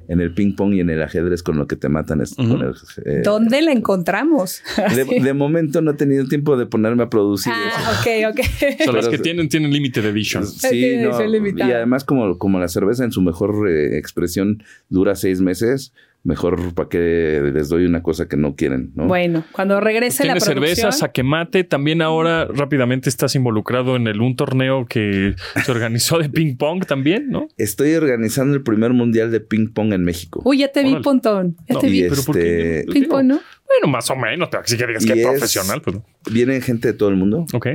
en 0.08 0.22
el 0.22 0.34
ping 0.34 0.54
pong 0.54 0.74
y 0.74 0.80
en 0.80 0.90
el 0.90 1.02
ajedrez 1.02 1.44
con 1.44 1.58
lo 1.58 1.68
que 1.68 1.76
te 1.76 1.90
matan. 1.90 2.22
es 2.22 2.36
con 2.36 2.52
el, 2.52 2.74
eh, 3.06 3.22
¿Dónde 3.24 3.62
la 3.62 3.72
encontramos? 3.72 4.62
de, 4.96 5.22
de 5.22 5.34
momento 5.34 5.82
no 5.82 5.92
he 5.92 5.94
tenido 5.96 6.26
tiempo 6.26 6.58
de 6.58 6.66
ponerme 6.66 7.04
a 7.04 7.10
producir 7.10 7.54
eso. 7.54 7.78
ah, 7.78 8.02
ok, 8.02 8.34
ok. 8.34 8.46
O 8.80 8.84
sea, 8.84 8.94
las 8.94 9.10
que 9.10 9.18
tienen, 9.18 9.50
tienen 9.50 9.72
limited 9.72 10.06
edition. 10.06 10.46
Sí, 10.46 10.70
Tiene 10.70 11.04
no, 11.04 11.68
y 11.68 11.72
además 11.72 12.04
como, 12.04 12.38
como 12.38 12.60
la 12.60 12.68
cerveza 12.68 13.04
en 13.04 13.12
su 13.12 13.22
mejor 13.22 13.70
eh, 13.70 13.98
expresión 13.98 14.64
dura 14.90 15.16
seis 15.16 15.42
meses, 15.42 15.94
mejor 16.28 16.74
para 16.76 16.90
que 16.90 17.42
les 17.54 17.70
doy 17.70 17.86
una 17.86 18.04
cosa 18.04 18.28
que 18.28 18.36
no 18.36 18.56
quieren, 18.56 18.92
¿no? 18.96 19.06
Bueno, 19.08 19.46
cuando 19.54 19.80
regrese 19.80 20.26
la 20.26 20.34
producción. 20.36 20.56
cerveza, 20.56 20.92
saquemate. 20.92 21.64
También 21.64 22.02
ahora 22.02 22.46
rápidamente 22.46 23.08
estás 23.10 23.34
involucrado 23.36 23.96
en 23.96 24.08
el, 24.08 24.20
un 24.20 24.36
torneo 24.36 24.86
que 24.86 25.36
se 25.66 25.72
organizó 25.72 26.20
de 26.20 26.30
ping 26.30 26.58
pong 26.58 26.86
también, 26.86 27.30
¿no? 27.30 27.48
Estoy 27.58 27.94
organizando 27.96 28.56
el 28.56 28.62
primer 28.62 28.92
mundial 28.92 29.32
de 29.32 29.40
ping 29.40 29.70
pong 29.74 29.94
en 29.94 30.04
México. 30.04 30.42
Uy, 30.44 30.58
ya 30.60 30.68
te 30.72 30.82
vi, 30.84 30.90
Órale. 30.90 31.04
Pontón. 31.04 31.56
Ya 31.68 31.76
No, 31.76 31.80
te 31.80 31.88
vi. 31.90 32.04
pero 32.10 32.22
¿por 32.24 32.36
qué? 32.38 32.80
este, 32.80 32.92
Ping 32.92 33.08
pong, 33.08 33.24
¿no? 33.26 33.40
Bueno, 33.66 33.88
más 33.92 34.10
o 34.10 34.16
menos, 34.18 34.50
pero 34.52 34.64
así 34.64 34.76
que 34.78 34.86
digas 34.86 35.06
que 35.06 35.16
Y 35.16 35.20
es 35.20 35.26
es- 35.26 35.32
profesional, 35.32 35.82
pues 35.82 35.96
no. 35.96 36.06
Vienen 36.30 36.62
gente 36.62 36.90
de 36.90 36.94
todo 36.94 37.08
el 37.10 37.16
mundo. 37.16 37.46
Ok. 37.54 37.68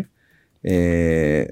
Eh, 0.63 1.51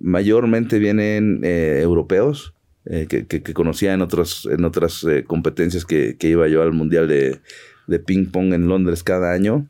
mayormente 0.00 0.78
vienen 0.78 1.40
eh, 1.44 1.80
europeos 1.82 2.53
eh, 2.86 3.06
que, 3.08 3.26
que- 3.26 3.42
que 3.42 3.54
conocía 3.54 3.92
en, 3.94 4.02
otros, 4.02 4.46
en 4.50 4.64
otras 4.64 5.04
eh, 5.04 5.24
competencias 5.24 5.84
que, 5.84 6.16
que 6.16 6.28
iba 6.28 6.48
yo 6.48 6.62
al 6.62 6.72
Mundial 6.72 7.08
de, 7.08 7.40
de 7.86 7.98
Ping 7.98 8.26
Pong 8.26 8.52
en 8.54 8.68
Londres 8.68 9.02
cada 9.02 9.32
año. 9.32 9.68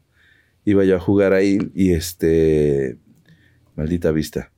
Iba 0.64 0.84
yo 0.84 0.96
a 0.96 1.00
jugar 1.00 1.32
ahí 1.34 1.58
y 1.74 1.92
este... 1.92 2.96
Maldita 3.76 4.12
vista. 4.12 4.50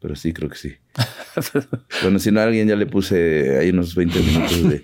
Pero 0.00 0.16
sí, 0.16 0.32
creo 0.32 0.48
que 0.50 0.56
sí. 0.56 0.72
bueno, 2.02 2.18
si 2.18 2.30
no, 2.30 2.40
a 2.40 2.44
alguien 2.44 2.68
ya 2.68 2.76
le 2.76 2.86
puse 2.86 3.58
ahí 3.58 3.70
unos 3.70 3.94
20 3.94 4.18
minutos 4.20 4.68
de... 4.68 4.82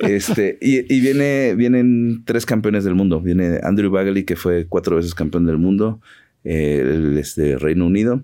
Este, 0.00 0.58
y 0.60 0.92
y 0.94 1.00
viene, 1.00 1.54
vienen 1.54 2.24
tres 2.24 2.44
campeones 2.46 2.84
del 2.84 2.94
mundo. 2.94 3.20
Viene 3.20 3.60
Andrew 3.62 3.90
Bagley, 3.90 4.24
que 4.24 4.36
fue 4.36 4.66
cuatro 4.66 4.96
veces 4.96 5.14
campeón 5.14 5.46
del 5.46 5.58
mundo. 5.58 6.00
eh, 6.44 6.80
él 6.82 7.16
es 7.18 7.36
de 7.36 7.56
Reino 7.58 7.86
Unido. 7.86 8.22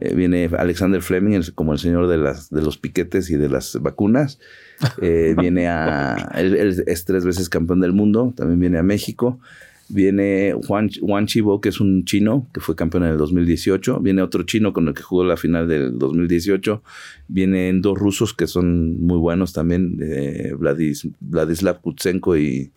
Eh, 0.00 0.14
viene 0.14 0.48
Alexander 0.56 1.02
Fleming, 1.02 1.40
como 1.54 1.72
el 1.74 1.78
señor 1.78 2.08
de, 2.08 2.16
las, 2.16 2.48
de 2.50 2.62
los 2.62 2.78
piquetes 2.78 3.28
y 3.30 3.36
de 3.36 3.48
las 3.48 3.78
vacunas. 3.80 4.38
Eh, 5.00 5.34
viene 5.38 5.68
a... 5.68 6.32
Él, 6.36 6.54
él 6.56 6.82
es 6.86 7.04
tres 7.04 7.24
veces 7.24 7.48
campeón 7.48 7.80
del 7.80 7.92
mundo. 7.92 8.32
También 8.36 8.58
viene 8.58 8.78
a 8.78 8.82
México. 8.82 9.38
Viene 9.88 10.54
Juan, 10.66 10.88
Juan 11.02 11.26
Chivo, 11.26 11.60
que 11.60 11.68
es 11.68 11.78
un 11.78 12.06
chino, 12.06 12.48
que 12.54 12.60
fue 12.60 12.74
campeón 12.74 13.02
en 13.04 13.10
el 13.10 13.18
2018. 13.18 14.00
Viene 14.00 14.22
otro 14.22 14.44
chino 14.44 14.72
con 14.72 14.88
el 14.88 14.94
que 14.94 15.02
jugó 15.02 15.24
la 15.24 15.36
final 15.36 15.68
del 15.68 15.98
2018. 15.98 16.82
Vienen 17.28 17.82
dos 17.82 17.98
rusos 17.98 18.32
que 18.32 18.46
son 18.46 18.98
muy 19.04 19.18
buenos 19.18 19.52
también, 19.52 19.98
eh, 20.00 20.54
Vladis- 20.58 21.12
Vladislav 21.20 21.82
Kutsenko 21.82 22.38
y, 22.38 22.72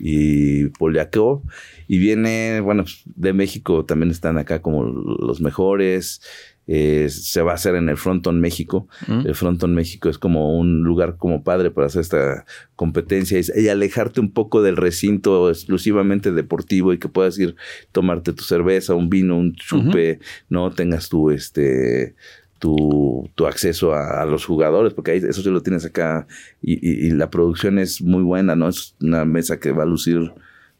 y 0.00 0.64
Polyakov. 0.70 1.42
Y 1.86 1.98
viene, 1.98 2.58
bueno, 2.60 2.82
pues, 2.82 3.02
de 3.14 3.32
México 3.32 3.84
también 3.84 4.10
están 4.10 4.36
acá 4.36 4.60
como 4.60 4.82
los 4.84 5.40
mejores. 5.40 6.20
Eh, 6.68 7.06
se 7.10 7.42
va 7.42 7.52
a 7.52 7.54
hacer 7.54 7.76
en 7.76 7.88
el 7.88 7.96
Fronton 7.96 8.40
México. 8.40 8.88
El 9.24 9.34
Fronton 9.36 9.72
México 9.74 10.08
es 10.08 10.18
como 10.18 10.58
un 10.58 10.82
lugar 10.82 11.16
como 11.16 11.44
padre 11.44 11.70
para 11.70 11.86
hacer 11.86 12.00
esta 12.00 12.44
competencia 12.74 13.38
y, 13.38 13.60
y 13.62 13.68
alejarte 13.68 14.20
un 14.20 14.32
poco 14.32 14.62
del 14.62 14.76
recinto 14.76 15.48
exclusivamente 15.48 16.32
deportivo 16.32 16.92
y 16.92 16.98
que 16.98 17.08
puedas 17.08 17.38
ir 17.38 17.54
tomarte 17.92 18.32
tu 18.32 18.42
cerveza, 18.42 18.94
un 18.94 19.08
vino, 19.10 19.38
un 19.38 19.54
chupe, 19.54 20.18
no 20.48 20.70
tengas 20.72 21.08
tu 21.08 21.30
este 21.30 22.14
tu, 22.58 23.28
tu 23.34 23.46
acceso 23.46 23.92
a, 23.92 24.22
a 24.22 24.24
los 24.24 24.46
jugadores, 24.46 24.94
porque 24.94 25.10
ahí, 25.10 25.18
eso 25.18 25.42
sí 25.42 25.50
lo 25.50 25.62
tienes 25.62 25.84
acá 25.84 26.26
y, 26.62 26.72
y- 26.74 27.06
y 27.06 27.10
la 27.10 27.28
producción 27.30 27.78
es 27.78 28.00
muy 28.00 28.22
buena, 28.22 28.56
¿no? 28.56 28.68
Es 28.68 28.94
una 29.00 29.24
mesa 29.26 29.60
que 29.60 29.72
va 29.72 29.82
a 29.82 29.86
lucir 29.86 30.32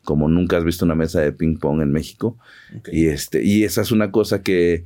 como 0.02 0.26
nunca 0.28 0.56
has 0.56 0.64
visto 0.64 0.84
una 0.86 0.94
mesa 0.94 1.20
de 1.20 1.32
ping 1.32 1.58
pong 1.58 1.82
en 1.82 1.92
México. 1.92 2.38
Y 2.92 3.06
este, 3.08 3.44
y 3.44 3.64
esa 3.64 3.82
es 3.82 3.92
una 3.92 4.10
cosa 4.10 4.42
que, 4.42 4.84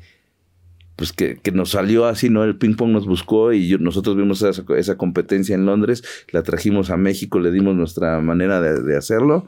pues 1.01 1.15
que, 1.15 1.39
que 1.43 1.51
nos 1.51 1.71
salió 1.71 2.05
así, 2.05 2.29
¿no? 2.29 2.45
El 2.45 2.57
ping 2.59 2.75
pong 2.75 2.91
nos 2.91 3.07
buscó 3.07 3.55
y 3.55 3.69
yo- 3.69 3.79
nosotros 3.79 4.17
vimos 4.17 4.43
esa, 4.43 4.63
esa 4.77 4.99
competencia 4.99 5.55
en 5.55 5.65
Londres, 5.65 6.05
la 6.31 6.43
trajimos 6.43 6.91
a 6.91 6.99
México, 6.99 7.41
le 7.41 7.51
dimos 7.51 7.75
nuestra 7.75 8.21
manera 8.21 8.61
de, 8.61 8.83
de 8.83 8.97
hacerlo. 8.99 9.47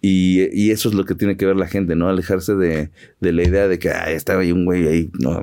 Y, 0.00 0.48
y 0.58 0.70
eso 0.70 0.88
es 0.88 0.94
lo 0.94 1.04
que 1.04 1.14
tiene 1.14 1.36
que 1.36 1.44
ver 1.44 1.56
la 1.56 1.66
gente, 1.66 1.94
¿no? 1.96 2.08
Alejarse 2.08 2.54
de, 2.54 2.90
de 3.20 3.32
la 3.32 3.42
idea 3.42 3.68
de 3.68 3.78
que 3.78 3.90
ah, 3.90 4.10
estaba 4.10 4.40
ahí 4.40 4.52
un 4.52 4.64
güey 4.64 4.88
ahí, 4.88 5.10
no, 5.20 5.42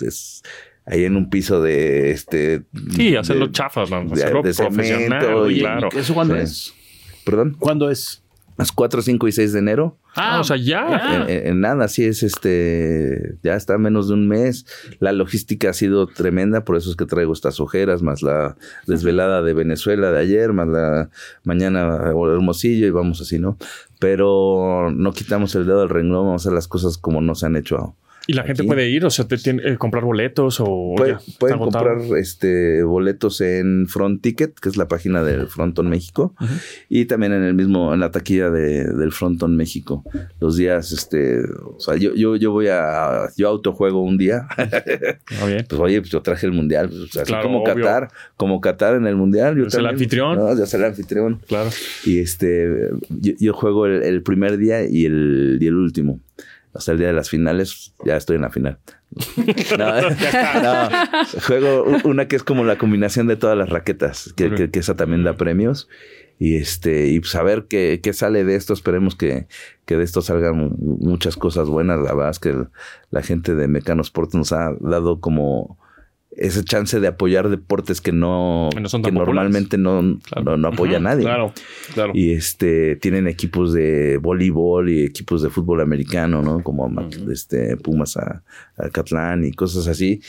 es 0.00 0.42
ahí 0.86 1.04
en 1.04 1.14
un 1.16 1.28
piso 1.28 1.60
de 1.60 2.10
este. 2.12 2.62
Sí, 2.96 3.14
hacerlo 3.16 3.48
de- 3.48 3.52
chafas, 3.52 3.90
¿no? 3.90 4.04
de- 4.06 4.14
hacerlo 4.14 4.40
de 4.42 4.54
profesional, 4.54 5.20
cemento 5.22 5.50
y- 5.50 5.58
claro. 5.60 5.88
¿Eso 5.94 6.14
cuándo 6.14 6.34
Sí. 6.36 6.40
es? 6.40 6.74
Perdón, 7.26 7.56
¿Cuándo 7.58 7.90
es? 7.90 8.22
las 8.56 8.72
4, 8.72 9.02
5 9.02 9.28
y 9.28 9.32
6 9.32 9.52
de 9.52 9.58
enero. 9.58 9.98
Ah, 10.18 10.40
o 10.40 10.44
sea, 10.44 10.56
ya. 10.56 11.24
En, 11.28 11.60
nada, 11.60 11.88
sí 11.88 12.04
es 12.04 12.22
este, 12.22 13.36
ya 13.42 13.54
está 13.54 13.78
menos 13.78 14.08
de 14.08 14.14
un 14.14 14.28
mes. 14.28 14.66
La 14.98 15.12
logística 15.12 15.70
ha 15.70 15.72
sido 15.72 16.06
tremenda, 16.06 16.64
por 16.64 16.76
eso 16.76 16.90
es 16.90 16.96
que 16.96 17.06
traigo 17.06 17.32
estas 17.32 17.60
ojeras, 17.60 18.02
más 18.02 18.22
la 18.22 18.56
desvelada 18.86 19.42
de 19.42 19.54
Venezuela 19.54 20.10
de 20.10 20.20
ayer, 20.20 20.52
más 20.52 20.68
la 20.68 21.10
mañana 21.44 22.12
Hermosillo 22.12 22.86
y 22.86 22.90
vamos 22.90 23.20
así, 23.20 23.38
¿no? 23.38 23.56
Pero 23.98 24.90
no 24.92 25.12
quitamos 25.12 25.54
el 25.54 25.66
dedo 25.66 25.80
del 25.80 25.88
renglón, 25.88 26.26
vamos 26.26 26.42
a 26.42 26.48
hacer 26.48 26.54
las 26.54 26.68
cosas 26.68 26.98
como 26.98 27.20
no 27.20 27.34
se 27.34 27.46
han 27.46 27.56
hecho. 27.56 27.94
Y 28.30 28.34
la 28.34 28.42
gente 28.42 28.62
puede 28.62 28.90
ir, 28.90 29.06
o 29.06 29.10
sea, 29.10 29.26
te 29.26 29.38
tiene, 29.38 29.62
eh, 29.64 29.76
comprar 29.78 30.04
boletos 30.04 30.58
o. 30.60 30.94
Ya, 30.98 31.18
pueden 31.38 31.56
comprar 31.58 31.96
este 32.18 32.82
boletos 32.82 33.40
en 33.40 33.86
Front 33.88 34.20
Ticket, 34.20 34.54
que 34.60 34.68
es 34.68 34.76
la 34.76 34.86
página 34.86 35.22
del 35.24 35.46
Fronton 35.46 35.88
México, 35.88 36.34
y 36.90 37.06
también 37.06 37.32
en 37.32 37.42
el 37.42 37.54
mismo, 37.54 37.94
en 37.94 38.00
la 38.00 38.10
taquilla 38.10 38.50
de- 38.50 38.84
del 38.84 39.12
Fronton 39.12 39.56
México. 39.56 40.04
Los 40.40 40.58
días, 40.58 40.92
este, 40.92 41.40
o 41.64 41.80
sea, 41.80 41.96
yo, 41.96 42.14
yo, 42.14 42.36
yo 42.36 42.52
voy 42.52 42.66
a, 42.68 43.28
yo 43.34 43.48
autojuego 43.48 44.02
un 44.02 44.18
día. 44.18 44.46
Bien. 45.46 45.64
Pues 45.68 45.80
oye, 45.80 46.00
pues 46.02 46.10
yo 46.10 46.20
traje 46.20 46.44
el 46.44 46.52
mundial, 46.52 46.90
pues, 46.90 47.16
así 47.16 47.28
Claro, 47.32 47.44
como 47.44 47.62
obvio. 47.62 47.76
Qatar, 47.76 48.08
como 48.36 48.60
Qatar 48.60 48.94
en 48.96 49.06
el 49.06 49.16
mundial. 49.16 49.56
Yo 49.56 49.62
Es 49.68 49.72
el 49.74 49.78
también, 49.78 49.94
anfitrión. 49.94 50.36
No, 50.36 50.54
yo 50.54 50.66
soy 50.66 50.80
el 50.80 50.86
anfitrión. 50.86 51.40
Claro. 51.48 51.70
Y 52.04 52.18
este, 52.18 52.90
yo, 53.08 53.32
yo 53.40 53.52
juego 53.54 53.86
el, 53.86 54.02
el 54.02 54.22
primer 54.22 54.58
día 54.58 54.86
y 54.86 55.06
el, 55.06 55.56
y 55.60 55.66
el 55.66 55.74
último. 55.76 56.20
Hasta 56.74 56.92
el 56.92 56.98
día 56.98 57.08
de 57.08 57.12
las 57.14 57.30
finales, 57.30 57.94
ya 58.04 58.16
estoy 58.16 58.36
en 58.36 58.42
la 58.42 58.50
final. 58.50 58.78
No, 59.78 60.00
no, 60.62 60.88
juego 61.46 61.84
una 62.04 62.28
que 62.28 62.36
es 62.36 62.42
como 62.42 62.64
la 62.64 62.76
combinación 62.78 63.26
de 63.26 63.36
todas 63.36 63.56
las 63.56 63.68
raquetas, 63.70 64.32
que, 64.36 64.46
Ok. 64.48 64.54
que- 64.56 64.70
que 64.70 64.78
esa 64.78 64.96
también 64.96 65.24
da 65.24 65.34
premios. 65.36 65.88
Y 66.40 66.56
este, 66.56 67.08
y 67.08 67.20
saber 67.24 67.66
qué, 67.68 67.98
qué 68.00 68.12
sale 68.12 68.44
de 68.44 68.54
esto, 68.54 68.72
esperemos 68.72 69.16
que, 69.16 69.48
que 69.86 69.96
de 69.96 70.04
esto 70.04 70.22
salgan 70.22 70.56
mu- 70.56 70.76
muchas 71.00 71.36
cosas 71.36 71.68
buenas. 71.68 71.98
La 72.00 72.14
verdad 72.14 72.30
es 72.30 72.38
que 72.38 72.54
la 73.10 73.22
gente 73.22 73.56
de 73.56 73.66
Mecano 73.66 74.02
Sports 74.02 74.34
nos 74.36 74.52
ha 74.52 74.72
dado 74.78 75.18
como 75.20 75.78
ese 76.38 76.62
chance 76.64 77.00
de 77.00 77.08
apoyar 77.08 77.48
deportes 77.48 78.00
que 78.00 78.12
no, 78.12 78.70
no 78.80 78.88
son 78.88 79.02
que 79.02 79.10
normalmente 79.12 79.76
no, 79.76 80.18
Claro. 80.22 80.52
no, 80.52 80.56
no 80.56 80.68
apoya 80.68 80.98
a 80.98 81.00
nadie. 81.00 81.24
Claro, 81.24 81.52
claro. 81.94 82.12
Y 82.14 82.32
este 82.32 82.96
tienen 82.96 83.26
equipos 83.26 83.72
de 83.72 84.18
voleibol 84.18 84.88
y 84.88 85.02
equipos 85.04 85.42
de 85.42 85.50
fútbol 85.50 85.80
americano, 85.80 86.42
¿no? 86.42 86.62
Como 86.62 86.90
este 87.32 87.76
Pumas 87.76 88.16
a, 88.16 88.42
a 88.76 88.88
Catlán 88.90 89.44
y 89.44 89.52
cosas 89.52 89.88
así. 89.88 90.20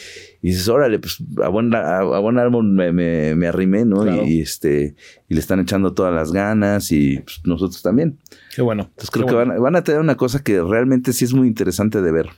Y 0.41 0.49
dices, 0.49 0.67
órale, 0.67 0.99
pues 0.99 1.17
a 1.43 1.49
buen, 1.49 1.73
a, 1.75 1.97
a 1.99 2.19
buen 2.19 2.39
árbol 2.39 2.63
me, 2.65 2.91
me, 2.91 3.35
me 3.35 3.47
arrimé, 3.47 3.85
¿no? 3.85 4.01
Claro. 4.03 4.25
Y, 4.25 4.41
este 4.41 4.95
y 5.27 5.33
le 5.35 5.39
están 5.39 5.59
echando 5.59 5.93
todas 5.93 6.13
las 6.13 6.31
ganas 6.31 6.91
y 6.91 7.19
pues, 7.19 7.41
nosotros 7.43 7.81
también. 7.81 8.17
Qué 8.55 8.61
bueno. 8.61 8.83
Entonces 8.89 9.11
creo 9.11 9.25
Qué 9.25 9.31
que 9.31 9.35
van, 9.35 9.61
van 9.61 9.75
a 9.75 9.83
tener 9.83 10.01
una 10.01 10.15
cosa 10.17 10.43
que 10.43 10.61
realmente 10.61 11.13
sí 11.13 11.25
es 11.25 11.33
muy 11.33 11.47
interesante 11.47 12.01
de 12.01 12.11
ver. 12.11 12.29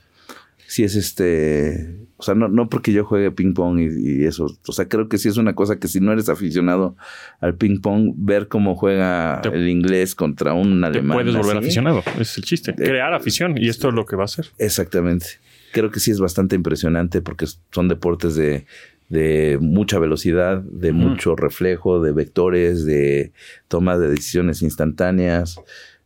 Sí 0.72 0.84
es 0.84 0.94
este, 0.96 1.98
o 2.16 2.22
sea, 2.22 2.34
no, 2.34 2.48
no 2.48 2.70
porque 2.70 2.94
yo 2.94 3.04
juegue 3.04 3.30
ping 3.30 3.52
pong 3.52 3.78
y, 3.78 4.22
y 4.22 4.24
eso, 4.24 4.46
o 4.66 4.72
sea, 4.72 4.88
creo 4.88 5.06
que 5.06 5.18
sí 5.18 5.28
es 5.28 5.36
una 5.36 5.54
cosa 5.54 5.78
que 5.78 5.86
si 5.86 6.00
no 6.00 6.12
eres 6.12 6.30
aficionado 6.30 6.96
al 7.40 7.56
ping 7.56 7.80
pong, 7.82 8.14
ver 8.16 8.48
cómo 8.48 8.74
juega 8.74 9.40
Te- 9.42 9.50
el 9.50 9.68
inglés 9.68 10.14
contra 10.14 10.54
un 10.54 10.80
Te 10.80 10.86
alemán. 10.86 11.16
puedes 11.18 11.34
volver 11.36 11.58
así, 11.58 11.66
aficionado. 11.66 12.02
Es 12.18 12.38
el 12.38 12.44
chiste. 12.44 12.74
Crear 12.74 13.12
afición. 13.12 13.58
Y 13.58 13.68
esto 13.68 13.88
es 13.90 13.94
lo 13.94 14.06
que 14.06 14.16
va 14.16 14.22
a 14.22 14.24
hacer. 14.24 14.46
Exactamente. 14.56 15.26
Creo 15.72 15.90
que 15.90 16.00
sí 16.00 16.10
es 16.10 16.20
bastante 16.20 16.56
impresionante 16.56 17.20
porque 17.20 17.44
son 17.70 17.88
deportes 17.88 18.34
de, 18.34 18.64
de 19.10 19.58
mucha 19.60 19.98
velocidad, 19.98 20.62
de 20.62 20.92
mucho 20.92 21.36
reflejo, 21.36 22.00
de 22.00 22.12
vectores, 22.12 22.86
de 22.86 23.32
toma 23.68 23.98
de 23.98 24.08
decisiones 24.08 24.62
instantáneas. 24.62 25.56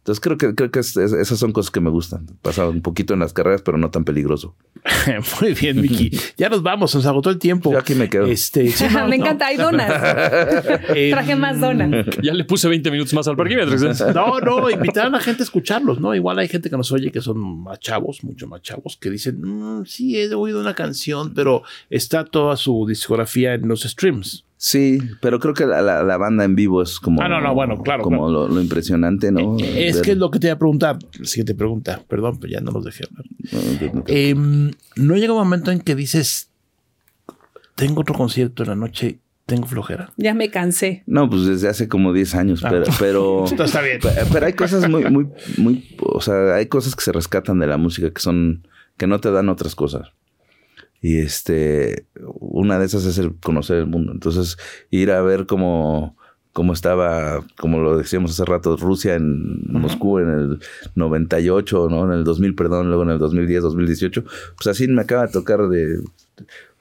Entonces 0.06 0.20
creo 0.20 0.38
que, 0.38 0.54
creo 0.54 0.70
que 0.70 0.78
es- 0.78 0.96
es- 0.96 1.12
esas 1.12 1.36
son 1.36 1.50
cosas 1.50 1.72
que 1.72 1.80
me 1.80 1.90
gustan. 1.90 2.26
Pasar 2.40 2.68
un 2.68 2.80
poquito 2.80 3.14
en 3.14 3.18
las 3.18 3.32
carreras, 3.32 3.62
pero 3.62 3.76
no 3.76 3.90
tan 3.90 4.04
peligroso. 4.04 4.54
Muy 5.40 5.52
bien, 5.54 5.80
Miki. 5.80 6.10
Ya 6.36 6.48
nos 6.48 6.62
vamos, 6.62 6.94
nos 6.94 7.04
agotó 7.06 7.30
el 7.30 7.38
tiempo. 7.38 7.72
Yo 7.72 7.78
aquí 7.80 7.96
me 7.96 8.08
quedo. 8.08 8.26
Este, 8.26 8.70
sí, 8.70 8.84
no, 8.92 9.08
Me 9.08 9.18
no. 9.18 9.24
encanta, 9.24 9.46
hay 9.48 9.56
donas. 9.56 9.88
Traje 11.10 11.34
más 11.34 11.58
donas. 11.60 12.06
Ya 12.22 12.34
le 12.34 12.44
puse 12.44 12.68
20 12.68 12.88
minutos 12.92 13.14
más 13.14 13.26
al 13.26 13.36
parquímetro. 13.36 13.76
No, 14.14 14.38
no, 14.40 14.70
invitar 14.70 15.06
a 15.06 15.10
la 15.10 15.18
gente 15.20 15.42
a 15.42 15.44
escucharlos, 15.44 15.98
¿no? 16.00 16.14
Igual 16.14 16.38
hay 16.38 16.46
gente 16.46 16.70
que 16.70 16.76
nos 16.76 16.92
oye 16.92 17.10
que 17.10 17.20
son 17.20 17.38
más 17.64 17.80
chavos, 17.80 18.22
mucho 18.22 18.46
más 18.46 18.62
chavos, 18.62 18.96
que 18.96 19.10
dicen, 19.10 19.40
"Mm, 19.40 19.86
sí, 19.86 20.16
he 20.16 20.32
oído 20.34 20.60
una 20.60 20.74
canción, 20.74 21.34
pero 21.34 21.62
está 21.90 22.24
toda 22.24 22.56
su 22.56 22.86
discografía 22.86 23.54
en 23.54 23.66
los 23.66 23.82
streams. 23.82 24.44
Sí, 24.58 24.98
pero 25.20 25.38
creo 25.38 25.52
que 25.52 25.66
la, 25.66 25.82
la- 25.82 26.02
la 26.02 26.16
banda 26.16 26.44
en 26.44 26.54
vivo 26.56 26.80
es 26.82 26.98
como, 26.98 27.20
Ah, 27.22 27.28
no, 27.28 27.40
no, 27.42 27.54
bueno, 27.54 27.76
claro, 27.82 28.02
como 28.02 28.30
Lo, 28.30 28.48
lo 28.48 28.60
impresionante, 28.60 29.30
¿no? 29.30 29.56
Es 29.58 29.96
Ver- 29.96 30.02
que 30.02 30.10
es 30.12 30.16
lo 30.16 30.30
que 30.30 30.38
te 30.38 30.46
iba 30.46 30.54
a 30.54 30.58
preguntar. 30.58 30.98
Siguiente 31.22 31.54
pregunta, 31.54 32.00
perdón, 32.08 32.38
pero 32.40 32.52
ya 32.54 32.60
no 32.60 32.70
los 32.72 32.84
dejé 32.84 33.04
hablar. 33.04 33.24
no, 33.52 33.86
no, 33.88 33.92
no. 34.00 34.04
Em, 34.06 34.70
¿No 34.96 35.16
llega 35.16 35.32
un 35.34 35.38
momento 35.40 35.70
en 35.70 35.80
que 35.80 35.94
dices, 35.94 36.48
tengo 37.74 38.00
otro 38.00 38.14
concierto 38.14 38.62
en 38.62 38.70
la 38.70 38.76
noche, 38.76 39.18
tengo 39.44 39.66
flojera? 39.66 40.10
Ya 40.16 40.32
me 40.32 40.50
cansé. 40.50 41.02
No, 41.06 41.28
pues 41.28 41.44
desde 41.44 41.68
hace 41.68 41.86
como 41.88 42.12
10 42.14 42.34
años, 42.34 42.64
Ah. 42.64 42.68
pero, 42.70 42.84
pero, 42.98 43.44
Esto 43.44 43.64
está 43.64 43.82
bien. 43.82 44.00
pe- 44.00 44.08
pero 44.32 44.46
hay 44.46 44.54
cosas 44.54 44.88
muy, 44.88 45.04
muy, 45.10 45.28
muy, 45.58 45.84
o 46.02 46.20
sea, 46.22 46.54
hay 46.54 46.66
cosas 46.66 46.96
que 46.96 47.02
se 47.04 47.12
rescatan 47.12 47.58
de 47.58 47.66
la 47.66 47.76
música 47.76 48.10
que 48.10 48.20
son, 48.22 48.66
que 48.96 49.06
no 49.06 49.20
te 49.20 49.30
dan 49.30 49.50
otras 49.50 49.74
cosas. 49.74 50.08
Y 51.06 51.18
este, 51.18 52.04
una 52.40 52.80
de 52.80 52.86
esas 52.86 53.04
es 53.04 53.16
el 53.18 53.36
conocer 53.36 53.76
el 53.76 53.86
mundo. 53.86 54.10
Entonces, 54.10 54.56
ir 54.90 55.12
a 55.12 55.22
ver 55.22 55.46
cómo, 55.46 56.16
cómo 56.52 56.72
estaba, 56.72 57.44
como 57.56 57.78
lo 57.78 57.96
decíamos 57.96 58.32
hace 58.32 58.44
rato, 58.44 58.76
Rusia 58.76 59.14
en 59.14 59.62
Moscú 59.70 60.18
en 60.18 60.30
el 60.30 60.58
98, 60.96 61.86
¿no? 61.90 62.06
En 62.06 62.18
el 62.18 62.24
2000, 62.24 62.56
perdón, 62.56 62.88
luego 62.88 63.04
en 63.04 63.10
el 63.10 63.18
2010, 63.20 63.62
2018. 63.62 64.24
Pues 64.56 64.66
así 64.66 64.88
me 64.88 65.02
acaba 65.02 65.28
de 65.28 65.32
tocar 65.32 65.68
de 65.68 66.00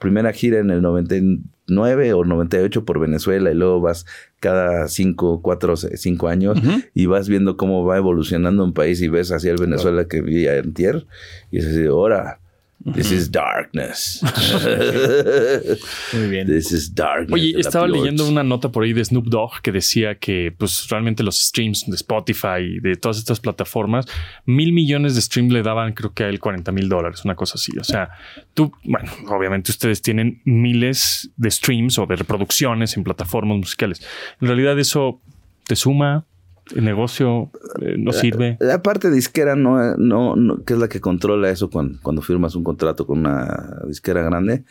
primera 0.00 0.32
gira 0.32 0.58
en 0.58 0.72
el 0.72 0.82
99 0.82 2.12
o 2.14 2.24
98 2.24 2.84
por 2.84 2.98
Venezuela 2.98 3.52
y 3.52 3.54
luego 3.54 3.80
vas 3.80 4.06
cada 4.40 4.88
5, 4.88 5.40
4, 5.40 5.76
5 5.76 6.28
años 6.28 6.58
y 6.94 7.06
vas 7.06 7.28
viendo 7.28 7.56
cómo 7.56 7.84
va 7.84 7.96
evolucionando 7.96 8.64
un 8.64 8.72
país 8.72 9.00
y 9.02 9.06
ves 9.06 9.30
hacia 9.30 9.52
el 9.52 9.58
Venezuela 9.58 10.08
que 10.08 10.20
vi 10.20 10.48
antier 10.48 11.06
y 11.52 11.58
dices, 11.58 11.86
ahora, 11.86 12.40
this 12.84 13.10
is 13.10 13.30
darkness. 13.30 14.22
Muy 16.12 16.28
bien. 16.28 16.46
this 16.46 16.72
is 16.72 16.94
darkness. 16.94 17.32
Oye, 17.32 17.58
estaba 17.58 17.88
leyendo 17.88 18.28
una 18.28 18.42
nota 18.42 18.70
por 18.70 18.84
ahí 18.84 18.92
de 18.92 19.04
Snoop 19.04 19.26
Dogg 19.26 19.60
que 19.62 19.72
decía 19.72 20.16
que 20.16 20.54
pues 20.56 20.88
realmente 20.88 21.22
los 21.22 21.38
streams 21.38 21.86
de 21.86 21.96
Spotify 21.96 22.60
y 22.60 22.80
de 22.80 22.96
todas 22.96 23.18
estas 23.18 23.40
plataformas, 23.40 24.06
mil 24.44 24.72
millones 24.72 25.14
de 25.14 25.22
streams 25.22 25.52
le 25.52 25.62
daban 25.62 25.94
creo 25.94 26.12
que 26.12 26.24
a 26.24 26.28
él 26.28 26.38
40 26.38 26.70
mil 26.72 26.88
dólares, 26.88 27.24
una 27.24 27.34
cosa 27.34 27.54
así. 27.54 27.76
O 27.78 27.84
sea, 27.84 28.10
tú, 28.54 28.72
bueno, 28.84 29.10
obviamente 29.28 29.70
ustedes 29.70 30.02
tienen 30.02 30.40
miles 30.44 31.30
de 31.36 31.50
streams 31.50 31.98
o 31.98 32.06
de 32.06 32.16
reproducciones 32.16 32.96
en 32.96 33.04
plataformas 33.04 33.58
musicales. 33.58 34.06
En 34.40 34.48
realidad 34.48 34.78
eso 34.78 35.20
te 35.66 35.76
suma, 35.76 36.26
el 36.74 36.84
negocio 36.84 37.50
eh, 37.80 37.94
no 37.98 38.12
sirve. 38.12 38.56
La 38.60 38.82
parte 38.82 39.10
disquera 39.10 39.54
no, 39.56 39.96
no, 39.96 40.34
no- 40.36 40.64
que 40.64 40.74
es 40.74 40.78
la 40.78 40.88
que 40.88 41.00
controla 41.00 41.50
eso 41.50 41.70
cuando, 41.70 41.98
cuando 42.02 42.22
firmas 42.22 42.54
un 42.54 42.64
contrato 42.64 43.06
con 43.06 43.20
una 43.20 43.78
disquera 43.86 44.22
grande, 44.22 44.64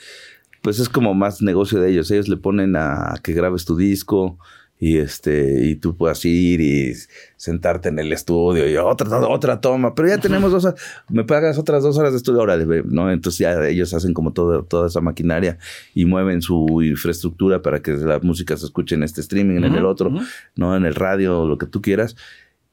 pues 0.62 0.80
es 0.80 0.90
como 0.90 1.14
más 1.14 1.42
negocio 1.42 1.80
de 1.80 1.92
ellos. 1.92 2.10
Ellos 2.12 2.28
le 2.28 2.38
ponen 2.38 2.76
a 2.76 3.16
que 3.24 3.34
grabes 3.34 3.66
tu 3.66 3.78
disco 3.78 4.38
y 4.78 4.98
este 4.98 5.66
y 5.66 5.76
tú 5.76 5.96
puedas 5.96 6.24
ir 6.26 6.60
y 6.60 6.94
sentarte 7.38 7.90
en 7.90 8.00
el 8.00 8.12
estudio 8.12 8.70
y 8.70 8.76
otra 8.76 9.20
otra 9.28 9.62
toma, 9.62 9.96
pero 9.96 10.10
ya 10.10 10.18
tenemos 10.18 10.52
dos 10.52 10.66
horas, 10.66 10.82
me 11.10 11.24
pagas 11.24 11.58
otras 11.58 11.84
dos 11.84 11.98
horas 11.98 12.12
de 12.12 12.18
estudio, 12.18 12.46
ve, 12.46 12.84
¿no? 12.86 13.12
Entonces 13.12 13.40
ya 13.40 13.68
ellos 13.68 13.94
hacen 13.94 14.14
como 14.14 14.34
todo, 14.34 14.64
toda 14.64 14.88
esa 14.88 15.02
maquinaria 15.02 15.58
y 15.94 16.06
mueven 16.06 16.42
su 16.42 16.82
infraestructura 16.82 17.62
para 17.62 17.82
que 17.82 17.94
la 17.94 18.20
música 18.20 18.58
se 18.58 18.66
escuche 18.66 18.96
en 18.96 19.04
este 19.04 19.22
streaming, 19.22 19.64
en 19.64 19.76
el 19.76 19.86
otro, 19.86 20.12
¿no? 20.56 20.76
En 20.76 20.86
el 20.86 20.96
radio, 20.96 21.46
lo 21.46 21.58
que 21.58 21.68
tú 21.68 21.82
quieras. 21.82 22.16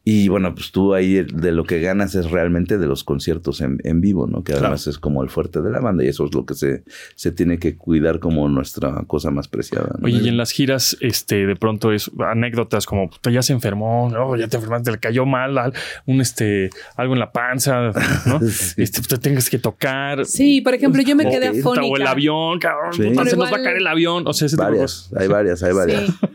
Y 0.05 0.27
bueno, 0.27 0.53
pues 0.53 0.73
tú 0.73 0.95
ahí 0.95 1.23
de 1.23 1.53
lo 1.53 1.63
que 1.63 1.81
ganas 1.81 2.17
es 2.17 2.29
realmente 2.31 2.77
de 2.77 2.87
los 2.89 3.05
conciertos 3.05 3.61
en, 3.61 3.79
en 3.85 4.01
vivo, 4.01 4.27
¿no? 4.27 4.43
Que 4.43 4.53
además 4.55 4.89
es 4.89 4.99
como 4.99 5.23
el 5.23 5.31
fuerte 5.31 5.63
de 5.63 5.71
la 5.71 5.79
banda 5.79 6.03
y 6.05 6.09
eso 6.09 6.25
es 6.27 6.35
lo 6.35 6.45
que 6.45 6.55
se, 6.55 6.83
se 7.15 7.31
tiene 7.31 7.59
que 7.61 7.77
cuidar 7.77 8.19
como 8.19 8.49
nuestra 8.49 9.05
cosa 9.07 9.31
más 9.31 9.47
preciada. 9.47 9.91
¿no? 9.99 10.05
Oye, 10.07 10.19
y 10.25 10.29
en 10.29 10.37
las 10.37 10.51
giras, 10.51 10.97
este, 11.01 11.47
de 11.47 11.55
pronto 11.55 11.93
es 11.93 12.11
anécdotas 12.19 12.85
como 12.85 13.09
"Puta, 13.11 13.31
ya 13.31 13.43
se 13.43 13.53
enfermó, 13.53 14.11
no, 14.13 14.35
ya 14.37 14.49
te 14.49 14.57
enfermaste, 14.57 14.91
le 14.91 14.99
cayó 14.99 15.25
mal, 15.25 15.57
al- 15.57 15.73
un 16.07 16.21
este, 16.21 16.71
algo 16.97 17.13
en 17.15 17.21
la 17.21 17.31
panza, 17.31 17.93
¿no? 18.27 18.41
Sí. 18.51 18.83
Este, 18.83 19.03
te 19.03 19.19
tengas 19.19 19.49
que 19.49 19.59
tocar. 19.61 20.27
Sí, 20.27 20.63
por 20.63 20.75
ejemplo, 20.75 21.01
yo 21.03 21.15
me 21.15 21.31
quedé 21.31 21.47
afónica. 21.61 21.87
O 21.87 21.97
el 21.97 22.07
avión, 22.09 22.59
cabrón, 22.59 22.93
Sí. 22.93 23.05
puta, 23.05 23.25
se 23.27 23.37
nos 23.37 23.53
va 23.53 23.57
a 23.57 23.63
caer 23.63 23.77
el 23.77 23.87
avión. 23.87 24.27
O 24.27 24.33
sea, 24.33 24.47
ese 24.47 24.57
tipo 24.57 24.65
de 24.65 24.71
varias, 24.73 24.93
cosas. 25.11 25.21
hay 25.23 25.29
varias, 25.29 25.63
hay 25.63 25.73
varias. 25.73 26.07
Sí. 26.07 26.13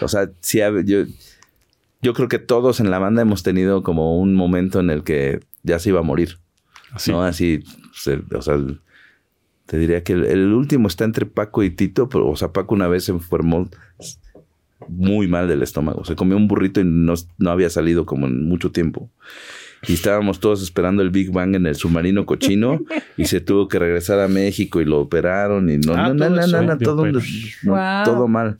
O 0.00 0.06
sea, 0.08 0.28
sí, 0.40 0.58
yo, 0.84 0.98
yo 2.02 2.12
creo 2.14 2.28
que 2.28 2.38
todos 2.38 2.80
en 2.80 2.90
la 2.90 2.98
banda 2.98 3.22
hemos 3.22 3.42
tenido 3.42 3.82
como 3.82 4.18
un 4.20 4.34
momento 4.34 4.80
en 4.80 4.90
el 4.90 5.02
que 5.04 5.40
ya 5.62 5.78
se 5.78 5.90
iba 5.90 6.00
a 6.00 6.04
morir. 6.04 6.38
Así. 6.92 7.10
¿no? 7.10 7.22
Así, 7.22 7.64
se- 7.94 8.22
o 8.34 8.42
sea, 8.42 8.58
te 9.66 9.78
diría 9.78 10.02
que 10.02 10.12
el, 10.12 10.24
el 10.26 10.52
último 10.52 10.88
está 10.88 11.04
entre 11.04 11.24
Paco 11.26 11.62
y 11.62 11.70
Tito, 11.70 12.08
pero, 12.08 12.28
o 12.28 12.36
sea, 12.36 12.52
Paco 12.52 12.74
una 12.74 12.88
vez 12.88 13.04
se 13.04 13.12
enfermó 13.12 13.68
muy 14.88 15.28
mal 15.28 15.48
del 15.48 15.62
estómago. 15.62 16.04
Se 16.04 16.16
comió 16.16 16.36
un 16.36 16.48
burrito 16.48 16.80
y 16.80 16.84
no, 16.84 17.14
no 17.38 17.50
había 17.50 17.70
salido 17.70 18.04
como 18.04 18.26
en 18.26 18.46
mucho 18.48 18.72
tiempo. 18.72 19.08
Y 19.86 19.94
estábamos 19.94 20.38
todos 20.40 20.62
esperando 20.62 21.02
el 21.02 21.10
Big 21.10 21.32
Bang 21.32 21.54
en 21.54 21.66
el 21.66 21.74
submarino 21.76 22.26
cochino 22.26 22.80
y 23.16 23.24
se 23.26 23.40
tuvo 23.40 23.68
que 23.68 23.78
regresar 23.78 24.20
a 24.20 24.28
México 24.28 24.80
y 24.80 24.84
lo 24.84 25.00
operaron 25.00 25.70
y 25.70 25.78
no, 25.78 25.94
Ah, 25.94 26.08
no, 26.08 26.14
no, 26.14 26.26
todo 26.26 26.30
no, 26.36 26.46
no, 26.46 26.62
no, 26.62 26.76
Dio 26.76 26.88
todo, 26.88 27.02
pena. 27.04 27.20
no, 27.62 27.72
Wow. 27.72 28.04
todo 28.04 28.28
mal. 28.28 28.56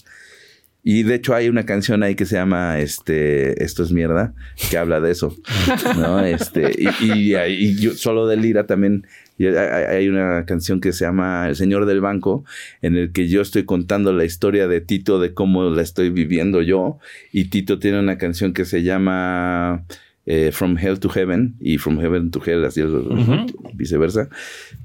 Y 0.85 1.05
de 1.05 1.14
hecho 1.14 1.35
hay 1.35 1.49
una 1.49 1.64
canción 1.64 2.03
ahí 2.03 2.16
que 2.16 2.26
se 2.26 2.35
llama 2.35 2.80
este 2.80 3.62
Esto 3.62 3.85
es 3.85 3.93
mierda, 3.93 4.35
que 4.70 4.78
habla 4.78 5.01
de 5.01 5.12
eso. 5.12 5.37
¿no? 5.97 6.22
Este, 6.33 6.72
y, 6.76 7.33
y, 7.33 7.37
y 7.37 7.74
yo 7.76 7.93
solo 7.93 8.26
de 8.26 8.37
Lira 8.37 8.66
también 8.66 9.07
hay 9.39 10.09
una 10.09 10.45
canción 10.47 10.80
que 10.80 10.93
se 10.93 11.05
llama 11.05 11.49
El 11.49 11.57
Señor 11.57 11.87
del 11.87 12.01
Banco, 12.01 12.45
en 12.80 12.97
el 12.97 13.12
que 13.12 13.28
yo 13.28 13.41
estoy 13.41 13.64
contando 13.64 14.12
la 14.12 14.24
historia 14.24 14.68
de 14.68 14.80
Tito, 14.80 15.20
de 15.20 15.35
cómo 15.35 15.70
la 15.70 15.83
estoy 15.83 16.11
viviendo 16.11 16.62
yo. 16.62 16.99
Y 17.33 17.47
Tito 17.47 17.78
tiene 17.78 17.99
una 17.99 18.18
canción 18.18 18.53
que 18.53 18.64
se 18.64 18.83
llama 18.83 19.85
eh, 20.26 20.51
From 20.53 20.78
Hell 20.78 21.01
to 21.01 21.09
Heaven 21.09 21.57
y 21.61 21.78
From 21.78 21.99
Heaven 22.01 22.30
to 22.30 22.41
Hell, 22.45 22.64
así 22.64 22.80
es, 22.80 22.89
viceversa, 23.74 24.28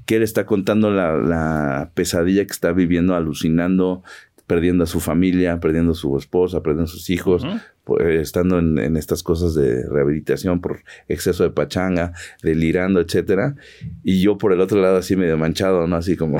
que 0.06 0.16
él 0.16 0.22
está 0.22 0.46
contando 0.46 0.90
la, 0.90 1.16
la 1.16 1.90
pesadilla 1.94 2.44
que 2.44 2.52
está 2.52 2.72
viviendo, 2.72 3.14
alucinando, 3.14 4.02
perdiendo 4.48 4.82
a 4.84 4.86
su 4.86 4.98
familia, 4.98 5.60
perdiendo 5.60 5.92
a 5.92 5.94
su 5.94 6.16
esposa, 6.16 6.62
perdiendo 6.62 6.84
a 6.84 6.88
sus 6.88 7.10
hijos, 7.10 7.46
pues, 7.84 8.02
estando 8.20 8.58
en, 8.58 8.78
en 8.78 8.96
estas 8.96 9.22
cosas 9.22 9.54
de 9.54 9.86
rehabilitación 9.86 10.60
por 10.60 10.80
exceso 11.06 11.44
de 11.44 11.50
pachanga, 11.50 12.14
delirando, 12.42 12.98
etcétera. 13.00 13.54
Y 14.02 14.22
yo 14.22 14.38
por 14.38 14.54
el 14.54 14.60
otro 14.60 14.80
lado 14.80 14.96
así 14.96 15.16
medio 15.16 15.36
manchado, 15.36 15.86
¿no? 15.86 15.96
Así 15.96 16.16
como 16.16 16.38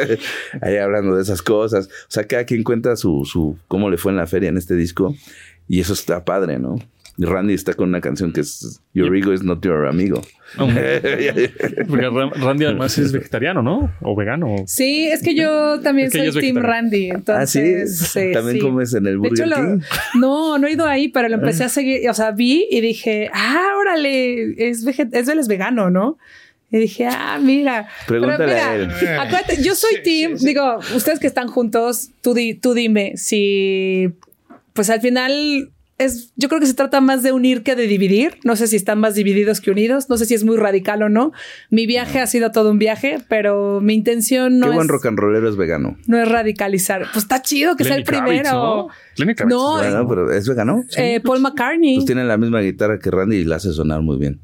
ahí 0.60 0.76
hablando 0.76 1.14
de 1.14 1.22
esas 1.22 1.40
cosas. 1.40 1.86
O 1.86 2.10
sea, 2.10 2.24
cada 2.24 2.44
quien 2.44 2.64
cuenta 2.64 2.96
su, 2.96 3.24
su, 3.24 3.56
cómo 3.68 3.90
le 3.90 3.96
fue 3.96 4.10
en 4.10 4.16
la 4.16 4.26
feria 4.26 4.48
en 4.48 4.56
este 4.56 4.74
disco. 4.74 5.14
Y 5.68 5.80
eso 5.80 5.92
está 5.92 6.24
padre, 6.24 6.58
¿no? 6.58 6.76
Y 7.18 7.24
Randy 7.24 7.54
está 7.54 7.72
con 7.74 7.88
una 7.88 8.00
canción 8.02 8.32
que 8.32 8.40
es 8.42 8.80
Your 8.92 9.16
ego 9.16 9.32
is 9.32 9.42
not 9.42 9.64
your 9.64 9.86
amigo. 9.86 10.20
Porque 10.56 12.02
Ra- 12.10 12.30
Randy 12.34 12.64
además 12.66 12.96
es 12.98 13.12
vegetariano, 13.12 13.62
¿no? 13.62 13.90
O 14.02 14.14
vegano. 14.14 14.54
Sí, 14.66 15.06
es 15.08 15.22
que 15.22 15.34
yo 15.34 15.80
también 15.80 16.08
Es 16.08 16.12
que 16.12 16.22
ella 16.22 16.32
soy 16.32 16.42
Team. 16.42 16.56
Randy. 16.58 17.10
ah, 17.28 17.46
sí. 17.46 17.58
Entonces, 17.60 17.98
sí, 17.98 18.20
También 18.34 18.56
sí. 18.56 18.62
comes 18.62 18.94
en 18.94 19.06
el 19.06 19.20
De 19.20 19.28
hecho, 19.28 19.44
Burger 19.44 19.48
lo- 19.48 19.56
King. 19.56 19.80
no, 20.20 20.58
no 20.58 20.66
he 20.66 20.72
ido 20.72 20.86
ahí, 20.86 21.08
pero 21.08 21.28
lo 21.28 21.36
empecé 21.36 21.64
a 21.64 21.68
seguir. 21.68 22.08
O 22.10 22.14
sea, 22.14 22.32
vi 22.32 22.66
y 22.70 22.80
dije, 22.80 23.30
ah, 23.32 23.66
órale, 23.80 24.68
es, 24.68 24.84
es, 24.86 25.28
él 25.28 25.38
es 25.38 25.48
vegano, 25.48 25.90
¿no? 25.90 26.18
Y 26.70 26.78
dije, 26.78 27.06
ah, 27.06 27.38
mira. 27.40 27.88
Pregúntale 28.06 28.52
Pero 28.54 28.66
a 28.66 28.74
él. 28.76 28.90
Acuérdate, 29.20 29.62
yo 29.62 29.74
soy 29.74 30.02
team, 30.02 30.34
digo, 30.36 30.78
ustedes 30.94 31.18
que 31.20 31.26
están 31.28 31.48
juntos, 31.48 32.10
tú, 32.22 32.34
di- 32.34 32.54
tú 32.54 32.74
dime 32.74 33.12
si, 33.16 34.10
pues 34.72 34.90
al 34.90 35.00
final 35.00 35.70
es, 35.98 36.32
yo 36.36 36.48
creo 36.48 36.60
que 36.60 36.66
se 36.66 36.74
trata 36.74 37.00
más 37.00 37.22
de 37.22 37.32
unir 37.32 37.62
que 37.62 37.74
de 37.74 37.86
dividir. 37.86 38.38
No 38.44 38.56
sé 38.56 38.66
si 38.66 38.76
están 38.76 39.00
más 39.00 39.14
divididos 39.14 39.60
que 39.60 39.70
unidos. 39.70 40.08
No 40.08 40.18
sé 40.18 40.26
si 40.26 40.34
es 40.34 40.44
muy 40.44 40.56
radical 40.56 41.02
o 41.02 41.08
no. 41.08 41.32
Mi 41.70 41.86
viaje 41.86 42.20
ha 42.20 42.26
sido 42.26 42.52
todo 42.52 42.70
un 42.70 42.78
viaje, 42.78 43.18
pero 43.28 43.80
mi 43.80 43.94
intención 43.94 44.58
no 44.58 44.66
Qué 44.66 44.70
es, 44.72 44.76
buen 44.76 44.88
rock 44.88 45.06
and 45.06 45.18
rollero 45.18 45.48
es 45.48 45.56
vegano. 45.56 45.96
no 46.06 46.18
es 46.20 46.28
radicalizar. 46.28 47.06
Pues 47.12 47.24
está 47.24 47.40
chido 47.40 47.76
que 47.76 47.84
sea 47.84 47.94
Lenny 47.94 48.02
el 48.02 48.06
Kravitz, 48.06 48.40
primero. 48.40 48.88
¿No? 49.18 49.24
Lenny 49.24 49.34
Kravitz 49.34 49.54
No, 49.54 49.82
es 49.82 49.90
Bueno, 49.92 50.08
pero 50.08 50.32
¿es 50.32 50.48
vegano? 50.48 50.84
Eh, 50.96 51.20
Paul 51.24 51.40
McCartney. 51.40 51.96
Pues 51.96 52.06
tiene 52.06 52.24
la 52.24 52.36
misma 52.36 52.60
guitarra 52.60 52.98
que 52.98 53.10
Randy 53.10 53.36
y 53.36 53.44
la 53.44 53.56
hace 53.56 53.72
sonar 53.72 54.02
muy 54.02 54.18
bien. 54.18 54.40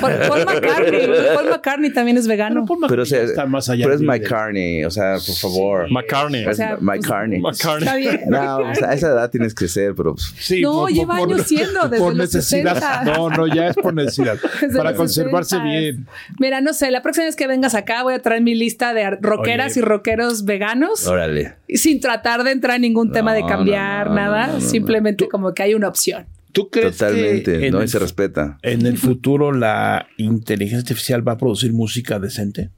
Paul, 0.00 0.12
Paul 0.28 0.44
McCartney. 0.44 1.06
Paul 1.34 1.50
McCartney 1.50 1.90
también 1.92 2.16
es 2.16 2.28
vegano. 2.28 2.64
Pero, 2.88 3.02
o 3.02 3.06
sea, 3.06 3.22
está 3.22 3.46
más 3.46 3.68
allá 3.68 3.86
pero 3.86 3.96
es 3.96 4.02
McCartney, 4.02 4.84
o 4.84 4.90
sea, 4.90 5.14
por 5.14 5.34
favor. 5.34 5.90
McCartney. 5.90 6.44
Es 6.46 6.56
sea, 6.56 6.78
McCartney. 6.80 7.40
McCartney. 7.40 7.86
Está 7.88 7.96
bien. 7.96 8.20
No, 8.28 8.56
o 8.58 8.74
sea, 8.74 8.90
a 8.90 8.94
esa 8.94 9.08
edad 9.08 9.30
tienes 9.30 9.54
que 9.54 9.66
ser, 9.68 9.94
pero 9.94 10.14
pues, 10.14 10.32
Sí, 10.38 10.60
No, 10.60 10.88
lleva 10.88 11.16
años 11.16 11.42
siendo, 11.42 11.82
desde 11.88 11.98
por 12.04 12.14
los 12.14 12.34
necesidad. 12.34 12.74
60. 12.74 13.04
No, 13.04 13.30
no, 13.30 13.46
ya 13.46 13.68
es 13.68 13.76
por 13.76 13.94
necesidad. 13.94 14.36
Desde 14.60 14.76
para 14.76 14.94
conservarse 14.94 15.56
60s. 15.56 15.62
bien. 15.64 16.06
Mira, 16.38 16.60
no 16.60 16.72
sé, 16.72 16.90
la 16.90 17.02
próxima 17.02 17.26
vez 17.26 17.36
que 17.36 17.46
vengas 17.46 17.74
acá 17.74 18.02
voy 18.02 18.14
a 18.14 18.18
traer 18.20 18.42
mi 18.42 18.54
lista 18.54 18.94
de 18.94 19.10
rockeras 19.20 19.72
Oye. 19.72 19.80
y 19.80 19.82
rockeros 19.82 20.44
veganos 20.44 21.06
órale. 21.06 21.56
sin 21.68 22.00
tratar 22.00 22.44
de 22.44 22.52
entrar 22.52 22.76
en 22.76 22.82
ningún 22.82 23.12
tema 23.12 23.34
de 23.34 23.44
cambiar 23.44 23.97
no, 23.97 23.97
no, 23.97 23.97
nada, 24.06 24.46
no, 24.46 24.52
no, 24.54 24.58
no. 24.60 24.64
simplemente 24.64 25.28
como 25.28 25.52
que 25.54 25.62
hay 25.62 25.74
una 25.74 25.88
opción. 25.88 26.26
¿Tú 26.52 26.70
crees 26.70 26.96
Totalmente, 26.96 27.58
que 27.60 27.70
no, 27.70 27.78
y 27.80 27.82
el 27.82 27.88
se 27.88 27.98
respeta. 27.98 28.58
en 28.62 28.86
el 28.86 28.96
futuro 28.98 29.52
la 29.52 30.08
inteligencia 30.16 30.78
artificial 30.78 31.26
va 31.26 31.32
a 31.32 31.38
producir 31.38 31.72
música 31.72 32.18
decente? 32.18 32.70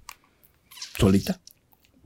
¿Solita? 0.98 1.40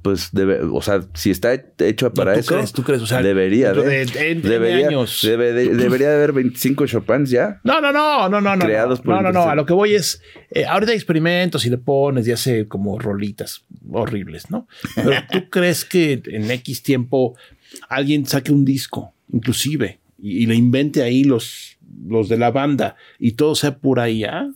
Pues 0.02 0.28
debe, 0.32 0.60
o 0.60 0.82
sea, 0.82 1.00
si 1.14 1.30
está 1.30 1.54
hecho 1.78 2.12
para 2.12 2.34
¿tú 2.34 2.40
eso, 2.40 2.54
crees? 2.54 2.72
¿Tú 2.74 2.82
crees? 2.82 3.00
O 3.00 3.06
sea, 3.06 3.22
debería 3.22 3.72
de, 3.72 4.04
de- 4.04 4.30
en 4.32 4.42
debería, 4.42 4.88
años. 4.88 5.20
debe 5.22 5.54
de- 5.54 5.74
debería 5.74 6.10
de 6.10 6.16
haber 6.16 6.32
25 6.32 6.86
Chopins 6.86 7.30
ya. 7.30 7.58
No, 7.64 7.80
no, 7.80 7.90
no, 7.90 8.28
no, 8.28 8.38
no, 8.42 8.54
no. 8.54 8.64
Creados 8.66 8.98
no, 8.98 9.04
por 9.04 9.14
no, 9.14 9.22
no, 9.22 9.32
no. 9.32 9.48
A 9.48 9.54
lo 9.54 9.64
que 9.64 9.72
voy 9.72 9.94
es, 9.94 10.20
eh, 10.50 10.66
ahorita 10.66 10.92
hay 10.92 10.96
experimentos 10.98 11.64
y 11.64 11.70
le 11.70 11.78
pones 11.78 12.28
y 12.28 12.32
hace 12.32 12.68
como 12.68 12.98
rolitas 12.98 13.64
horribles, 13.90 14.50
¿no? 14.50 14.68
Pero 14.94 15.12
tú 15.32 15.48
crees 15.48 15.86
que 15.86 16.22
en 16.26 16.50
X 16.50 16.82
tiempo 16.82 17.34
alguien 17.88 18.26
saque 18.26 18.52
un 18.52 18.64
disco, 18.64 19.12
inclusive, 19.32 19.98
y, 20.18 20.42
y 20.42 20.46
le 20.46 20.54
invente 20.54 21.02
ahí 21.02 21.24
los, 21.24 21.76
los 22.06 22.28
de 22.28 22.36
la 22.38 22.50
banda 22.50 22.96
y 23.18 23.32
todo 23.32 23.54
sea 23.54 23.78
pura 23.78 24.08
IA. 24.10 24.50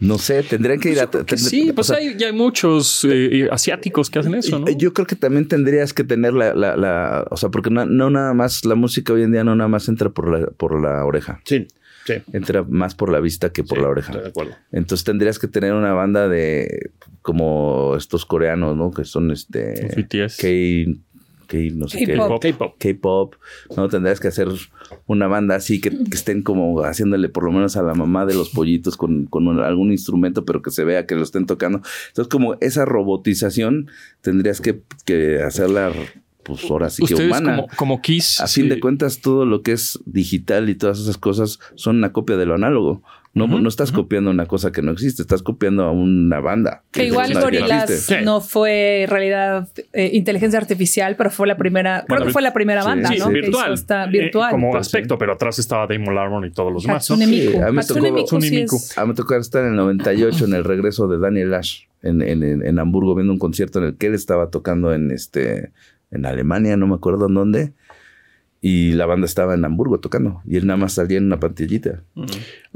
No 0.00 0.16
sé, 0.18 0.44
tendrían 0.44 0.78
que 0.78 0.92
ir 0.92 1.00
a... 1.00 1.10
Que 1.10 1.18
tend- 1.24 1.36
sí, 1.38 1.70
o 1.70 1.74
pues 1.74 1.88
sea, 1.88 1.96
hay, 1.96 2.16
ya 2.16 2.28
hay 2.28 2.32
muchos 2.32 3.04
eh, 3.10 3.48
asiáticos 3.50 4.08
que 4.10 4.20
hacen 4.20 4.34
eso, 4.36 4.60
¿no? 4.60 4.66
Yo 4.70 4.92
creo 4.94 5.08
que 5.08 5.16
también 5.16 5.48
tendrías 5.48 5.92
que 5.92 6.04
tener 6.04 6.34
la, 6.34 6.54
la, 6.54 6.76
la- 6.76 7.26
o 7.32 7.36
sea, 7.36 7.48
porque 7.48 7.68
no, 7.70 7.84
no 7.84 8.08
nada 8.08 8.32
más, 8.32 8.64
la 8.64 8.76
música 8.76 9.12
hoy 9.12 9.24
en 9.24 9.32
día 9.32 9.42
no 9.42 9.56
nada 9.56 9.66
más 9.66 9.88
entra 9.88 10.08
por 10.10 10.30
la, 10.30 10.46
por 10.52 10.80
la 10.80 11.04
oreja, 11.04 11.40
Sí, 11.44 11.66
sí. 12.06 12.12
entra 12.32 12.62
más 12.62 12.94
por 12.94 13.10
la 13.10 13.18
vista 13.18 13.50
que 13.52 13.64
por 13.64 13.78
Sí, 13.78 13.82
la 13.82 13.88
oreja. 13.88 14.12
Estoy 14.12 14.22
de 14.22 14.28
acuerdo. 14.28 14.52
Entonces 14.70 15.02
tendrías 15.04 15.40
que 15.40 15.48
tener 15.48 15.72
una 15.72 15.92
banda 15.94 16.28
de 16.28 16.92
como 17.22 17.94
estos 17.98 18.24
coreanos, 18.24 18.76
¿no? 18.76 18.92
Que 18.92 19.04
son 19.04 19.32
este 19.32 19.88
BTS. 19.96 20.36
K, 20.36 20.46
K 21.48 21.56
no 21.74 21.88
sé 21.88 22.04
qué. 22.04 22.12
K-pop. 22.14 22.40
K-pop. 22.42 22.74
K-pop, 22.78 23.34
¿no? 23.76 23.88
Tendrías 23.88 24.20
que 24.20 24.28
hacer 24.28 24.48
una 25.06 25.26
banda 25.26 25.56
así 25.56 25.80
que, 25.80 25.90
que 25.90 25.96
estén 26.14 26.42
como 26.42 26.82
haciéndole 26.82 27.28
por 27.30 27.42
lo 27.44 27.50
menos 27.52 27.76
a 27.76 27.82
la 27.82 27.94
mamá 27.94 28.26
de 28.26 28.34
los 28.34 28.50
pollitos 28.50 28.96
con, 28.96 29.24
con 29.26 29.48
un- 29.48 29.58
algún 29.60 29.90
instrumento, 29.90 30.44
pero 30.44 30.60
que 30.62 30.70
se 30.70 30.84
vea 30.84 31.06
que 31.06 31.14
lo 31.16 31.22
estén 31.22 31.46
tocando. 31.46 31.80
Entonces, 32.08 32.30
como 32.30 32.56
esa 32.60 32.84
robotización 32.84 33.88
tendrías 34.20 34.60
que, 34.60 34.82
que 35.06 35.40
hacerla, 35.42 35.90
pues 36.48 36.68
ahora 36.70 36.90
sí 36.90 37.04
que 37.04 37.14
Ustedes 37.14 37.30
humana. 37.30 37.56
como, 37.56 37.68
como 37.76 38.02
Kiss. 38.02 38.40
A 38.40 38.48
fin 38.48 38.64
sí, 38.64 38.68
de 38.70 38.80
cuentas, 38.80 39.20
todo 39.20 39.44
lo 39.46 39.62
que 39.62 39.72
es 39.72 40.00
digital 40.06 40.68
y 40.68 40.74
todas 40.74 40.98
esas 40.98 41.16
cosas 41.18 41.60
son 41.76 41.96
una 41.98 42.12
copia 42.12 42.36
de 42.36 42.46
lo 42.46 42.54
análogo. 42.54 43.02
No, 43.34 43.46
no 43.46 43.68
estás 43.68 43.92
copiando 43.92 44.30
una 44.32 44.46
cosa 44.46 44.72
que 44.72 44.82
no 44.82 44.90
existe, 44.90 45.22
estás 45.22 45.42
copiando 45.44 45.84
a 45.84 45.92
una 45.92 46.40
banda. 46.40 46.82
Que 46.90 47.04
igual 47.04 47.32
Gorillaz. 47.34 47.88
Sí. 47.90 48.14
no 48.24 48.40
fue 48.40 49.02
en 49.02 49.10
realidad 49.10 49.68
eh, 49.92 50.10
inteligencia 50.14 50.58
artificial, 50.58 51.14
pero 51.14 51.30
fue 51.30 51.46
la 51.46 51.56
primera, 51.56 52.04
creo 52.08 52.24
que 52.24 52.32
fue 52.32 52.42
la 52.42 52.52
primera 52.52 52.82
sí, 52.82 52.88
banda, 52.88 53.08
Sí, 53.10 53.18
¿no? 53.18 53.24
Hizo 53.26 53.30
virtual. 53.30 53.74
esta- 53.74 54.04
Eh, 54.06 54.10
virtual. 54.10 54.50
como 54.50 54.70
Pues, 54.72 54.80
aspecto, 54.80 55.18
pero 55.18 55.34
atrás 55.34 55.58
estaba 55.60 55.86
Damon 55.86 56.18
Albarn 56.18 56.46
y 56.46 56.50
todos 56.50 56.72
los 56.72 56.82
demás. 56.82 57.08
¿no? 57.10 57.16
Sí, 57.16 57.22
a 57.22 57.26
mí 57.66 57.72
me 57.74 57.80
Hatsune 57.80 58.10
tocó- 58.10 58.40
sí 58.40 58.64
A 58.96 59.02
mí 59.02 59.08
me 59.08 59.14
tocó 59.14 59.34
estar 59.36 59.62
en 59.62 59.70
el 59.70 59.76
98 59.76 60.46
en 60.46 60.54
el 60.54 60.64
regreso 60.64 61.06
de 61.06 61.18
Daniel 61.18 61.54
Ash 61.54 61.82
en, 62.02 62.22
en, 62.22 62.42
en, 62.42 62.66
en 62.66 62.78
Hamburgo 62.80 63.14
viendo 63.14 63.32
un 63.32 63.38
concierto 63.38 63.78
en 63.78 63.84
el 63.84 63.96
que 63.96 64.06
él 64.08 64.14
estaba 64.14 64.50
tocando 64.50 64.92
en 64.92 65.10
este 65.12 65.70
en 66.10 66.26
Alemania, 66.26 66.76
no 66.76 66.86
me 66.86 66.94
acuerdo 66.94 67.26
en 67.28 67.34
dónde. 67.34 67.72
Y 68.60 68.90
la 68.94 69.06
banda 69.06 69.24
estaba 69.24 69.54
en 69.54 69.64
Hamburgo 69.64 70.00
tocando. 70.00 70.42
Y 70.44 70.56
él 70.56 70.66
nada 70.66 70.76
más 70.78 70.94
salía 70.94 71.18
en 71.18 71.26
una 71.26 71.38
pantallita. 71.38 72.02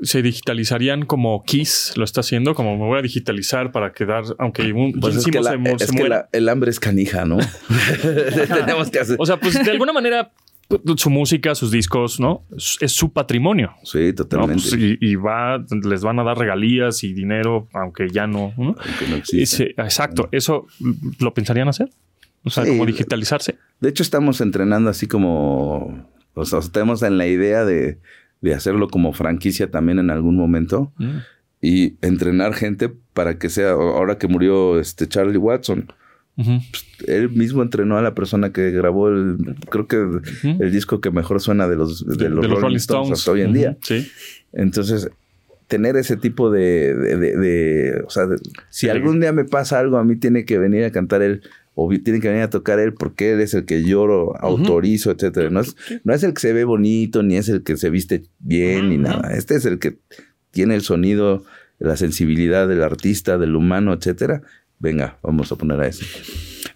Se 0.01 0.22
digitalizarían 0.22 1.05
como 1.07 1.43
Kiss 1.43 1.95
lo 1.97 2.05
está 2.05 2.20
haciendo, 2.20 2.55
como 2.55 2.76
me 2.78 2.85
voy 2.85 3.01
a 3.01 3.03
digitalizar 3.03 3.72
para 3.72 3.93
quedar, 3.93 4.22
aunque 4.39 4.72
un 4.72 4.93
Pues 5.01 5.16
es 5.16 5.24
que, 5.26 5.41
la- 5.41 5.51
se 5.51 5.72
es 5.72 5.83
se 5.91 5.97
que 5.97 5.99
muera. 6.03 6.16
la- 6.18 6.28
el 6.39 6.49
hambre 6.49 6.70
es 6.70 6.78
canija, 6.78 7.24
¿no? 7.24 7.39
Tenemos 8.49 8.91
que 8.91 9.01
hacer. 9.01 9.16
O 9.18 9.26
sea, 9.26 9.39
pues 9.41 9.55
de 9.64 9.70
alguna 9.72 9.93
manera 9.93 10.30
su 10.97 11.11
música, 11.11 11.55
sus 11.57 11.70
discos, 11.72 12.20
¿no? 12.20 12.45
Es, 12.80 12.93
su 12.93 13.12
patrimonio. 13.12 13.72
Sí, 13.83 13.99
¿no? 14.09 14.14
totalmente. 14.14 14.62
Pues, 14.70 14.74
y, 14.80 14.97
y 15.01 15.16
va, 15.16 15.62
les 15.85 16.03
van 16.03 16.18
a 16.20 16.22
dar 16.22 16.39
regalías 16.39 17.03
y 17.05 17.12
dinero, 17.12 17.68
aunque 17.74 18.09
ya 18.09 18.26
no. 18.28 18.55
¿no? 18.57 18.76
Aunque 18.78 19.09
no 19.11 19.16
existe. 19.16 19.43
Ese- 19.43 19.74
exacto. 19.76 20.28
¿Eso 20.33 20.66
lo 21.18 21.35
pensarían 21.35 21.68
hacer? 21.68 21.91
O 22.45 22.51
sea, 22.51 22.64
Sí. 22.64 22.70
como 22.70 22.86
digitalizarse. 22.86 23.57
De 23.80 23.88
hecho, 23.88 24.03
estamos 24.03 24.40
entrenando 24.40 24.90
así 24.90 25.07
como. 25.07 26.09
O 26.34 26.45
sea, 26.45 26.59
estamos 26.61 27.03
en 27.03 27.18
la 27.18 27.26
idea 27.26 27.64
de, 27.64 27.99
de 28.40 28.55
hacerlo 28.55 28.88
como 28.88 29.12
franquicia 29.12 29.70
también 29.70 29.99
en 29.99 30.11
algún 30.11 30.36
momento. 30.36 30.93
Mm. 30.99 31.18
y 31.64 31.95
entrenar 32.03 32.55
gente 32.55 32.93
para 33.14 33.38
que 33.38 33.49
sea, 33.49 33.70
ahora 33.70 34.18
que 34.18 34.26
murió 34.26 34.80
este 34.80 35.07
Charlie 35.07 35.36
Watson, 35.38 35.93
Ujú. 36.36 36.59
él 37.07 37.28
mismo 37.30 37.62
entrenó 37.62 37.97
a 37.99 38.03
la 38.03 38.14
persona 38.16 38.53
que 38.53 38.72
grabó 38.72 39.09
el, 39.11 39.36
creo 39.70 39.86
que 39.86 40.05
el 40.59 40.72
disco 40.72 41.01
que 41.01 41.12
mejor 41.12 41.40
suena 41.40 41.68
de 41.68 41.76
los, 41.76 42.05
de, 42.05 42.30
los, 42.30 42.49
Rolling, 42.61 42.74
Stones, 42.78 43.12
hasta 43.12 43.30
hoy 43.30 43.43
en 43.43 43.53
día. 43.53 43.76
Sí. 43.80 44.11
Entonces, 44.53 45.09
tener 45.68 45.97
ese 45.97 46.16
tipo 46.16 46.51
de, 46.51 46.95
de, 46.97 48.03
o 48.05 48.11
sea, 48.11 48.24
si 48.68 48.88
algún 48.88 49.20
día 49.20 49.32
me 49.32 49.45
pasa 49.45 49.78
algo, 49.78 49.99
a 49.99 50.05
mí 50.05 50.16
tiene 50.16 50.45
que 50.45 50.59
venir 50.59 50.82
a 50.84 50.90
cantar 50.90 51.22
él 51.22 51.43
o 51.74 51.88
tiene 51.88 52.20
que 52.20 52.28
venir 52.28 52.42
a 52.42 52.50
tocar 52.50 52.78
él 52.78 52.94
porque 52.94 53.32
él 53.32 53.40
es 53.40 53.54
el 53.54 53.64
que 53.64 53.82
yo 53.82 54.36
autorizo, 54.38 55.10
etcétera. 55.10 55.50
No 55.50 55.60
es, 55.60 55.74
no 56.04 56.12
es 56.12 56.22
el 56.22 56.34
que 56.34 56.40
se 56.40 56.52
ve 56.52 56.64
bonito, 56.64 57.22
ni 57.22 57.36
es 57.36 57.48
el 57.48 57.62
que 57.62 57.76
se 57.76 57.90
viste 57.90 58.24
bien, 58.38 58.90
ni 58.90 58.98
nada. 58.98 59.32
Este 59.34 59.54
es 59.54 59.64
el 59.64 59.78
que 59.78 59.98
tiene 60.50 60.74
el 60.74 60.82
sonido, 60.82 61.44
la 61.78 61.96
sensibilidad 61.96 62.68
del 62.68 62.82
artista, 62.82 63.38
del 63.38 63.56
humano, 63.56 63.92
etcétera. 63.92 64.42
Venga, 64.78 65.18
vamos 65.22 65.50
a 65.52 65.56
poner 65.56 65.80
a 65.80 65.86
ese. 65.86 66.04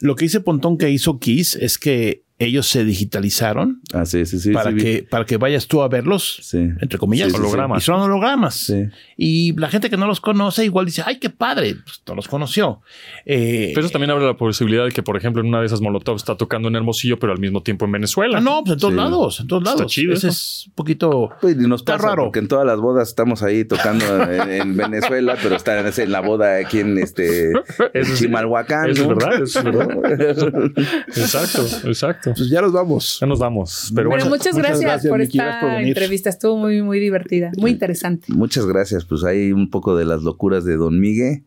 Lo 0.00 0.14
que 0.16 0.26
dice 0.26 0.40
Pontón 0.40 0.78
que 0.78 0.90
hizo 0.90 1.18
Kiss 1.18 1.56
es 1.56 1.78
que 1.78 2.25
ellos 2.38 2.66
se 2.66 2.84
digitalizaron 2.84 3.80
Ah, 3.94 4.04
sí, 4.04 4.26
sí, 4.26 4.38
sí. 4.38 4.52
para, 4.52 4.74
que, 4.74 5.06
para 5.08 5.24
que 5.24 5.36
vayas 5.38 5.66
tú 5.66 5.80
a 5.82 5.88
verlos, 5.88 6.38
Sí. 6.42 6.58
entre 6.80 6.98
comillas, 6.98 7.28
Sí, 7.28 7.30
sí, 7.32 7.36
sí. 7.36 7.42
hologramas. 7.42 7.82
Y 7.82 7.86
son 7.86 8.00
hologramas. 8.00 8.54
Sí. 8.54 8.84
Y 9.16 9.58
la 9.58 9.68
gente 9.68 9.88
que 9.88 9.96
no 9.96 10.06
los 10.06 10.20
conoce 10.20 10.64
igual 10.64 10.84
dice, 10.86 11.02
ay, 11.06 11.18
qué 11.18 11.30
padre, 11.30 11.76
pues, 11.82 12.02
no 12.06 12.14
los 12.14 12.28
conoció. 12.28 12.80
Eh, 13.24 13.70
Pero 13.74 13.86
eso 13.86 13.92
también 13.92 14.10
abre 14.10 14.26
la 14.26 14.36
posibilidad 14.36 14.84
de 14.84 14.92
que, 14.92 15.02
por 15.02 15.16
ejemplo, 15.16 15.40
en 15.40 15.48
una 15.48 15.60
de 15.60 15.66
esas 15.66 15.80
Molotov 15.80 16.16
está 16.16 16.36
tocando 16.36 16.68
en 16.68 16.76
Hermosillo, 16.76 17.18
pero 17.18 17.32
al 17.32 17.38
mismo 17.38 17.62
tiempo 17.62 17.84
en 17.86 17.92
Venezuela. 17.92 18.38
ah, 18.38 18.40
no, 18.40 18.62
pues 18.64 18.74
en 18.74 18.78
todos 18.80 18.92
Sí. 18.92 18.96
lados, 18.98 19.40
en 19.40 19.46
todos 19.46 19.62
Está 19.62 19.74
lados. 19.76 19.92
chido 19.92 20.12
Ese 20.12 20.28
eso. 20.28 20.36
es 20.36 20.64
un 20.68 20.72
poquito... 20.74 21.30
Pues, 21.40 21.54
y 21.56 21.66
nos 21.66 21.80
Está 21.80 21.96
pasa 21.96 22.08
raro. 22.08 22.24
porque 22.24 22.40
en 22.40 22.48
todas 22.48 22.66
las 22.66 22.78
bodas 22.80 23.08
estamos 23.08 23.42
ahí 23.42 23.64
tocando 23.64 24.04
en, 24.30 24.50
en 24.50 24.76
Venezuela, 24.76 25.36
pero 25.42 25.56
están 25.56 25.86
en 25.86 26.12
la 26.12 26.20
boda 26.20 26.58
aquí 26.58 26.80
en 26.80 26.98
este. 26.98 27.52
Chimalhuacán. 28.16 28.90
Eso 28.90 29.02
es 29.02 29.08
¿no? 29.08 29.14
verdad, 29.14 29.42
eso 29.42 29.58
es 29.60 29.64
verdad. 29.64 29.88
exacto, 31.08 31.66
exacto. 31.88 32.25
Pues 32.34 32.48
ya 32.48 32.60
nos 32.60 32.72
vamos. 32.72 33.18
Ya 33.20 33.26
nos 33.26 33.38
vamos. 33.38 33.92
Pero 33.94 34.08
Bueno, 34.08 34.24
bueno, 34.24 34.36
muchas, 34.36 34.54
muchas 34.54 34.80
gracias, 34.80 34.80
gracias, 34.80 35.10
por 35.10 35.18
Miki, 35.18 35.38
esta 35.38 35.60
por 35.60 35.70
entrevista. 35.70 36.30
Estuvo 36.30 36.56
muy, 36.56 36.82
muy 36.82 36.98
divertida, 36.98 37.52
muy 37.56 37.72
interesante. 37.72 38.32
Muchas 38.32 38.66
gracias. 38.66 39.04
Pues 39.04 39.24
hay 39.24 39.52
un 39.52 39.70
poco 39.70 39.96
de 39.96 40.04
las 40.04 40.22
locuras 40.22 40.64
de 40.64 40.76
Don 40.76 40.98
Miguel. 41.00 41.44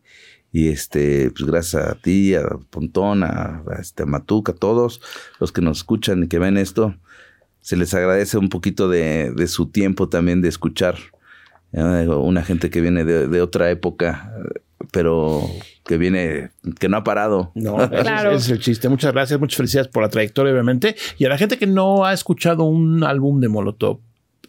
Y 0.52 0.68
este, 0.68 1.30
pues 1.30 1.48
gracias 1.48 1.86
a 1.86 1.94
ti, 1.94 2.34
a 2.34 2.42
Pontón, 2.70 3.22
a, 3.22 3.62
a 3.68 3.80
este, 3.80 4.02
a 4.02 4.06
Matuca, 4.06 4.52
a 4.52 4.56
todos 4.56 5.00
los 5.38 5.52
que 5.52 5.60
nos 5.60 5.78
escuchan 5.78 6.24
y 6.24 6.28
que 6.28 6.40
ven 6.40 6.56
esto. 6.56 6.96
Se 7.60 7.76
les 7.76 7.94
agradece 7.94 8.36
un 8.36 8.48
poquito 8.48 8.88
de, 8.88 9.32
de 9.32 9.46
su 9.46 9.66
tiempo 9.66 10.08
también 10.08 10.40
de 10.40 10.48
escuchar. 10.48 10.96
¿eh? 11.72 12.08
Una 12.08 12.42
gente 12.42 12.68
que 12.70 12.80
viene 12.80 13.04
de, 13.04 13.28
de 13.28 13.42
otra 13.42 13.70
época, 13.70 14.32
pero 14.92 15.48
que 15.86 15.96
viene, 15.96 16.50
que 16.78 16.88
no 16.88 16.98
ha 16.98 17.04
parado. 17.04 17.52
No, 17.54 17.76
ese, 17.84 17.94
es- 17.96 18.02
Claro. 18.02 18.30
ese 18.32 18.44
es 18.46 18.50
el 18.50 18.58
chiste. 18.60 18.88
Muchas 18.88 19.12
gracias, 19.12 19.38
muchas 19.40 19.56
felicidades 19.56 19.88
por 19.88 20.02
la 20.02 20.08
trayectoria, 20.08 20.52
obviamente. 20.52 20.94
Y 21.18 21.24
a 21.24 21.28
la 21.28 21.38
gente 21.38 21.58
que 21.58 21.66
no 21.66 22.04
ha 22.04 22.12
escuchado 22.12 22.64
un 22.64 23.02
álbum 23.04 23.40
de 23.40 23.48
Molotov, 23.48 23.98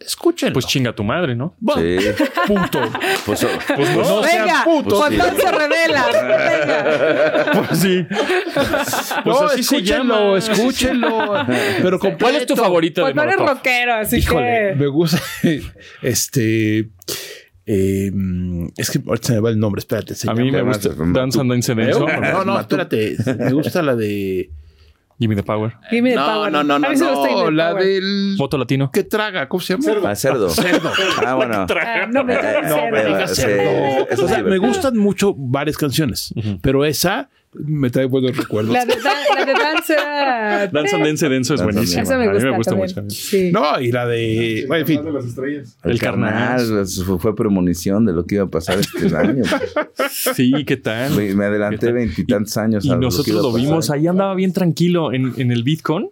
escúchenlo. 0.00 0.52
pues 0.54 0.66
chinga 0.66 0.92
tu 0.94 1.04
madre, 1.04 1.34
¿no? 1.36 1.54
Bueno, 1.60 1.82
Sí. 2.00 2.06
punto. 2.46 2.80
Pues, 3.24 3.46
Pues 3.76 3.90
no. 3.96 4.02
No 4.02 4.22
sean 4.24 4.46
Venga, 4.46 4.64
putos. 4.64 4.98
Pues 5.08 5.12
sí. 5.30 5.40
Se 5.40 5.52
revela. 5.52 6.06
Venga. 6.12 7.66
Pues 7.68 7.78
sí. 7.78 8.06
Pues 9.24 9.40
no, 9.40 9.46
así 9.46 9.62
se 9.62 9.76
escúchenlo, 9.76 10.36
llama. 10.36 10.38
escúchenlo. 10.38 11.46
Pero 11.82 11.98
¿Cuál 11.98 12.12
es 12.12 12.18
tu 12.46 12.54
completo. 12.54 12.56
favorita 12.56 13.00
de 13.06 13.14
Pontón 13.14 13.30
es 13.30 13.36
Molotov? 13.36 13.56
rockero, 13.56 13.94
así 13.94 14.16
Híjole, 14.18 14.68
que. 14.70 14.74
me 14.78 14.86
gusta. 14.88 15.18
Este. 16.02 16.88
Eh, 17.66 18.10
es 18.76 18.90
que 18.90 19.00
ahorita 19.06 19.26
se 19.28 19.32
me 19.34 19.40
va 19.40 19.50
el 19.50 19.58
nombre, 19.58 19.78
espérate. 19.80 20.14
se 20.14 20.28
A 20.30 20.34
mí 20.34 20.50
me 20.50 20.62
gusta 20.62 20.90
Dance 20.90 21.40
and 21.40 21.50
Dance 21.50 21.74
Denso. 21.74 22.06
No, 22.06 22.44
no, 22.44 22.60
espérate. 22.60 23.16
Me 23.38 23.52
gusta 23.52 23.82
la 23.82 23.94
de. 23.96 24.50
Give 25.18 25.28
me 25.28 25.36
the 25.40 25.44
power. 25.46 25.74
Give 25.90 26.02
me 26.02 26.10
the 26.10 26.16
No, 26.16 26.26
power. 26.26 26.50
no, 26.50 26.64
no, 26.64 26.74
A 26.74 26.78
no, 26.80 26.88
mí 26.90 26.96
no. 26.96 27.22
the 27.46 27.52
La 27.52 27.70
power. 27.70 27.84
del. 27.84 28.34
Voto 28.36 28.58
latino. 28.58 28.90
que 28.90 29.04
traga? 29.04 29.48
¿Cómo 29.48 29.60
se 29.60 29.76
llama? 29.78 30.10
a 30.10 30.16
cerdo. 30.16 30.48
Ah, 31.24 31.34
bueno. 31.34 31.66
Ah, 31.70 32.06
no 32.10 32.24
me 32.24 32.34
digas 32.36 32.68
No, 32.68 32.76
me 32.90 32.98
cerdo. 32.98 33.08
digas 33.08 33.30
Sí, 33.36 33.42
cerdo. 33.42 34.24
O 34.24 34.28
sea, 34.28 34.42
me 34.42 34.58
gustan 34.58 34.96
mucho 34.98 35.32
varias 35.36 35.76
canciones, 35.76 36.34
pero 36.60 36.84
esa 36.84 37.30
me 37.54 37.90
trae 37.90 38.06
buenos 38.06 38.36
recuerdos. 38.36 38.72
La 38.72 38.84
de, 38.86 38.94
Dan- 38.96 39.36
la 39.36 39.44
de 39.44 39.52
Dance 39.52 39.92
era- 39.92 40.66
Dance 40.68 40.96
and 40.96 41.04
Dance 41.04 41.28
Denso 41.28 41.54
es. 41.54 41.60
Esa 41.60 41.66
me 41.66 42.24
A 42.24 42.28
mí 42.30 42.32
gusta, 42.32 42.50
me 42.50 42.56
gusta 42.56 42.70
también. 42.70 42.90
mucho. 43.04 43.10
Sí. 43.10 43.50
No, 43.52 43.78
y 43.80 43.92
la 43.92 44.06
de. 44.06 44.64
Bueno, 44.66 44.80
en 44.80 44.86
fin. 44.86 45.00
El 45.84 45.98
carnal. 46.00 46.86
Fue, 47.06 47.18
fue 47.18 47.36
premonición 47.36 48.06
de 48.06 48.12
lo 48.12 48.24
que 48.26 48.36
iba 48.36 48.44
a 48.44 48.48
pasar 48.50 48.78
este 48.78 49.14
año. 49.16 49.42
Sí, 50.10 50.64
¿qué 50.64 50.76
tal? 50.78 51.12
Me 51.14 51.34
me 51.34 51.44
adelanté 51.44 51.92
veintitantos 51.92 52.56
años. 52.56 52.84
Y 52.84 52.90
a 52.90 52.94
lo 52.94 53.00
nosotros 53.02 53.36
lo 53.36 53.50
pasar. 53.52 53.60
vimos, 53.60 53.90
ahí 53.90 54.06
andaba 54.06 54.34
bien 54.34 54.52
tranquilo 54.52 55.12
en, 55.12 55.32
en 55.36 55.50
el 55.52 55.62
Bitcoin. 55.62 56.08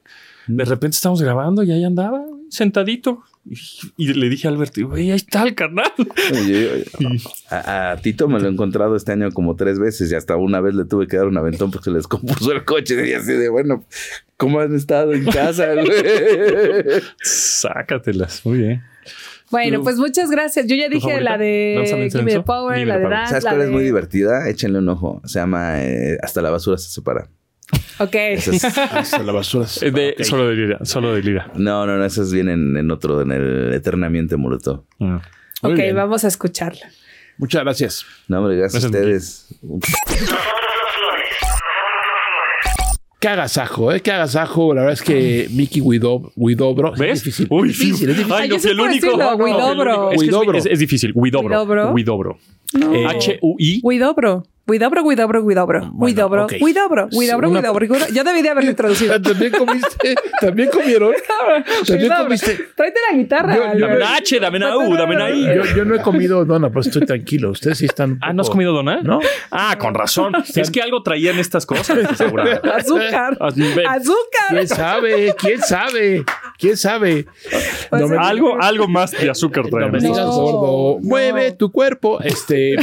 De 0.47 0.65
repente 0.65 0.97
estamos 0.97 1.23
grabando 1.23 1.63
y 1.63 1.71
ahí 1.73 1.85
andaba 1.85 2.23
sentadito. 2.49 3.23
Y, 3.45 3.57
y 3.97 4.13
le 4.15 4.29
dije 4.29 4.47
a 4.49 4.51
Albert, 4.51 4.77
güey, 4.79 5.11
ahí 5.11 5.17
está 5.17 5.43
el 5.45 5.55
carnal. 5.55 5.91
A, 7.51 7.93
a 7.93 7.97
Tito 7.97 8.29
me 8.29 8.39
lo 8.39 8.47
he 8.49 8.51
encontrado 8.53 8.95
este 8.97 9.13
año 9.13 9.31
como 9.33 9.57
tres 9.57 9.79
veces 9.79 10.13
y 10.13 10.15
hasta 10.15 10.37
una 10.37 10.61
vez 10.61 10.75
le 10.75 10.85
tuve 10.85 11.07
que 11.07 11.17
dar 11.17 11.27
un 11.27 11.37
aventón 11.39 11.71
porque 11.71 11.85
se 11.87 11.91
les 11.91 12.07
compuso 12.07 12.53
el 12.53 12.65
coche 12.65 13.09
y 13.09 13.13
así 13.15 13.33
de 13.33 13.49
bueno, 13.49 13.85
¿cómo 14.37 14.61
han 14.61 14.75
estado 14.75 15.13
en 15.15 15.25
casa? 15.25 15.69
Sácatelas, 17.23 18.45
muy 18.45 18.59
bien. 18.59 18.83
Bueno, 19.51 19.79
¿Tu- 19.79 19.85
pues 19.85 19.97
muchas 19.97 20.31
gracias. 20.31 20.67
Yo 20.67 20.77
ya 20.77 20.89
dije 20.89 21.01
favorita? 21.09 21.31
la 21.31 21.39
de 21.39 21.75
¿Danza 21.79 21.97
de 21.97 22.11
Give 22.11 22.23
me 22.23 22.33
the? 22.35 22.43
Power, 22.43 22.77
Give 22.79 22.87
la 22.87 22.99
de. 22.99 23.09
Dance. 23.09 23.29
¿Sabes 23.31 23.45
cuál 23.47 23.63
es 23.63 23.71
muy 23.71 23.83
divertida? 23.83 24.49
Échenle 24.49 24.79
un 24.79 24.89
ojo. 24.89 25.21
Se 25.25 25.41
llama 25.41 25.83
eh, 25.83 26.19
Hasta 26.23 26.41
la 26.41 26.51
basura 26.51 26.79
se 26.79 26.89
separa. 26.91 27.29
Ok. 27.99 28.15
Esa 28.15 29.01
es- 29.01 29.19
la 29.25 29.33
basura. 29.33 29.67
De, 29.81 30.15
Ok. 30.19 30.25
Solo 30.25 30.49
de 30.49 30.55
Lira. 30.55 30.79
Solo 30.85 31.15
de 31.15 31.23
Lira. 31.23 31.51
no, 31.57 31.87
no, 31.87 31.97
no, 31.97 32.05
esas 32.05 32.33
vienen 32.33 32.77
en 32.77 32.91
otro, 32.91 33.21
en 33.23 33.33
el 33.33 33.73
Eternamente 33.75 34.37
Molotov. 34.37 34.85
Ah. 35.01 35.21
Muy 35.63 35.73
ok, 35.73 35.79
bien. 35.79 35.95
vamos 35.97 36.25
a 36.25 36.29
escucharla. 36.29 36.89
Muchas 37.39 37.63
gracias. 37.63 38.07
No, 38.29 38.39
hombre, 38.41 38.57
gracias, 38.57 38.83
Gracias, 38.91 39.03
a 39.03 39.05
ustedes. 39.05 40.21
Qué 43.19 43.29
agasajo, 43.29 43.93
¿eh? 43.93 44.01
Qué 44.01 44.11
agasajo. 44.13 44.73
La 44.73 44.81
verdad 44.81 44.95
es 44.95 45.03
que 45.03 45.47
Mickey 45.51 45.83
Widobro. 45.83 46.33
¿Ves? 46.97 47.19
Es 47.19 47.25
difícil. 47.25 47.47
Uy, 47.51 47.71
es 47.71 47.79
difícil, 47.79 48.09
es 48.09 48.17
difícil. 48.17 48.33
Ay, 48.35 48.43
Ay, 48.45 48.49
no 48.49 48.55
yo 48.57 48.61
fui 48.63 48.71
el 48.71 48.81
único. 48.81 49.07
decirlo, 49.07 49.19
No, 49.19 49.37
no, 49.37 50.09
Huidobro. 50.09 50.11
Es, 50.13 50.63
que 50.63 50.69
es- 50.71 50.73
es, 50.75 50.79
difícil. 50.79 51.13
Huidobro. 51.15 52.39
Eh, 52.95 53.05
H-U-I. 53.07 53.81
Huidobro. 53.83 54.45
Huidobro, 54.71 55.03
Huidobro, 55.03 55.43
Huidobro. 55.43 55.81
Bueno, 55.81 55.95
Huidobro, 55.99 56.45
ok. 56.45 56.53
Huidobro, 56.61 57.09
Huidobro, 57.13 57.49
Una-. 57.51 58.09
Yo 58.09 58.23
debí 58.25 58.43
de 58.43 58.51
haberlo 58.51 58.71
introducido. 58.77 59.21
También 59.21 59.51
comiste, 59.53 60.15
también 60.41 60.69
comieron. 60.71 61.13
También 61.87 62.03
Huidobro. 62.11 62.25
comiste. 62.25 62.59
Tráete 62.77 63.01
la 63.11 63.17
guitarra. 63.19 63.57
Yo- 63.57 63.75
yo- 63.75 63.87
Dame 63.87 63.97
una 63.97 64.15
H, 64.17 64.39
dame 64.41 64.57
una 64.59 64.77
U, 64.79 64.95
dame 64.97 65.17
una 65.17 65.31
I. 65.31 65.45
Yo, 65.57 65.65
yo 65.77 65.85
no 65.85 65.95
he 65.97 66.01
comido 66.01 66.45
dona, 66.45 66.69
pero 66.69 66.83
estoy 66.83 67.05
tranquilo. 67.05 67.51
Ustedes 67.51 67.79
sí 67.79 67.87
están. 67.87 68.13
un 68.13 68.19
Ah, 68.23 68.33
¿no 68.33 68.43
has 68.43 68.47
poco- 68.49 68.53
comido 68.55 68.73
dona? 68.73 69.01
¿No? 69.03 69.19
Ah, 69.51 69.77
con 69.79 69.95
razón. 69.95 70.33
es 70.55 70.71
que 70.71 70.81
algo 70.83 71.03
traían 71.03 71.39
estas 71.39 71.67
cosas. 71.67 71.99
Azúcar. 71.99 73.37
Ah, 73.41 73.47
Azúcar. 73.97 74.19
¿Quién 74.51 74.69
sabe? 74.69 75.35
¿Quién 75.39 75.61
sabe? 75.61 76.25
¿Quién 76.59 76.77
sabe? 76.77 77.27
Pues 77.91 78.03
No 78.03 78.09
me- 78.09 78.17
Algo, 78.19 78.61
algo 78.61 78.87
más 78.89 79.11
de 79.13 79.31
azúcar 79.31 79.65
No 79.65 79.71
traían. 79.71 79.93
me 79.93 79.99
estas 79.99 80.13
digas 80.13 80.27
No, 80.27 80.33
gordo. 80.33 80.99
no. 81.01 81.09
Mueve 81.09 81.53
tu 81.53 81.73
cuerpo. 81.73 82.21
Este, 82.23 82.77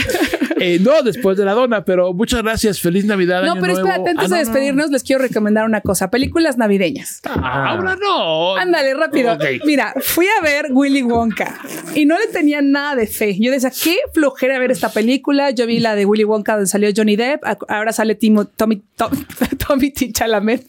eh, 0.60 0.80
no, 0.82 1.02
después 1.04 1.38
de 1.38 1.46
la 1.46 1.54
dona, 1.54 1.84
pero 1.86 2.14
muchas 2.14 2.42
gracias. 2.44 2.80
Feliz 2.80 3.06
Navidad. 3.06 3.44
No, 3.44 3.54
Año 3.54 3.62
pero 3.62 3.74
Nuevo. 3.74 3.88
espérate, 3.88 4.10
antes 4.12 4.26
Ah, 4.26 4.28
no, 4.30 4.36
de 4.36 4.42
no. 4.44 4.50
despedirnos, 4.50 4.92
les 4.92 5.04
quiero 5.04 5.22
recomendar 5.22 5.66
una 5.66 5.82
cosa. 5.82 6.10
Películas 6.10 6.58
navideñas. 6.58 7.22
Ah, 7.26 7.70
Ahora 7.72 7.96
no. 7.96 8.56
Ándale, 8.58 8.94
rápido. 8.94 9.38
Mira, 9.66 9.94
fui 10.02 10.26
a 10.40 10.44
ver 10.44 10.68
Willy 10.72 11.04
Wonka 11.04 11.60
y 11.96 12.06
no 12.06 12.18
le 12.18 12.28
tenía 12.28 12.62
nada 12.62 12.96
de 12.96 13.08
fe. 13.08 13.38
Yo 13.40 13.52
decía, 13.52 13.72
qué 13.84 13.96
flojera 14.14 14.60
ver 14.60 14.72
esta 14.72 14.90
película. 14.90 15.52
Yo 15.52 15.66
vi 15.68 15.80
la 15.80 15.96
de 15.96 16.06
Willy 16.06 16.24
Wonka 16.24 16.54
donde 16.54 16.68
salió 16.68 16.90
Johnny 16.96 17.16
Depp. 17.16 17.44
Ahora 17.68 17.92
sale 17.94 18.16
Timo, 18.16 18.46
Tommy, 18.46 18.82
Tom- 18.96 19.12
Tommy 19.68 19.92
T. 19.92 20.12
Chalamet. 20.12 20.66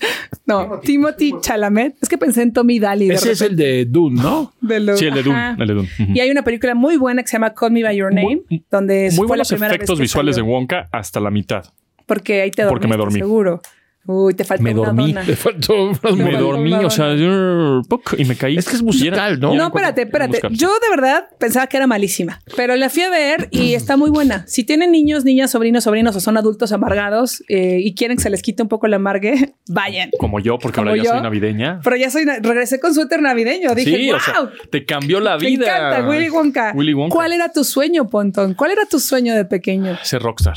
No, 0.47 0.81
Timothy 0.83 1.33
Chalamet. 1.41 1.97
Es 2.01 2.09
que 2.09 2.19
pensé 2.19 2.43
en 2.43 2.53
Tommy 2.53 2.79
Daly. 2.79 3.11
Ese 3.11 3.33
es 3.33 3.41
el 3.43 3.57
de 3.57 3.85
Dune, 3.85 4.21
¿no? 4.23 4.53
de 4.61 4.81
lo- 4.81 4.97
Sí, 4.97 5.07
el 5.07 5.15
de 5.15 5.23
Dune. 5.23 5.57
El 5.59 5.67
de 5.69 5.75
Dune. 5.75 5.89
Y 6.15 6.21
hay 6.21 6.31
una 6.31 6.43
película 6.43 6.75
muy 6.75 6.97
buena 6.97 7.23
que 7.23 7.29
se 7.29 7.35
llama 7.35 7.55
Call 7.55 7.73
Me 7.73 7.83
By 7.83 7.97
Your 7.97 8.13
Name, 8.13 8.43
Muy- 8.49 8.65
donde 8.71 9.11
Muy 9.17 9.27
fue 9.29 9.37
la 9.37 9.45
primera 9.45 9.78
efectos 9.79 9.99
visuales 10.01 10.37
salió. 10.37 10.47
de 10.47 10.53
Wonka 10.53 10.89
hasta 10.93 11.21
la 11.21 11.31
mitad. 11.31 11.65
Porque 12.07 12.41
ahí 12.43 12.51
te 12.51 12.67
Porque 12.67 12.89
me 12.89 12.97
dormí. 12.97 13.19
seguro. 13.19 13.61
Uy, 14.07 14.33
te 14.33 14.43
faltó 14.45 14.63
Me 14.63 14.73
una 14.73 14.87
dormí. 14.87 15.09
dona. 15.13 15.23
Le 15.23 15.37
faltó 15.37 15.93
Me 16.17 16.37
dormí, 16.39 16.73
o 16.73 16.89
sea, 16.89 17.15
yo- 17.15 17.83
y 18.17 18.25
me 18.25 18.37
caí. 18.37 18.57
Es 18.57 18.67
que 18.67 18.77
es 18.77 18.83
musical, 18.83 19.39
¿no? 19.39 19.55
No, 19.55 19.67
espérate, 19.67 20.03
espérate. 20.03 20.41
Yo 20.51 20.69
de 20.69 20.89
verdad 20.91 21.25
pensaba 21.39 21.67
que 21.67 21.77
era 21.77 21.87
malísima, 21.87 22.41
pero 22.57 22.75
la 22.77 22.89
fui 22.89 23.03
a 23.03 23.11
ver 23.11 23.49
y 23.51 23.75
está 23.75 23.99
muy 23.99 24.09
buena. 24.09 24.45
Si 24.47 24.65
tienen 24.65 24.93
niños, 24.93 25.25
niñas, 25.27 25.51
sobrinos, 25.51 25.85
sobrinos 25.85 26.17
o 26.17 26.21
son 26.21 26.39
adultos 26.39 26.73
amargados 26.73 27.43
eh, 27.49 27.81
y 27.83 27.95
quieren 27.95 28.17
que 28.17 28.23
se 28.23 28.31
les 28.31 28.41
quite 28.41 28.63
un 28.63 28.69
poco 28.69 28.87
el 28.87 28.95
amargue, 28.95 29.55
vayan. 29.69 30.11
Como 30.19 30.41
yo, 30.41 30.59
porque 30.59 30.77
Como 30.77 30.89
ahora 30.91 31.03
ya 31.03 31.05
yo. 31.05 31.11
soy 31.15 31.21
navideña. 31.23 31.81
Pero 31.85 31.97
ya 31.97 32.11
soy, 32.11 32.25
regresé 32.25 32.81
con 32.81 32.95
suéter 32.95 33.21
navideño. 33.21 33.75
Dije, 33.75 33.95
sí, 33.95 34.07
wow, 34.09 34.17
o 34.17 34.21
sea, 34.21 34.35
te 34.71 34.87
cambió 34.87 35.21
la 35.21 35.37
me 35.37 35.47
vida. 35.47 35.67
encanta 35.67 36.09
Willy 36.09 36.31
Wonka. 36.31 36.73
Willy 36.75 36.95
Wonka. 36.95 37.15
¿Cuál 37.15 37.33
era 37.35 37.53
tu 37.53 37.63
sueño, 37.63 38.09
Pontón? 38.09 38.55
¿Cuál 38.55 38.71
era 38.71 38.87
tu 38.87 38.99
sueño 39.01 39.35
de 39.35 39.45
pequeño? 39.45 39.99
Ser 40.03 40.23
rockstar. 40.23 40.57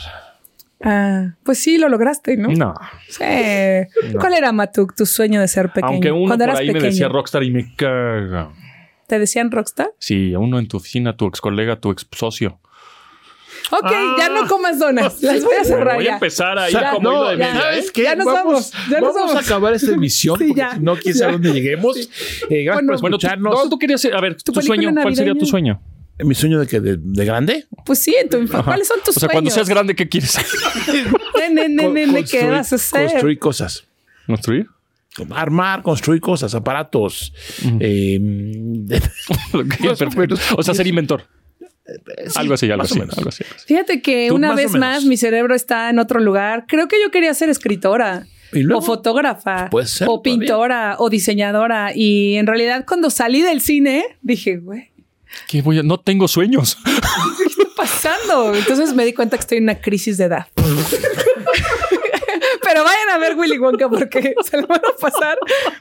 Ah, 0.83 1.35
pues 1.43 1.59
sí, 1.59 1.77
lo 1.77 1.89
lograste, 1.89 2.37
¿no? 2.37 2.49
No. 2.49 2.73
Sí. 3.09 3.23
¿Cuál 4.19 4.33
era, 4.33 4.51
Matuk, 4.51 4.95
tu 4.95 5.05
sueño 5.05 5.39
de 5.41 5.47
ser 5.47 5.67
pequeño? 5.69 5.87
Aunque 5.93 6.11
uno 6.11 6.27
Cuando 6.27 6.43
por 6.45 6.49
eras 6.49 6.59
ahí 6.59 6.67
pequeño. 6.67 6.83
me 6.83 6.89
decía 6.89 7.07
rockstar 7.09 7.43
y 7.43 7.51
me 7.51 7.75
caga. 7.75 8.49
¿Te 9.07 9.19
decían 9.19 9.51
rockstar? 9.51 9.91
Sí, 9.99 10.33
a 10.33 10.39
uno 10.39 10.57
en 10.59 10.67
tu 10.67 10.77
oficina, 10.77 11.15
tu 11.17 11.27
ex 11.27 11.41
colega, 11.41 11.75
tu 11.79 11.91
ex 11.91 12.07
socio. 12.11 12.59
Ok, 13.69 13.91
ya 14.17 14.29
no 14.29 14.47
comas 14.47 14.79
donas. 14.79 15.21
Las 15.21 15.43
voy 15.43 15.55
a 15.55 15.63
cerrar 15.63 15.95
Voy 15.95 16.05
ya. 16.05 16.11
a 16.11 16.13
empezar 16.15 16.57
ahí 16.57 16.73
O 16.73 16.79
sea, 16.79 16.91
como 16.93 17.11
no, 17.11 17.29
de 17.29 17.37
ya, 17.37 17.45
media, 17.45 17.59
¿eh? 17.59 17.61
¿sabes 17.61 17.91
qué? 17.91 18.03
Ya 18.03 18.15
nos 18.15 18.25
vamos, 18.25 18.71
ya 18.89 18.99
nos 18.99 19.13
vamos 19.13 19.31
vamos. 19.31 19.35
a 19.35 19.39
acabar 19.39 19.73
esta 19.73 19.91
emisión 19.91 20.37
Sí, 20.39 20.47
porque 20.47 20.59
ya. 20.59 20.71
si 20.73 20.79
no, 20.79 20.95
quién 20.95 21.13
sabe 21.15 21.31
Ya. 21.33 21.37
dónde 21.37 21.53
lleguemos. 21.53 21.97
Eh, 22.49 22.63
gracias 22.63 22.73
Bueno, 22.75 22.87
por 22.93 23.01
Bueno, 23.01 23.17
tú, 23.17 23.27
escucharnos. 23.27 23.63
no, 23.63 23.69
tú 23.69 23.77
querías, 23.79 24.03
a 24.05 24.19
ver, 24.19 24.41
tu, 24.41 24.53
sueño, 24.61 24.91
¿cuál 25.01 25.15
sería 25.15 25.35
tu 25.35 25.45
sueño? 25.45 25.79
Mi 26.23 26.35
sueño 26.35 26.59
de 26.59 26.67
que 26.67 26.79
de, 26.79 26.97
de 26.99 27.25
grande. 27.25 27.65
Pues 27.85 27.99
sí, 27.99 28.15
en 28.19 28.29
tu 28.29 28.37
infancia. 28.37 28.63
¿Cuáles 28.63 28.87
son 28.87 28.99
tus 29.03 29.17
O 29.17 29.19
sea, 29.19 29.29
cuando 29.29 29.49
sueños? 29.49 29.67
seas 29.67 29.69
grande, 29.69 29.95
¿qué 29.95 30.07
quieres 30.09 30.37
¿qué 32.29 32.45
vas 32.47 32.71
a 32.71 32.75
hacer? 32.75 33.07
Construir 33.09 33.39
cosas. 33.39 33.85
¿Construir? 34.27 34.67
armar, 35.31 35.81
construir 35.81 36.21
cosas, 36.21 36.55
aparatos. 36.55 37.33
eh, 37.79 38.17
Ok, 39.53 39.65
Más 39.81 39.91
o 39.93 39.97
perfecto. 39.97 40.35
menos. 40.35 40.41
O 40.57 40.63
sea, 40.63 40.73
ser 40.73 40.87
inventor. 40.87 41.23
sí, 41.85 42.33
algo 42.35 42.53
así, 42.53 42.65
algo 42.71 42.77
más 42.83 42.91
o 42.91 42.93
así, 42.93 42.99
menos. 42.99 43.17
algo 43.17 43.29
así. 43.29 43.43
Fíjate 43.67 44.01
que 44.01 44.31
una 44.31 44.49
más 44.49 44.57
vez 44.57 44.71
más 44.73 45.03
mi 45.05 45.17
cerebro 45.17 45.53
está 45.53 45.89
en 45.89 45.99
otro 45.99 46.19
lugar. 46.21 46.65
Creo 46.67 46.87
que 46.87 46.95
yo 47.03 47.11
quería 47.11 47.33
ser 47.33 47.49
escritora. 47.49 48.25
O 48.73 48.81
fotógrafa. 48.81 49.69
Puede 49.69 49.87
ser, 49.87 50.07
O 50.09 50.21
todavía. 50.21 50.39
pintora. 50.39 50.95
O 50.99 51.09
diseñadora. 51.09 51.91
Y 51.95 52.35
en 52.35 52.47
realidad 52.47 52.85
cuando 52.87 53.09
salí 53.09 53.41
del 53.41 53.59
cine 53.61 54.03
dije, 54.21 54.57
güey, 54.57 54.90
¿Qué 55.47 55.61
voy 55.61 55.79
a- 55.79 55.83
No 55.83 55.99
tengo 55.99 56.27
sueños. 56.27 56.77
¿qué 56.83 57.43
está 57.45 57.63
pasando? 57.75 58.53
Entonces 58.55 58.93
me 58.93 59.05
di 59.05 59.13
cuenta 59.13 59.37
que 59.37 59.41
estoy 59.41 59.57
en 59.59 59.63
una 59.65 59.79
crisis 59.81 60.17
de 60.17 60.25
edad. 60.25 60.47
Pero 62.63 62.83
vayan 62.83 63.09
a 63.13 63.17
ver 63.17 63.35
Willy 63.35 63.57
Wonka 63.57 63.89
porque 63.89 64.33
se 64.49 64.61
lo 64.61 64.67
van 64.67 64.79
a 64.79 64.95
pasar 64.99 65.37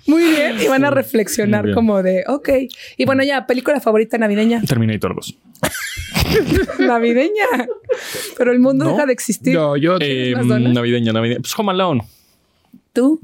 muy 0.06 0.24
bien 0.24 0.60
y 0.60 0.66
van 0.66 0.84
a 0.84 0.90
reflexionar 0.90 1.72
como 1.72 2.02
de, 2.02 2.24
ok. 2.26 2.48
Y 2.96 3.04
bueno, 3.04 3.22
ya, 3.22 3.46
película 3.46 3.80
favorita 3.80 4.18
navideña. 4.18 4.60
Terminator 4.62 5.14
2. 5.14 5.36
navideña. 6.80 7.44
Pero 8.36 8.52
el 8.52 8.58
mundo 8.60 8.86
deja 8.86 9.06
de 9.06 9.12
existir. 9.12 9.54
No, 9.54 9.76
yo 9.76 9.96
Eh, 10.00 10.34
navideña, 10.36 11.12
navideña. 11.12 11.40
Pues 11.40 11.56
Home 11.58 11.72
Alone, 11.72 12.02
¿Tú? 12.92 13.20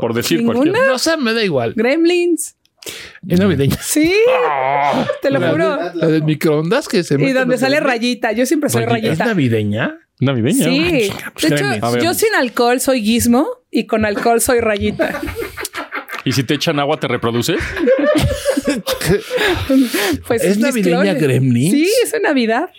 por 0.00 0.14
decir 0.14 0.38
¿Ninguna? 0.38 0.58
cualquier. 0.60 0.86
no 0.86 0.98
sé, 0.98 1.16
me 1.16 1.32
da 1.34 1.42
igual. 1.42 1.72
Gremlins. 1.74 2.55
Es 3.28 3.40
navideña. 3.40 3.76
Sí, 3.80 4.12
te 5.22 5.30
lo 5.30 5.38
La, 5.40 5.50
juro. 5.50 5.76
de- 5.76 5.94
la 5.94 6.06
del 6.08 6.22
microondas 6.24 6.88
que 6.88 7.02
se 7.04 7.14
Y 7.20 7.32
donde 7.32 7.58
sale 7.58 7.80
rayita. 7.80 8.32
Yo 8.32 8.46
siempre 8.46 8.70
soy 8.70 8.84
Rayita. 8.84 9.12
¿Es 9.12 9.18
navideña? 9.18 9.98
Navideña. 10.20 10.64
Sí. 10.64 11.10
pues, 11.34 11.50
De. 11.52 11.64
A 11.82 11.90
hecho, 11.90 11.98
yo 11.98 12.14
sin 12.14 12.34
alcohol 12.34 12.80
soy 12.80 13.02
gizmo 13.02 13.46
y 13.70 13.86
con 13.86 14.04
alcohol 14.04 14.40
soy 14.40 14.60
rayita. 14.60 15.20
Y 16.24 16.32
si 16.32 16.42
te 16.44 16.54
echan 16.54 16.78
agua, 16.80 16.98
te 16.98 17.06
reproduce. 17.08 17.56
Pues 20.26 20.42
¿Es 20.42 20.58
navideña 20.58 21.02
clones. 21.02 21.22
Gremlins? 21.22 21.70
Sí, 21.72 21.88
es 22.04 22.12
en 22.14 22.22
Navidad. 22.22 22.70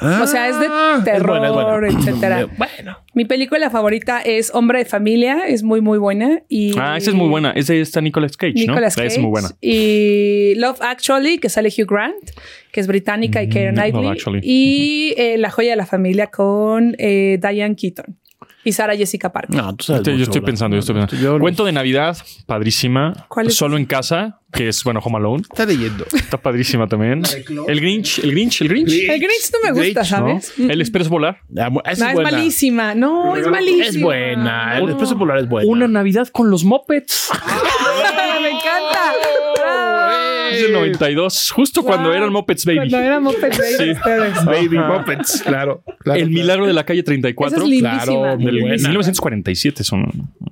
O 0.00 0.26
sea, 0.26 0.48
es 0.48 0.58
de 0.58 0.66
Ah, 0.68 1.00
terror, 1.04 1.86
etcétera. 1.88 2.48
Bueno. 2.58 2.98
Mi 3.14 3.24
película 3.24 3.70
favorita 3.70 4.20
es 4.20 4.50
Hombre 4.52 4.80
de 4.80 4.84
Familia, 4.86 5.46
es 5.46 5.62
muy 5.62 5.80
muy 5.80 5.98
buena 5.98 6.42
y 6.48 6.72
Ah, 6.76 6.96
esa 6.96 7.10
es 7.10 7.16
muy 7.16 7.28
buena. 7.28 7.52
Esa 7.52 7.74
está 7.74 8.00
Nicolas 8.00 8.36
Cage, 8.36 8.54
Nicolas 8.54 8.96
¿no? 8.96 9.02
Cage 9.04 9.14
es 9.14 9.18
muy 9.20 9.30
buena. 9.30 9.50
y 9.60 10.54
Love 10.56 10.80
Actually 10.82 11.38
que 11.38 11.48
sale 11.48 11.68
Hugh 11.68 11.86
Grant, 11.88 12.30
que 12.72 12.80
es 12.80 12.86
británica 12.88 13.40
y 13.42 13.46
Mm, 13.46 13.50
Love 13.54 13.72
Knightley 13.72 14.08
Actually. 14.08 14.40
y 14.42 15.14
eh, 15.16 15.38
La 15.38 15.50
joya 15.50 15.70
de 15.70 15.76
la 15.76 15.86
familia 15.86 16.26
con 16.26 16.96
eh, 16.98 17.38
Diane 17.40 17.76
Keaton 17.76 18.18
y 18.64 18.72
Sarah 18.72 18.96
Jessica 18.96 19.30
Parker. 19.32 19.54
No, 19.56 19.74
tú 19.76 19.84
sabes 19.84 20.02
Yo 20.04 20.12
mucho, 20.12 20.22
estoy 20.24 20.40
pensando, 20.40 20.74
yo 20.76 20.80
estoy 20.80 20.94
pensando. 20.96 21.22
Yo- 21.22 21.38
Cuento 21.38 21.64
de 21.64 21.72
Navidad, 21.72 22.16
padrísima. 22.46 23.26
¿Cuál 23.28 23.46
es 23.48 23.54
Solo 23.54 23.76
en 23.76 23.84
casa, 23.86 24.40
que 24.52 24.68
es, 24.68 24.82
bueno, 24.84 25.00
Home 25.04 25.18
Alone. 25.18 25.42
Está 25.42 25.66
leyendo. 25.66 26.04
Está 26.14 26.38
padrísima 26.38 26.86
también. 26.86 27.22
El 27.68 27.80
Grinch, 27.80 28.20
el 28.20 28.30
Grinch, 28.32 28.60
el 28.62 28.68
Grinch. 28.68 28.92
El 28.92 29.18
Grinch 29.20 29.50
no 29.52 29.58
me 29.62 29.70
gusta, 29.70 29.82
Grinch, 29.82 29.96
¿no? 29.96 30.06
¿sabes? 30.40 30.52
El 30.58 30.80
Expreso 30.80 31.10
Volar. 31.10 31.38
Ah, 31.58 31.70
No, 31.70 31.82
es 31.84 31.98
buena. 32.14 32.30
malísima. 32.30 32.94
No, 32.94 33.36
es 33.36 33.46
malísima. 33.46 33.84
Es 33.86 34.00
buena. 34.00 34.78
El. 34.78 34.84
Expreso 34.90 35.18
Polar 35.18 35.38
es 35.38 35.48
buena. 35.48 35.70
Una 35.70 35.88
Navidad 35.88 36.28
con 36.28 36.50
los 36.50 36.64
Muppets. 36.64 37.30
Es 40.54 40.62
del 40.62 40.72
92, 40.72 41.50
justo 41.52 41.82
cuando 41.82 42.08
Wow. 42.08 42.16
eran 42.18 42.32
Muppets 42.32 42.64
Baby. 42.64 42.76
Cuando 42.78 42.98
era 42.98 43.20
Muppet 43.20 43.56
Baby 43.58 43.74
Sí. 43.76 43.90
ustedes. 43.90 44.44
Baby. 44.44 44.78
Muppets, 44.78 45.42
claro. 45.42 45.82
claro, 46.00 46.18
el 46.20 46.26
claro. 46.26 46.26
milagro 46.28 46.66
de 46.66 46.72
la 46.72 46.84
calle 46.84 47.02
34. 47.02 47.56
Esa 47.56 47.64
es 47.64 47.70
lindísima. 47.70 48.04
Claro, 48.04 48.36
muy 48.38 48.44
del 48.52 48.60
buena. 48.60 48.76
1947 48.76 49.84
son. 49.84 50.02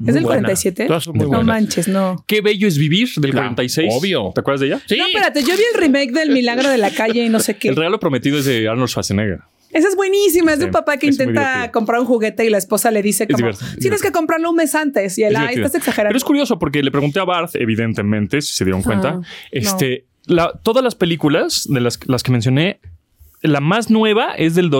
¿Es 0.06 0.14
del 0.14 0.24
buena. 0.24 0.42
47? 0.42 0.86
Todas 0.86 1.04
son 1.04 1.14
muy 1.16 1.22
no 1.24 1.28
buenas. 1.28 1.46
manches, 1.46 1.88
no. 1.88 2.24
Qué 2.26 2.40
bello 2.40 2.66
es 2.68 2.78
vivir 2.78 3.08
del 3.16 3.30
Claro, 3.30 3.46
46. 3.48 3.88
obvio. 3.92 4.32
¿Te 4.34 4.40
acuerdas 4.40 4.60
de 4.60 4.66
ella? 4.68 4.80
Sí. 4.86 4.96
No, 4.98 5.06
espérate, 5.06 5.40
yo 5.42 5.54
vi 5.56 5.62
el 5.74 5.80
remake 5.80 6.12
del 6.12 6.30
Milagro 6.30 6.68
de 6.68 6.78
la 6.78 6.90
Calle 6.90 7.24
y 7.24 7.28
no 7.28 7.40
sé 7.40 7.56
qué. 7.56 7.68
El 7.68 7.76
regalo 7.76 7.98
prometido 8.00 8.38
es 8.38 8.44
de 8.44 8.68
Arnold 8.68 8.88
Schwarzenegger. 8.88 9.40
Esa 9.72 9.88
es 9.88 9.96
buenísima. 9.96 10.52
Es 10.52 10.58
de 10.58 10.66
un 10.66 10.70
papá 10.70 10.96
que 10.98 11.06
intenta 11.06 11.70
comprar 11.72 12.00
un 12.00 12.06
juguete 12.06 12.44
y 12.44 12.50
la 12.50 12.58
esposa 12.58 12.90
le 12.90 13.02
dice 13.02 13.26
como, 13.26 13.38
divertido, 13.38 13.66
tienes 13.66 13.82
divertido. 13.84 14.08
que 14.08 14.12
comprarlo 14.12 14.50
un 14.50 14.56
mes 14.56 14.74
antes. 14.74 15.16
Y 15.18 15.24
él, 15.24 15.32
Es 15.32 15.38
ay, 15.38 15.54
estás 15.56 15.74
exagerando. 15.74 16.10
Pero 16.10 16.18
es 16.18 16.24
curioso 16.24 16.58
porque 16.58 16.82
le 16.82 16.90
pregunté 16.90 17.18
a 17.20 17.24
Barth, 17.24 17.54
evidentemente, 17.56 18.40
si 18.42 18.52
se 18.54 18.64
dieron 18.64 18.82
cuenta, 18.82 19.08
Ah, 19.08 19.20
este, 19.50 20.04
la- 20.26 20.52
todas 20.62 20.84
las 20.84 20.94
películas 20.94 21.66
de 21.68 21.80
las, 21.80 21.98
las 22.06 22.22
que 22.22 22.30
mencioné, 22.32 22.80
la 23.40 23.60
más 23.60 23.90
nueva 23.90 24.34
es 24.36 24.54
del 24.54 24.70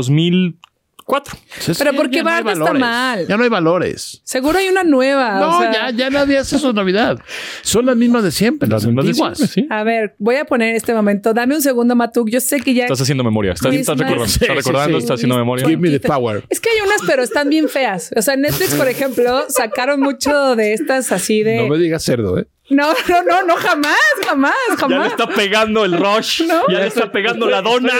2004. 1.12 1.38
Es 1.72 1.78
Pero 1.78 1.92
no 1.92 2.00
hay 2.02 2.22
Bart 2.22 2.48
está 2.48 2.72
mal. 2.72 3.26
Ya 3.26 3.36
no 3.36 3.42
hay 3.42 3.48
valores. 3.48 4.20
Seguro 4.24 4.58
hay 4.58 4.68
una 4.68 4.84
nueva. 4.84 5.38
No, 5.38 5.58
o 5.58 5.60
sea, 5.60 5.72
ya, 5.72 5.90
ya 5.90 6.10
nadie 6.10 6.38
hace 6.38 6.56
eso 6.56 6.70
en 6.70 6.76
Navidad. 6.76 7.18
Son 7.62 7.84
las 7.86 7.96
mismas 7.96 8.24
de 8.24 8.30
siempre, 8.30 8.68
las, 8.68 8.86
mismas 8.86 9.06
de 9.06 9.14
siempre, 9.14 9.46
sí. 9.46 9.66
A 9.70 9.84
ver, 9.84 10.14
voy 10.18 10.36
a 10.36 10.44
poner 10.44 10.74
este 10.74 10.94
momento. 10.94 11.34
Dame 11.34 11.54
un 11.54 11.62
segundo, 11.62 11.94
Matuk. 11.94 12.30
Yo 12.30 12.40
sé 12.40 12.60
que 12.60 12.74
ya. 12.74 12.84
Estás 12.84 13.02
haciendo 13.02 13.24
memoria. 13.24 13.52
Estás, 13.52 13.72
recordando. 13.72 14.26
Sí, 14.26 14.32
estás 14.32 14.48
sí, 14.48 14.54
recordando, 14.54 14.98
sí. 14.98 15.04
estás 15.04 15.14
haciendo 15.16 15.36
memoria. 15.36 15.66
Give 15.66 15.76
me 15.76 15.90
the 15.90 16.00
power. 16.00 16.44
Es 16.48 16.60
que 16.60 16.70
hay 16.70 16.80
unas, 16.84 17.02
pero 17.06 17.22
están 17.22 17.48
bien 17.48 17.68
feas. 17.68 18.10
O 18.16 18.22
sea, 18.22 18.36
Netflix, 18.36 18.74
por 18.74 18.88
ejemplo, 18.88 19.44
sacaron 19.48 20.00
mucho 20.00 20.56
de 20.56 20.72
estas 20.72 21.12
así 21.12 21.42
de. 21.42 21.56
No 21.56 21.68
me 21.68 21.78
digas 21.78 22.02
cerdo, 22.02 22.38
¿eh? 22.38 22.46
No, 22.72 22.92
no, 23.08 23.22
no, 23.22 23.42
no, 23.44 23.56
jamás, 23.56 23.96
jamás, 24.26 24.52
Ya 24.68 24.74
le 24.74 24.76
jamás. 24.78 25.10
está 25.12 25.26
pegando 25.28 25.84
el 25.84 25.92
rush. 25.96 26.42
No. 26.46 26.62
Ya 26.68 26.80
le 26.80 26.86
está 26.86 27.12
pegando 27.12 27.48
la 27.48 27.62
dona. 27.62 27.92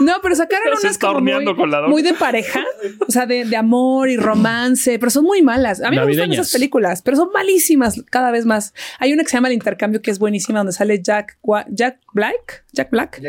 No, 0.00 0.14
pero 0.22 0.34
sacaron 0.34 0.68
unas 0.68 0.98
como 0.98 1.20
muy, 1.20 1.44
con 1.54 1.70
la 1.70 1.78
dona. 1.78 1.88
muy 1.88 2.02
de 2.02 2.14
pareja, 2.14 2.64
o 3.06 3.10
sea, 3.10 3.26
de, 3.26 3.44
de 3.44 3.56
amor 3.56 4.08
y 4.08 4.16
romance, 4.16 4.98
pero 4.98 5.10
son 5.10 5.24
muy 5.24 5.42
malas. 5.42 5.80
A 5.82 5.90
mí 5.90 5.96
me 5.96 6.06
gustan 6.06 6.32
esas 6.32 6.52
películas, 6.52 7.02
pero 7.02 7.16
son 7.16 7.30
malísimas 7.32 8.02
cada 8.10 8.30
vez 8.30 8.44
más. 8.46 8.74
Hay 8.98 9.12
una 9.12 9.22
que 9.22 9.28
se 9.30 9.36
llama 9.36 9.48
El 9.48 9.54
Intercambio 9.54 10.02
que 10.02 10.10
es 10.10 10.18
buenísima, 10.18 10.58
donde 10.60 10.72
sale 10.72 11.00
Jack, 11.02 11.38
Jack 11.68 11.98
Black, 12.12 12.64
Jack 12.72 12.90
Black, 12.90 13.20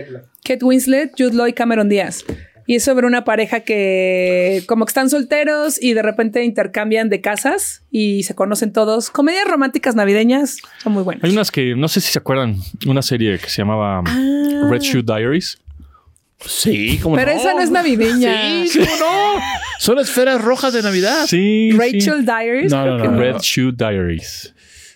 Kate 0.43 0.63
Winslet, 0.65 1.11
Jude 1.17 1.35
Law 1.35 1.47
y 1.47 1.53
Cameron 1.53 1.89
Díaz. 1.89 2.25
Y 2.65 2.75
es 2.75 2.83
sobre 2.83 3.05
una 3.07 3.25
pareja 3.25 3.59
que 3.61 4.63
como 4.67 4.85
que 4.85 4.89
están 4.91 5.09
solteros 5.09 5.81
y 5.81 5.93
de 5.93 6.01
repente 6.01 6.43
intercambian 6.43 7.09
de 7.09 7.19
casas 7.21 7.83
y 7.91 8.23
se 8.23 8.35
conocen 8.35 8.71
todos. 8.71 9.09
Comedias 9.09 9.47
románticas 9.47 9.95
navideñas 9.95 10.57
son 10.81 10.93
muy 10.93 11.03
buenas. 11.03 11.23
Hay 11.23 11.31
unas 11.31 11.51
que 11.51 11.75
no 11.75 11.87
sé 11.87 11.99
si 12.01 12.11
se 12.11 12.19
acuerdan, 12.19 12.55
una 12.87 13.01
serie 13.01 13.37
que 13.39 13.49
se 13.49 13.57
llamaba 13.61 14.01
Ah. 14.05 14.67
Red 14.69 14.81
Shoe 14.81 15.03
Diaries. 15.03 15.59
Sí, 16.45 16.99
como 17.01 17.15
Pero 17.15 17.31
esa 17.31 17.53
no 17.53 17.61
es 17.61 17.71
navideña. 17.71 18.65
Sí, 18.67 18.79
¿cómo 18.79 18.91
no? 18.99 19.39
Son 19.79 19.97
esferas 19.99 20.41
rojas 20.41 20.73
de 20.73 20.81
Navidad. 20.81 21.25
Sí. 21.25 21.71
Rachel 21.71 22.25
Diaries. 22.25 22.71
No, 22.71 22.85
no, 22.97 23.01
que 23.01 23.07
no. 23.09 23.17
Red 23.17 23.37
Shoe 23.41 23.71
Diaries. 23.71 24.52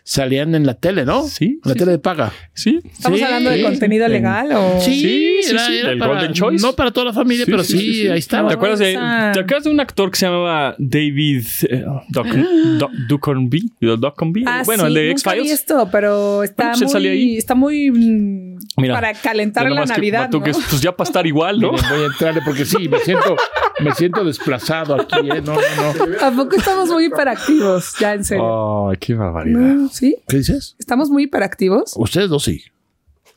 Salían 0.09 0.55
en 0.55 0.65
la 0.65 0.73
tele, 0.75 1.03
¿no? 1.03 1.27
Sí, 1.27 1.45
En 1.45 1.59
la 1.65 1.73
sí, 1.73 1.79
tele 1.79 1.91
de 1.91 1.99
paga. 1.99 2.31
Sí. 2.53 2.79
¿Estamos 2.93 3.19
Sí. 3.19 3.25
hablando 3.25 3.49
de 3.49 3.61
contenido 3.61 4.05
En- 4.05 4.11
legal 4.13 4.49
o...? 4.53 4.79
Sí, 4.79 5.01
Sí, 5.01 5.37
sí, 5.43 5.51
era- 5.51 5.65
sí, 5.67 5.77
era 5.79 5.89
del 5.89 5.97
para- 5.99 6.13
Golden 6.13 6.31
Choice. 6.33 6.65
No 6.65 6.71
para 6.77 6.91
toda 6.91 7.07
la 7.07 7.13
familia, 7.13 7.43
Sí, 7.43 7.51
pero 7.51 7.61
sí, 7.65 7.77
sí, 7.77 7.79
sí, 7.79 7.93
sí. 8.03 8.07
ahí 8.07 8.19
estaba. 8.19 8.47
¿Te 8.47 8.55
acuerdas, 8.55 8.79
de, 8.79 8.91
esa- 8.93 9.31
¿Te 9.33 9.39
acuerdas 9.41 9.65
de 9.65 9.69
un 9.69 9.79
actor 9.81 10.09
que 10.09 10.17
se 10.17 10.25
llamaba 10.27 10.75
David 10.79 11.43
eh, 11.69 11.83
Duchovny? 12.07 13.63
Duchovny? 13.89 14.43
Ah, 14.45 14.63
bueno, 14.65 14.83
sí, 14.83 14.87
el 14.87 14.93
de 14.93 15.07
nunca 15.09 15.31
vi 15.33 15.39
X-Files. 15.39 15.51
esto, 15.51 15.89
pero 15.91 16.43
está 16.43 16.63
Bueno, 16.63 16.71
pues 16.79 16.81
él 16.83 16.89
salía 16.89 17.11
muy, 17.11 17.19
ahí. 17.19 17.37
está 17.37 17.55
muy 17.55 17.91
mm, 17.91 18.57
Mira, 18.77 18.93
para 18.93 19.13
calentar 19.13 19.69
la 19.69 19.81
que 19.83 19.87
Navidad, 19.89 20.19
Matú, 20.21 20.37
¿no? 20.39 20.43
que 20.45 20.51
es, 20.51 20.57
pues 20.69 20.81
ya 20.81 20.95
para 20.95 21.07
estar 21.07 21.27
igual, 21.27 21.59
¿no? 21.59 21.71
Miren, 21.73 21.89
voy 21.89 22.01
a 22.03 22.05
entrarle 22.05 22.41
porque 22.45 22.63
sí, 22.65 22.87
me 22.87 22.99
siento, 22.99 23.35
me 23.79 23.91
siento 23.93 24.23
desplazado 24.23 24.95
aquí, 24.95 25.19
¿eh? 25.29 25.41
No, 25.43 25.53
no, 25.55 26.05
no. 26.07 26.25
¿A 26.25 26.31
poco 26.31 26.55
estamos 26.55 26.89
muy 26.89 27.05
hiperactivos? 27.05 27.93
Ya, 27.99 28.13
en 28.13 28.23
serio. 28.23 28.89
Ay, 28.89 28.97
qué 28.97 29.13
barbaridad. 29.13 29.59
No, 29.59 29.89
¿Sí? 29.89 30.17
¿Qué 30.27 30.37
dices? 30.37 30.75
¿Estamos 30.79 31.09
muy 31.09 31.23
hiperactivos? 31.23 31.93
Ustedes 31.97 32.29
dos 32.29 32.43
sí. 32.43 32.63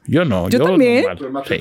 Yo 0.07 0.25
no. 0.25 0.49
Yo 0.49 0.61
también. 0.65 1.05
normal. 1.21 1.45
Sí. 1.47 1.59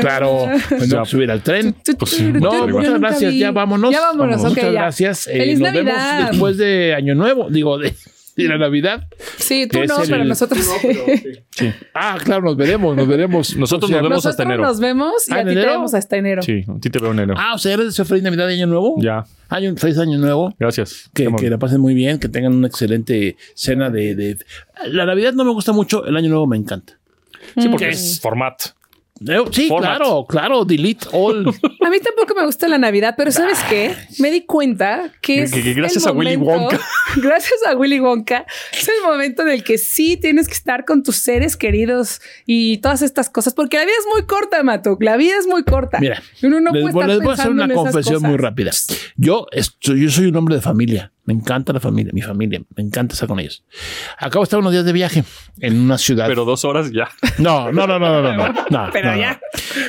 Claro, 0.00 0.46
me 0.70 0.78
tengo 0.78 1.02
que 1.04 1.08
subir 1.08 1.30
al 1.30 1.42
tren. 1.42 1.74
Pues 1.98 2.20
No, 2.20 2.66
Yo 2.68 2.68
muchas 2.78 3.00
gracias. 3.00 3.32
vi. 3.32 3.38
Ya 3.38 3.52
vámonos. 3.52 3.92
Ya 3.92 4.00
vámonos, 4.00 4.40
ok, 4.42 4.48
Muchas 4.48 4.64
ya. 4.64 4.70
gracias. 4.72 5.26
Eh, 5.28 5.38
¡Feliz 5.38 5.60
nos 5.60 5.72
Navidad! 5.72 6.16
vemos 6.18 6.30
después 6.32 6.56
de 6.58 6.94
Año 6.94 7.14
Nuevo. 7.14 7.48
Digo, 7.48 7.78
de, 7.78 7.94
de 8.44 8.48
la 8.48 8.58
Navidad. 8.58 9.08
Sí, 9.38 9.66
tú 9.66 9.78
no, 9.84 9.96
pero 10.08 10.24
nosotros 10.24 10.60
sí. 11.50 11.70
Ah, 11.94 12.18
claro, 12.22 12.42
nos 12.42 12.56
veremos, 12.56 12.94
nos 12.96 13.08
veremos. 13.08 13.56
Nosotros 13.56 13.90
O 13.90 13.92
sea, 13.92 14.02
nos 14.02 14.10
vemos 14.10 14.26
hasta 14.26 14.44
Nosotros 14.44 14.54
enero. 14.54 14.68
nos 14.68 14.80
vemos 14.80 15.28
y 15.28 15.32
Ah, 15.32 15.36
a 15.36 15.40
¿en 15.40 15.48
ti 15.48 15.54
te 15.54 15.60
vemos 15.66 15.94
hasta 15.94 16.16
enero. 16.16 16.42
Sí, 16.42 16.64
a 16.68 16.80
ti 16.80 16.90
te 16.90 16.98
veo 16.98 17.12
en 17.12 17.18
enero. 17.20 17.34
Ah, 17.38 17.54
o 17.54 17.58
sea, 17.58 17.74
¿eres 17.74 17.96
de 17.96 18.04
feliz 18.04 18.22
Navidad 18.22 18.48
y 18.50 18.54
Año 18.54 18.66
Nuevo? 18.66 18.96
Ya, 19.00 19.24
Año, 19.48 19.74
feliz 19.76 19.98
Año 19.98 20.18
Nuevo. 20.18 20.54
gracias. 20.58 21.10
Que, 21.14 21.28
la 21.48 21.58
pasen 21.58 21.80
muy 21.80 21.94
bien, 21.94 22.18
que 22.18 22.28
tengan 22.28 22.54
una 22.54 22.66
excelente 22.68 23.36
cena 23.54 23.90
de, 23.90 24.14
de- 24.14 24.38
La 24.88 25.06
Navidad 25.06 25.32
no 25.32 25.44
me 25.44 25.52
gusta 25.52 25.72
mucho, 25.72 26.04
el 26.06 26.16
Año 26.16 26.28
Nuevo 26.28 26.46
me 26.46 26.56
encanta. 26.56 26.98
Sí, 27.56 27.68
porque 27.68 27.86
¿Qué 27.86 27.90
es 27.92 28.20
format. 28.20 28.60
Sí, 29.50 29.68
Format. 29.68 29.96
claro, 29.96 30.26
claro, 30.28 30.64
delete 30.64 31.06
all. 31.12 31.46
A 31.86 31.90
mí 31.90 31.98
tampoco 32.00 32.34
me 32.34 32.44
gusta 32.44 32.68
la 32.68 32.76
Navidad, 32.78 33.14
pero 33.16 33.30
¿sabes 33.32 33.58
qué? 33.68 33.94
Me 34.18 34.30
di 34.30 34.42
cuenta 34.42 35.10
que 35.22 35.42
es 35.42 35.52
Que- 35.52 35.62
que 35.62 35.74
gracias 35.74 36.04
el 36.04 36.10
a 36.10 36.12
Willy 36.12 36.36
Wonka. 36.36 36.78
gracias 37.16 37.60
a 37.66 37.74
Willy 37.76 37.98
Wonka, 38.00 38.44
es 38.72 38.88
el 38.88 39.02
momento 39.10 39.42
en 39.42 39.48
el 39.48 39.64
que 39.64 39.78
sí 39.78 40.16
tienes 40.16 40.48
que 40.48 40.54
estar 40.54 40.84
con 40.84 41.02
tus 41.02 41.16
seres 41.16 41.56
queridos 41.56 42.20
y 42.44 42.78
todas 42.78 43.02
estas 43.02 43.30
cosas, 43.30 43.54
porque 43.54 43.76
la 43.78 43.84
vida 43.84 43.94
es 43.98 44.06
muy 44.12 44.26
corta, 44.26 44.62
Matuk. 44.62 45.02
La 45.02 45.16
vida 45.16 45.34
es 45.38 45.46
muy 45.46 45.62
corta. 45.64 45.98
Mira, 45.98 46.22
Uno 46.42 46.60
no 46.60 46.72
les, 46.72 46.92
puede 46.92 47.08
les 47.08 47.18
voy 47.20 47.30
a 47.30 47.34
hacer 47.34 47.50
una 47.50 47.68
confesión 47.72 48.22
muy 48.22 48.36
rápida. 48.36 48.70
Yo, 49.16 49.46
estoy, 49.52 50.02
yo 50.02 50.10
soy 50.10 50.26
un 50.26 50.36
hombre 50.36 50.56
de 50.56 50.60
familia. 50.60 51.12
Me 51.26 51.34
encanta 51.34 51.72
la 51.72 51.80
familia, 51.80 52.12
mi 52.14 52.22
familia. 52.22 52.62
Me 52.76 52.82
encanta 52.84 53.14
estar 53.14 53.28
con 53.28 53.40
ellos. 53.40 53.64
Acabo 54.18 54.42
de 54.42 54.44
estar 54.44 54.60
unos 54.60 54.72
días 54.72 54.84
de 54.84 54.92
viaje 54.92 55.24
en 55.60 55.80
una 55.80 55.98
ciudad. 55.98 56.28
Pero 56.28 56.44
dos 56.44 56.64
horas 56.64 56.92
ya. 56.92 57.08
No, 57.38 57.70
no, 57.72 57.86
no, 57.86 57.98
no, 57.98 58.22
no, 58.22 58.32
no. 58.32 58.48
no 58.48 58.90
Pero 58.92 59.10
no, 59.10 59.12
no. 59.16 59.20
ya. 59.20 59.40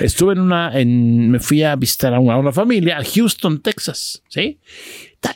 Estuve 0.02 0.34
en 0.34 0.40
una, 0.40 0.78
en, 0.78 1.30
me 1.30 1.40
fui 1.40 1.64
a 1.64 1.76
visitar 1.76 2.14
a 2.14 2.20
una, 2.20 2.34
a 2.34 2.38
una 2.38 2.52
familia 2.52 2.98
a 2.98 3.04
Houston, 3.04 3.62
Texas, 3.62 4.24
¿sí? 4.28 4.60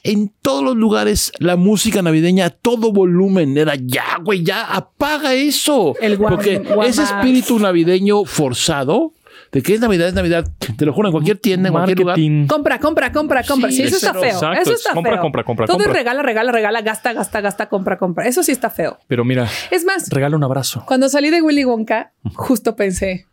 En 0.03 0.33
todos 0.41 0.63
los 0.63 0.75
lugares, 0.75 1.31
la 1.39 1.55
música 1.55 2.01
navideña 2.01 2.45
a 2.45 2.49
todo 2.49 2.91
volumen 2.91 3.57
era 3.57 3.75
ya, 3.75 4.17
güey, 4.23 4.43
ya 4.43 4.63
apaga 4.73 5.33
eso. 5.33 5.95
El 6.01 6.17
Porque 6.17 6.61
ese 6.85 7.03
espíritu 7.03 7.59
navideño 7.59 8.25
forzado, 8.25 9.13
de 9.51 9.61
que 9.61 9.73
es 9.73 9.79
Navidad, 9.81 10.07
es 10.07 10.13
Navidad, 10.13 10.47
te 10.77 10.85
lo 10.85 10.93
juro, 10.93 11.09
en 11.09 11.11
cualquier 11.11 11.37
tienda, 11.37 11.67
en 11.69 11.73
cualquier 11.73 11.99
lugar. 11.99 12.17
Marketing. 12.17 12.47
Compra, 12.47 12.79
compra, 12.79 13.11
compra, 13.11 13.43
compra. 13.43 13.69
Sí, 13.69 13.77
Sí, 13.77 13.83
eso 13.83 13.95
está 13.97 14.13
feo. 14.13 14.23
exacto, 14.23 14.61
eso 14.61 14.73
está 14.73 14.93
compra, 14.93 15.13
feo. 15.13 15.21
compra, 15.21 15.43
compra, 15.43 15.65
Todo 15.67 15.77
compra. 15.77 15.91
es 15.91 15.97
regala, 15.97 16.21
regala, 16.23 16.51
regala, 16.51 16.81
gasta, 16.81 17.11
gasta, 17.13 17.41
gasta, 17.41 17.67
compra, 17.69 17.97
compra. 17.97 18.25
Eso 18.27 18.43
sí 18.43 18.51
está 18.51 18.69
feo. 18.69 18.97
Pero 19.07 19.25
mira, 19.25 19.47
Es 19.69 19.83
más, 19.83 20.09
regala 20.09 20.37
un 20.37 20.43
abrazo. 20.43 20.83
cuando 20.87 21.09
salí 21.09 21.29
de 21.29 21.41
Willy 21.41 21.65
Wonka, 21.65 22.13
justo 22.33 22.75
pensé, 22.75 23.25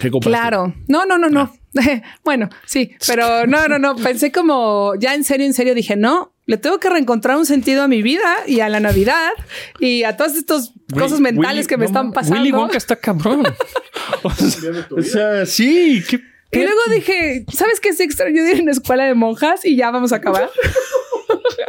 ¿Qué 0.00 0.10
claro, 0.10 0.74
no, 0.88 1.06
no, 1.06 1.18
no, 1.18 1.28
no. 1.28 1.52
bueno, 2.24 2.48
sí, 2.66 2.92
pero 3.06 3.46
no, 3.46 3.68
no, 3.68 3.78
no. 3.78 3.94
Pensé 3.96 4.32
como 4.32 4.94
ya 4.98 5.14
en 5.14 5.22
serio, 5.24 5.46
en 5.46 5.54
serio, 5.54 5.74
dije, 5.74 5.96
no, 5.96 6.32
le 6.48 6.56
tengo 6.56 6.80
que 6.80 6.88
reencontrar 6.88 7.36
un 7.36 7.44
sentido 7.46 7.82
a 7.82 7.88
mi 7.88 8.00
vida 8.02 8.34
y 8.46 8.60
a 8.60 8.68
la 8.70 8.80
Navidad 8.80 9.30
y 9.78 10.02
a 10.04 10.16
todas 10.16 10.34
estas 10.34 10.72
cosas 10.92 11.20
Willy- 11.20 11.34
mentales 11.34 11.66
que 11.68 11.76
me 11.76 11.82
no 11.84 11.86
están 11.88 12.12
pasando. 12.12 12.36
Willy 12.40 12.52
Wonka 12.52 12.78
está 12.78 12.96
cabrón. 12.96 13.46
o, 14.22 14.30
sea, 14.30 14.70
o 14.90 15.02
sea, 15.02 15.46
sí. 15.46 16.02
¿qué- 16.08 16.20
Y 16.50 16.62
luego 16.62 16.80
dije, 16.90 17.44
¿sabes 17.52 17.80
qué 17.80 17.90
es 17.90 18.00
extraño 18.00 18.42
ir 18.42 18.58
a 18.58 18.62
una 18.62 18.72
escuela 18.72 19.04
de 19.04 19.12
monjas? 19.14 19.64
Y 19.66 19.76
ya 19.76 19.90
vamos 19.90 20.12
a 20.12 20.16
acabar. 20.16 20.48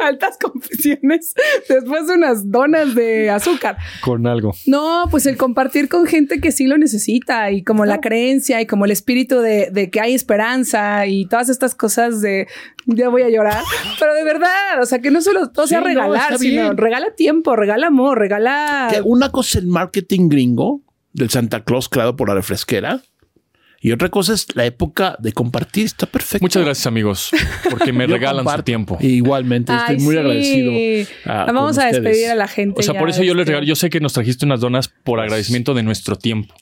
Altas 0.06 0.38
confesiones 0.40 1.34
después 1.68 2.06
de 2.06 2.14
unas 2.14 2.50
donas 2.50 2.94
de 2.94 3.30
azúcar. 3.30 3.76
Con 4.02 4.26
algo. 4.26 4.52
No, 4.66 5.04
pues 5.10 5.26
el 5.26 5.36
compartir 5.36 5.88
con 5.88 6.06
gente 6.06 6.40
que 6.40 6.52
sí 6.52 6.66
lo 6.66 6.78
necesita 6.78 7.50
y 7.50 7.62
como 7.62 7.84
la 7.84 8.00
creencia 8.00 8.60
y 8.60 8.66
como 8.66 8.84
el 8.84 8.90
espíritu 8.90 9.40
de, 9.40 9.70
de 9.70 9.90
que 9.90 10.00
hay 10.00 10.14
esperanza 10.14 11.06
y 11.06 11.26
todas 11.26 11.48
estas 11.48 11.74
cosas 11.74 12.20
de 12.20 12.46
ya 12.86 13.08
voy 13.08 13.22
a 13.22 13.28
llorar, 13.28 13.62
pero 13.98 14.14
de 14.14 14.24
verdad, 14.24 14.80
o 14.80 14.86
sea, 14.86 15.00
que 15.00 15.10
no 15.10 15.20
solo 15.20 15.50
todo 15.50 15.66
sea 15.66 15.80
Sí, 15.80 15.84
regalar, 15.84 16.38
sino 16.38 16.72
regala 16.72 17.14
tiempo, 17.14 17.56
regala 17.56 17.88
amor, 17.88 18.18
regala. 18.18 18.88
Que 18.90 19.00
una 19.02 19.30
cosa 19.30 19.58
es 19.58 19.64
el 19.64 19.70
marketing 19.70 20.28
gringo 20.28 20.82
del 21.12 21.30
Santa 21.30 21.64
Claus 21.64 21.88
creado 21.88 22.16
por 22.16 22.28
la 22.28 22.34
refresquera 22.34 23.02
y 23.82 23.92
otra 23.92 24.10
cosa 24.10 24.34
es 24.34 24.46
la 24.54 24.66
época 24.66 25.16
de 25.20 25.32
compartir. 25.32 25.86
Está 25.86 26.04
perfecto. 26.04 26.44
Muchas 26.44 26.62
gracias, 26.62 26.86
amigos, 26.86 27.30
porque 27.70 27.94
me 27.94 28.06
regalan 28.08 28.46
su 28.46 28.62
tiempo. 28.62 28.98
Igualmente, 29.00 29.72
estoy 29.74 29.96
Ay, 29.96 30.02
muy 30.02 30.14
sí. 30.14 30.18
agradecido. 30.18 30.72
La 31.24 31.44
vamos 31.46 31.78
a 31.78 31.86
ustedes. 31.86 32.02
despedir 32.02 32.30
a 32.30 32.34
la 32.34 32.46
gente. 32.46 32.78
O 32.78 32.82
sea, 32.82 32.92
ya, 32.92 33.00
por 33.00 33.08
eso 33.08 33.22
yo 33.22 33.32
les 33.32 33.42
este, 33.42 33.52
regalo. 33.52 33.66
Yo 33.66 33.74
sé 33.74 33.88
que 33.88 34.00
nos 34.00 34.12
trajiste 34.12 34.44
unas 34.44 34.60
donas 34.60 34.88
por 34.88 35.18
agradecimiento 35.20 35.72
de 35.72 35.82
nuestro 35.82 36.16
tiempo. 36.16 36.54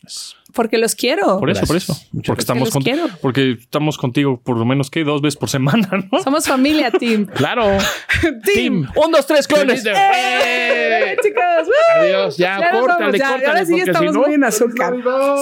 Porque 0.54 0.78
los 0.78 0.94
quiero. 0.94 1.38
Por 1.38 1.50
eso, 1.50 1.66
por 1.66 1.76
eso. 1.76 1.92
Muchas 2.12 2.26
Porque 2.28 2.40
estamos, 2.40 2.68
los 2.68 2.72
con- 2.72 2.82
quiero. 2.82 3.06
porque 3.20 3.52
estamos 3.60 3.98
contigo 3.98 4.40
por 4.42 4.56
lo 4.56 4.64
menos 4.64 4.90
que 4.90 5.04
dos 5.04 5.20
veces 5.20 5.36
por 5.38 5.50
semana, 5.50 5.88
¿no? 6.10 6.22
Somos 6.22 6.46
familia, 6.46 6.90
Team. 6.90 7.26
Claro. 7.34 7.64
Team. 8.44 8.88
Un, 8.96 9.12
dos, 9.12 9.26
tres, 9.26 9.46
clones. 9.46 9.84
¡Eh! 9.86 11.16
chicos. 11.22 11.42
¡Woo! 11.66 12.00
Adiós, 12.02 12.36
ya, 12.38 12.60
Ya 12.60 12.70
córtale, 12.70 13.18
ya. 13.18 13.28
córtale, 13.28 13.46
Ahora 13.46 13.64
sí 13.66 13.78
estamos 13.78 14.12
si 14.12 14.18
no- 14.18 14.24
muy 14.26 14.34
en 14.34 14.44
azúcar. 14.44 14.94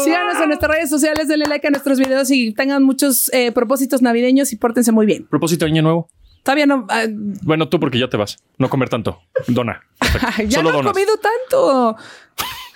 Síganos 0.05 0.41
en 0.43 0.49
nuestras 0.49 0.71
redes 0.73 0.91
sociales, 0.91 1.29
denle 1.29 1.47
like 1.47 1.67
a 1.67 1.71
nuestros 1.71 1.99
videos 1.99 2.31
y 2.31 2.53
tengan 2.53 2.83
muchos 2.83 3.33
eh, 3.33 3.53
propósitos 3.53 4.03
navideños 4.03 4.53
y 4.53 4.57
pórtense 4.57 4.93
muy 4.93 5.07
bien. 5.07 5.27
Propósito 5.29 5.65
de 5.67 5.71
año 5.71 5.83
nuevo. 5.83 6.09
Todavía 6.43 6.67
no, 6.67 6.87
ah, 6.91 7.07
Bueno, 7.43 7.69
tú 7.69 7.81
porque 7.81 7.99
ya 7.99 8.09
te 8.09 8.17
vas. 8.17 8.37
No 8.59 8.69
comer 8.71 8.89
tanto. 8.89 9.21
Dona. 9.49 9.83
Ya 10.47 10.59
Solo 10.59 10.71
no 10.71 10.71
he 10.71 10.73
donas. 10.83 10.93
comido 10.93 11.13
tanto. 11.19 11.97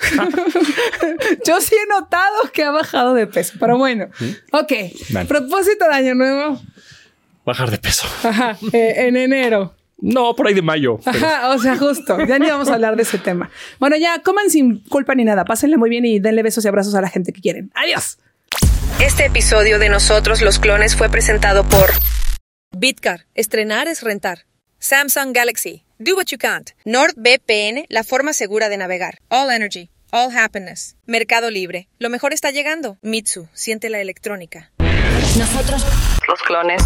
Yo 1.46 1.60
sí 1.60 1.74
he 1.74 1.86
notado 1.88 2.36
que 2.52 2.64
ha 2.64 2.70
bajado 2.70 3.14
de 3.14 3.26
peso, 3.26 3.54
pero 3.60 3.76
bueno. 3.78 4.06
Ok. 4.52 4.72
Vale. 5.10 5.26
Propósito 5.28 5.86
de 5.86 5.94
año 5.94 6.14
nuevo. 6.14 6.60
Bajar 7.44 7.70
de 7.70 7.78
peso. 7.78 8.06
Ajá. 8.22 8.56
eh, 8.72 8.94
en 9.08 9.16
enero. 9.16 9.74
No, 9.98 10.34
por 10.34 10.46
ahí 10.46 10.54
de 10.54 10.62
mayo. 10.62 10.98
pero- 11.04 11.18
Ajá, 11.26 11.50
o 11.50 11.58
sea, 11.58 11.76
justo. 11.76 12.18
Ya 12.26 12.38
ni 12.38 12.46
vamos 12.48 12.68
a 12.70 12.74
hablar 12.74 12.96
de 12.96 13.02
ese 13.02 13.18
tema. 13.18 13.50
Bueno, 13.78 13.96
ya 13.96 14.20
coman 14.22 14.48
sin 14.50 14.80
culpa 14.84 15.14
ni 15.14 15.24
nada. 15.24 15.44
Pásenle 15.44 15.76
muy 15.76 15.90
bien 15.90 16.04
y 16.06 16.18
denle 16.20 16.42
besos 16.42 16.64
y 16.64 16.68
abrazos 16.68 16.94
a 16.94 17.00
la 17.02 17.08
gente 17.10 17.32
que 17.32 17.40
quieren. 17.40 17.70
Adiós. 17.74 18.18
Este 19.00 19.26
episodio 19.26 19.78
de 19.78 19.88
Nosotros 19.88 20.40
los 20.42 20.58
Clones 20.58 20.96
fue 20.96 21.08
presentado 21.10 21.64
por 21.64 21.90
Bitcar. 22.76 23.26
Estrenar 23.34 23.88
es 23.88 24.02
rentar. 24.02 24.44
Samsung 24.82 25.34
Galaxy. 25.34 25.84
Do 25.98 26.16
what 26.16 26.28
you 26.32 26.38
can't. 26.38 26.70
NordVPN, 26.86 27.84
la 27.90 28.02
forma 28.02 28.32
segura 28.32 28.70
de 28.70 28.78
navegar. 28.78 29.18
All 29.28 29.50
Energy. 29.50 29.90
All 30.10 30.34
Happiness. 30.34 30.96
Mercado 31.06 31.50
Libre. 31.50 31.86
Lo 31.98 32.08
mejor 32.08 32.32
está 32.32 32.50
llegando. 32.50 32.96
Mitsu. 33.02 33.46
Siente 33.52 33.90
la 33.90 34.00
electrónica. 34.00 34.72
Nosotros 35.36 35.84
Los 36.26 36.40
Clones. 36.42 36.82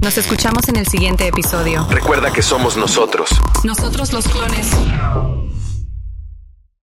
Nos 0.00 0.16
escuchamos 0.18 0.68
en 0.68 0.76
el 0.76 0.86
siguiente 0.86 1.26
episodio. 1.26 1.84
Recuerda 1.90 2.32
que 2.32 2.42
somos 2.42 2.76
nosotros. 2.76 3.28
Nosotros 3.64 4.12
los 4.12 4.28
Clones. 4.28 4.68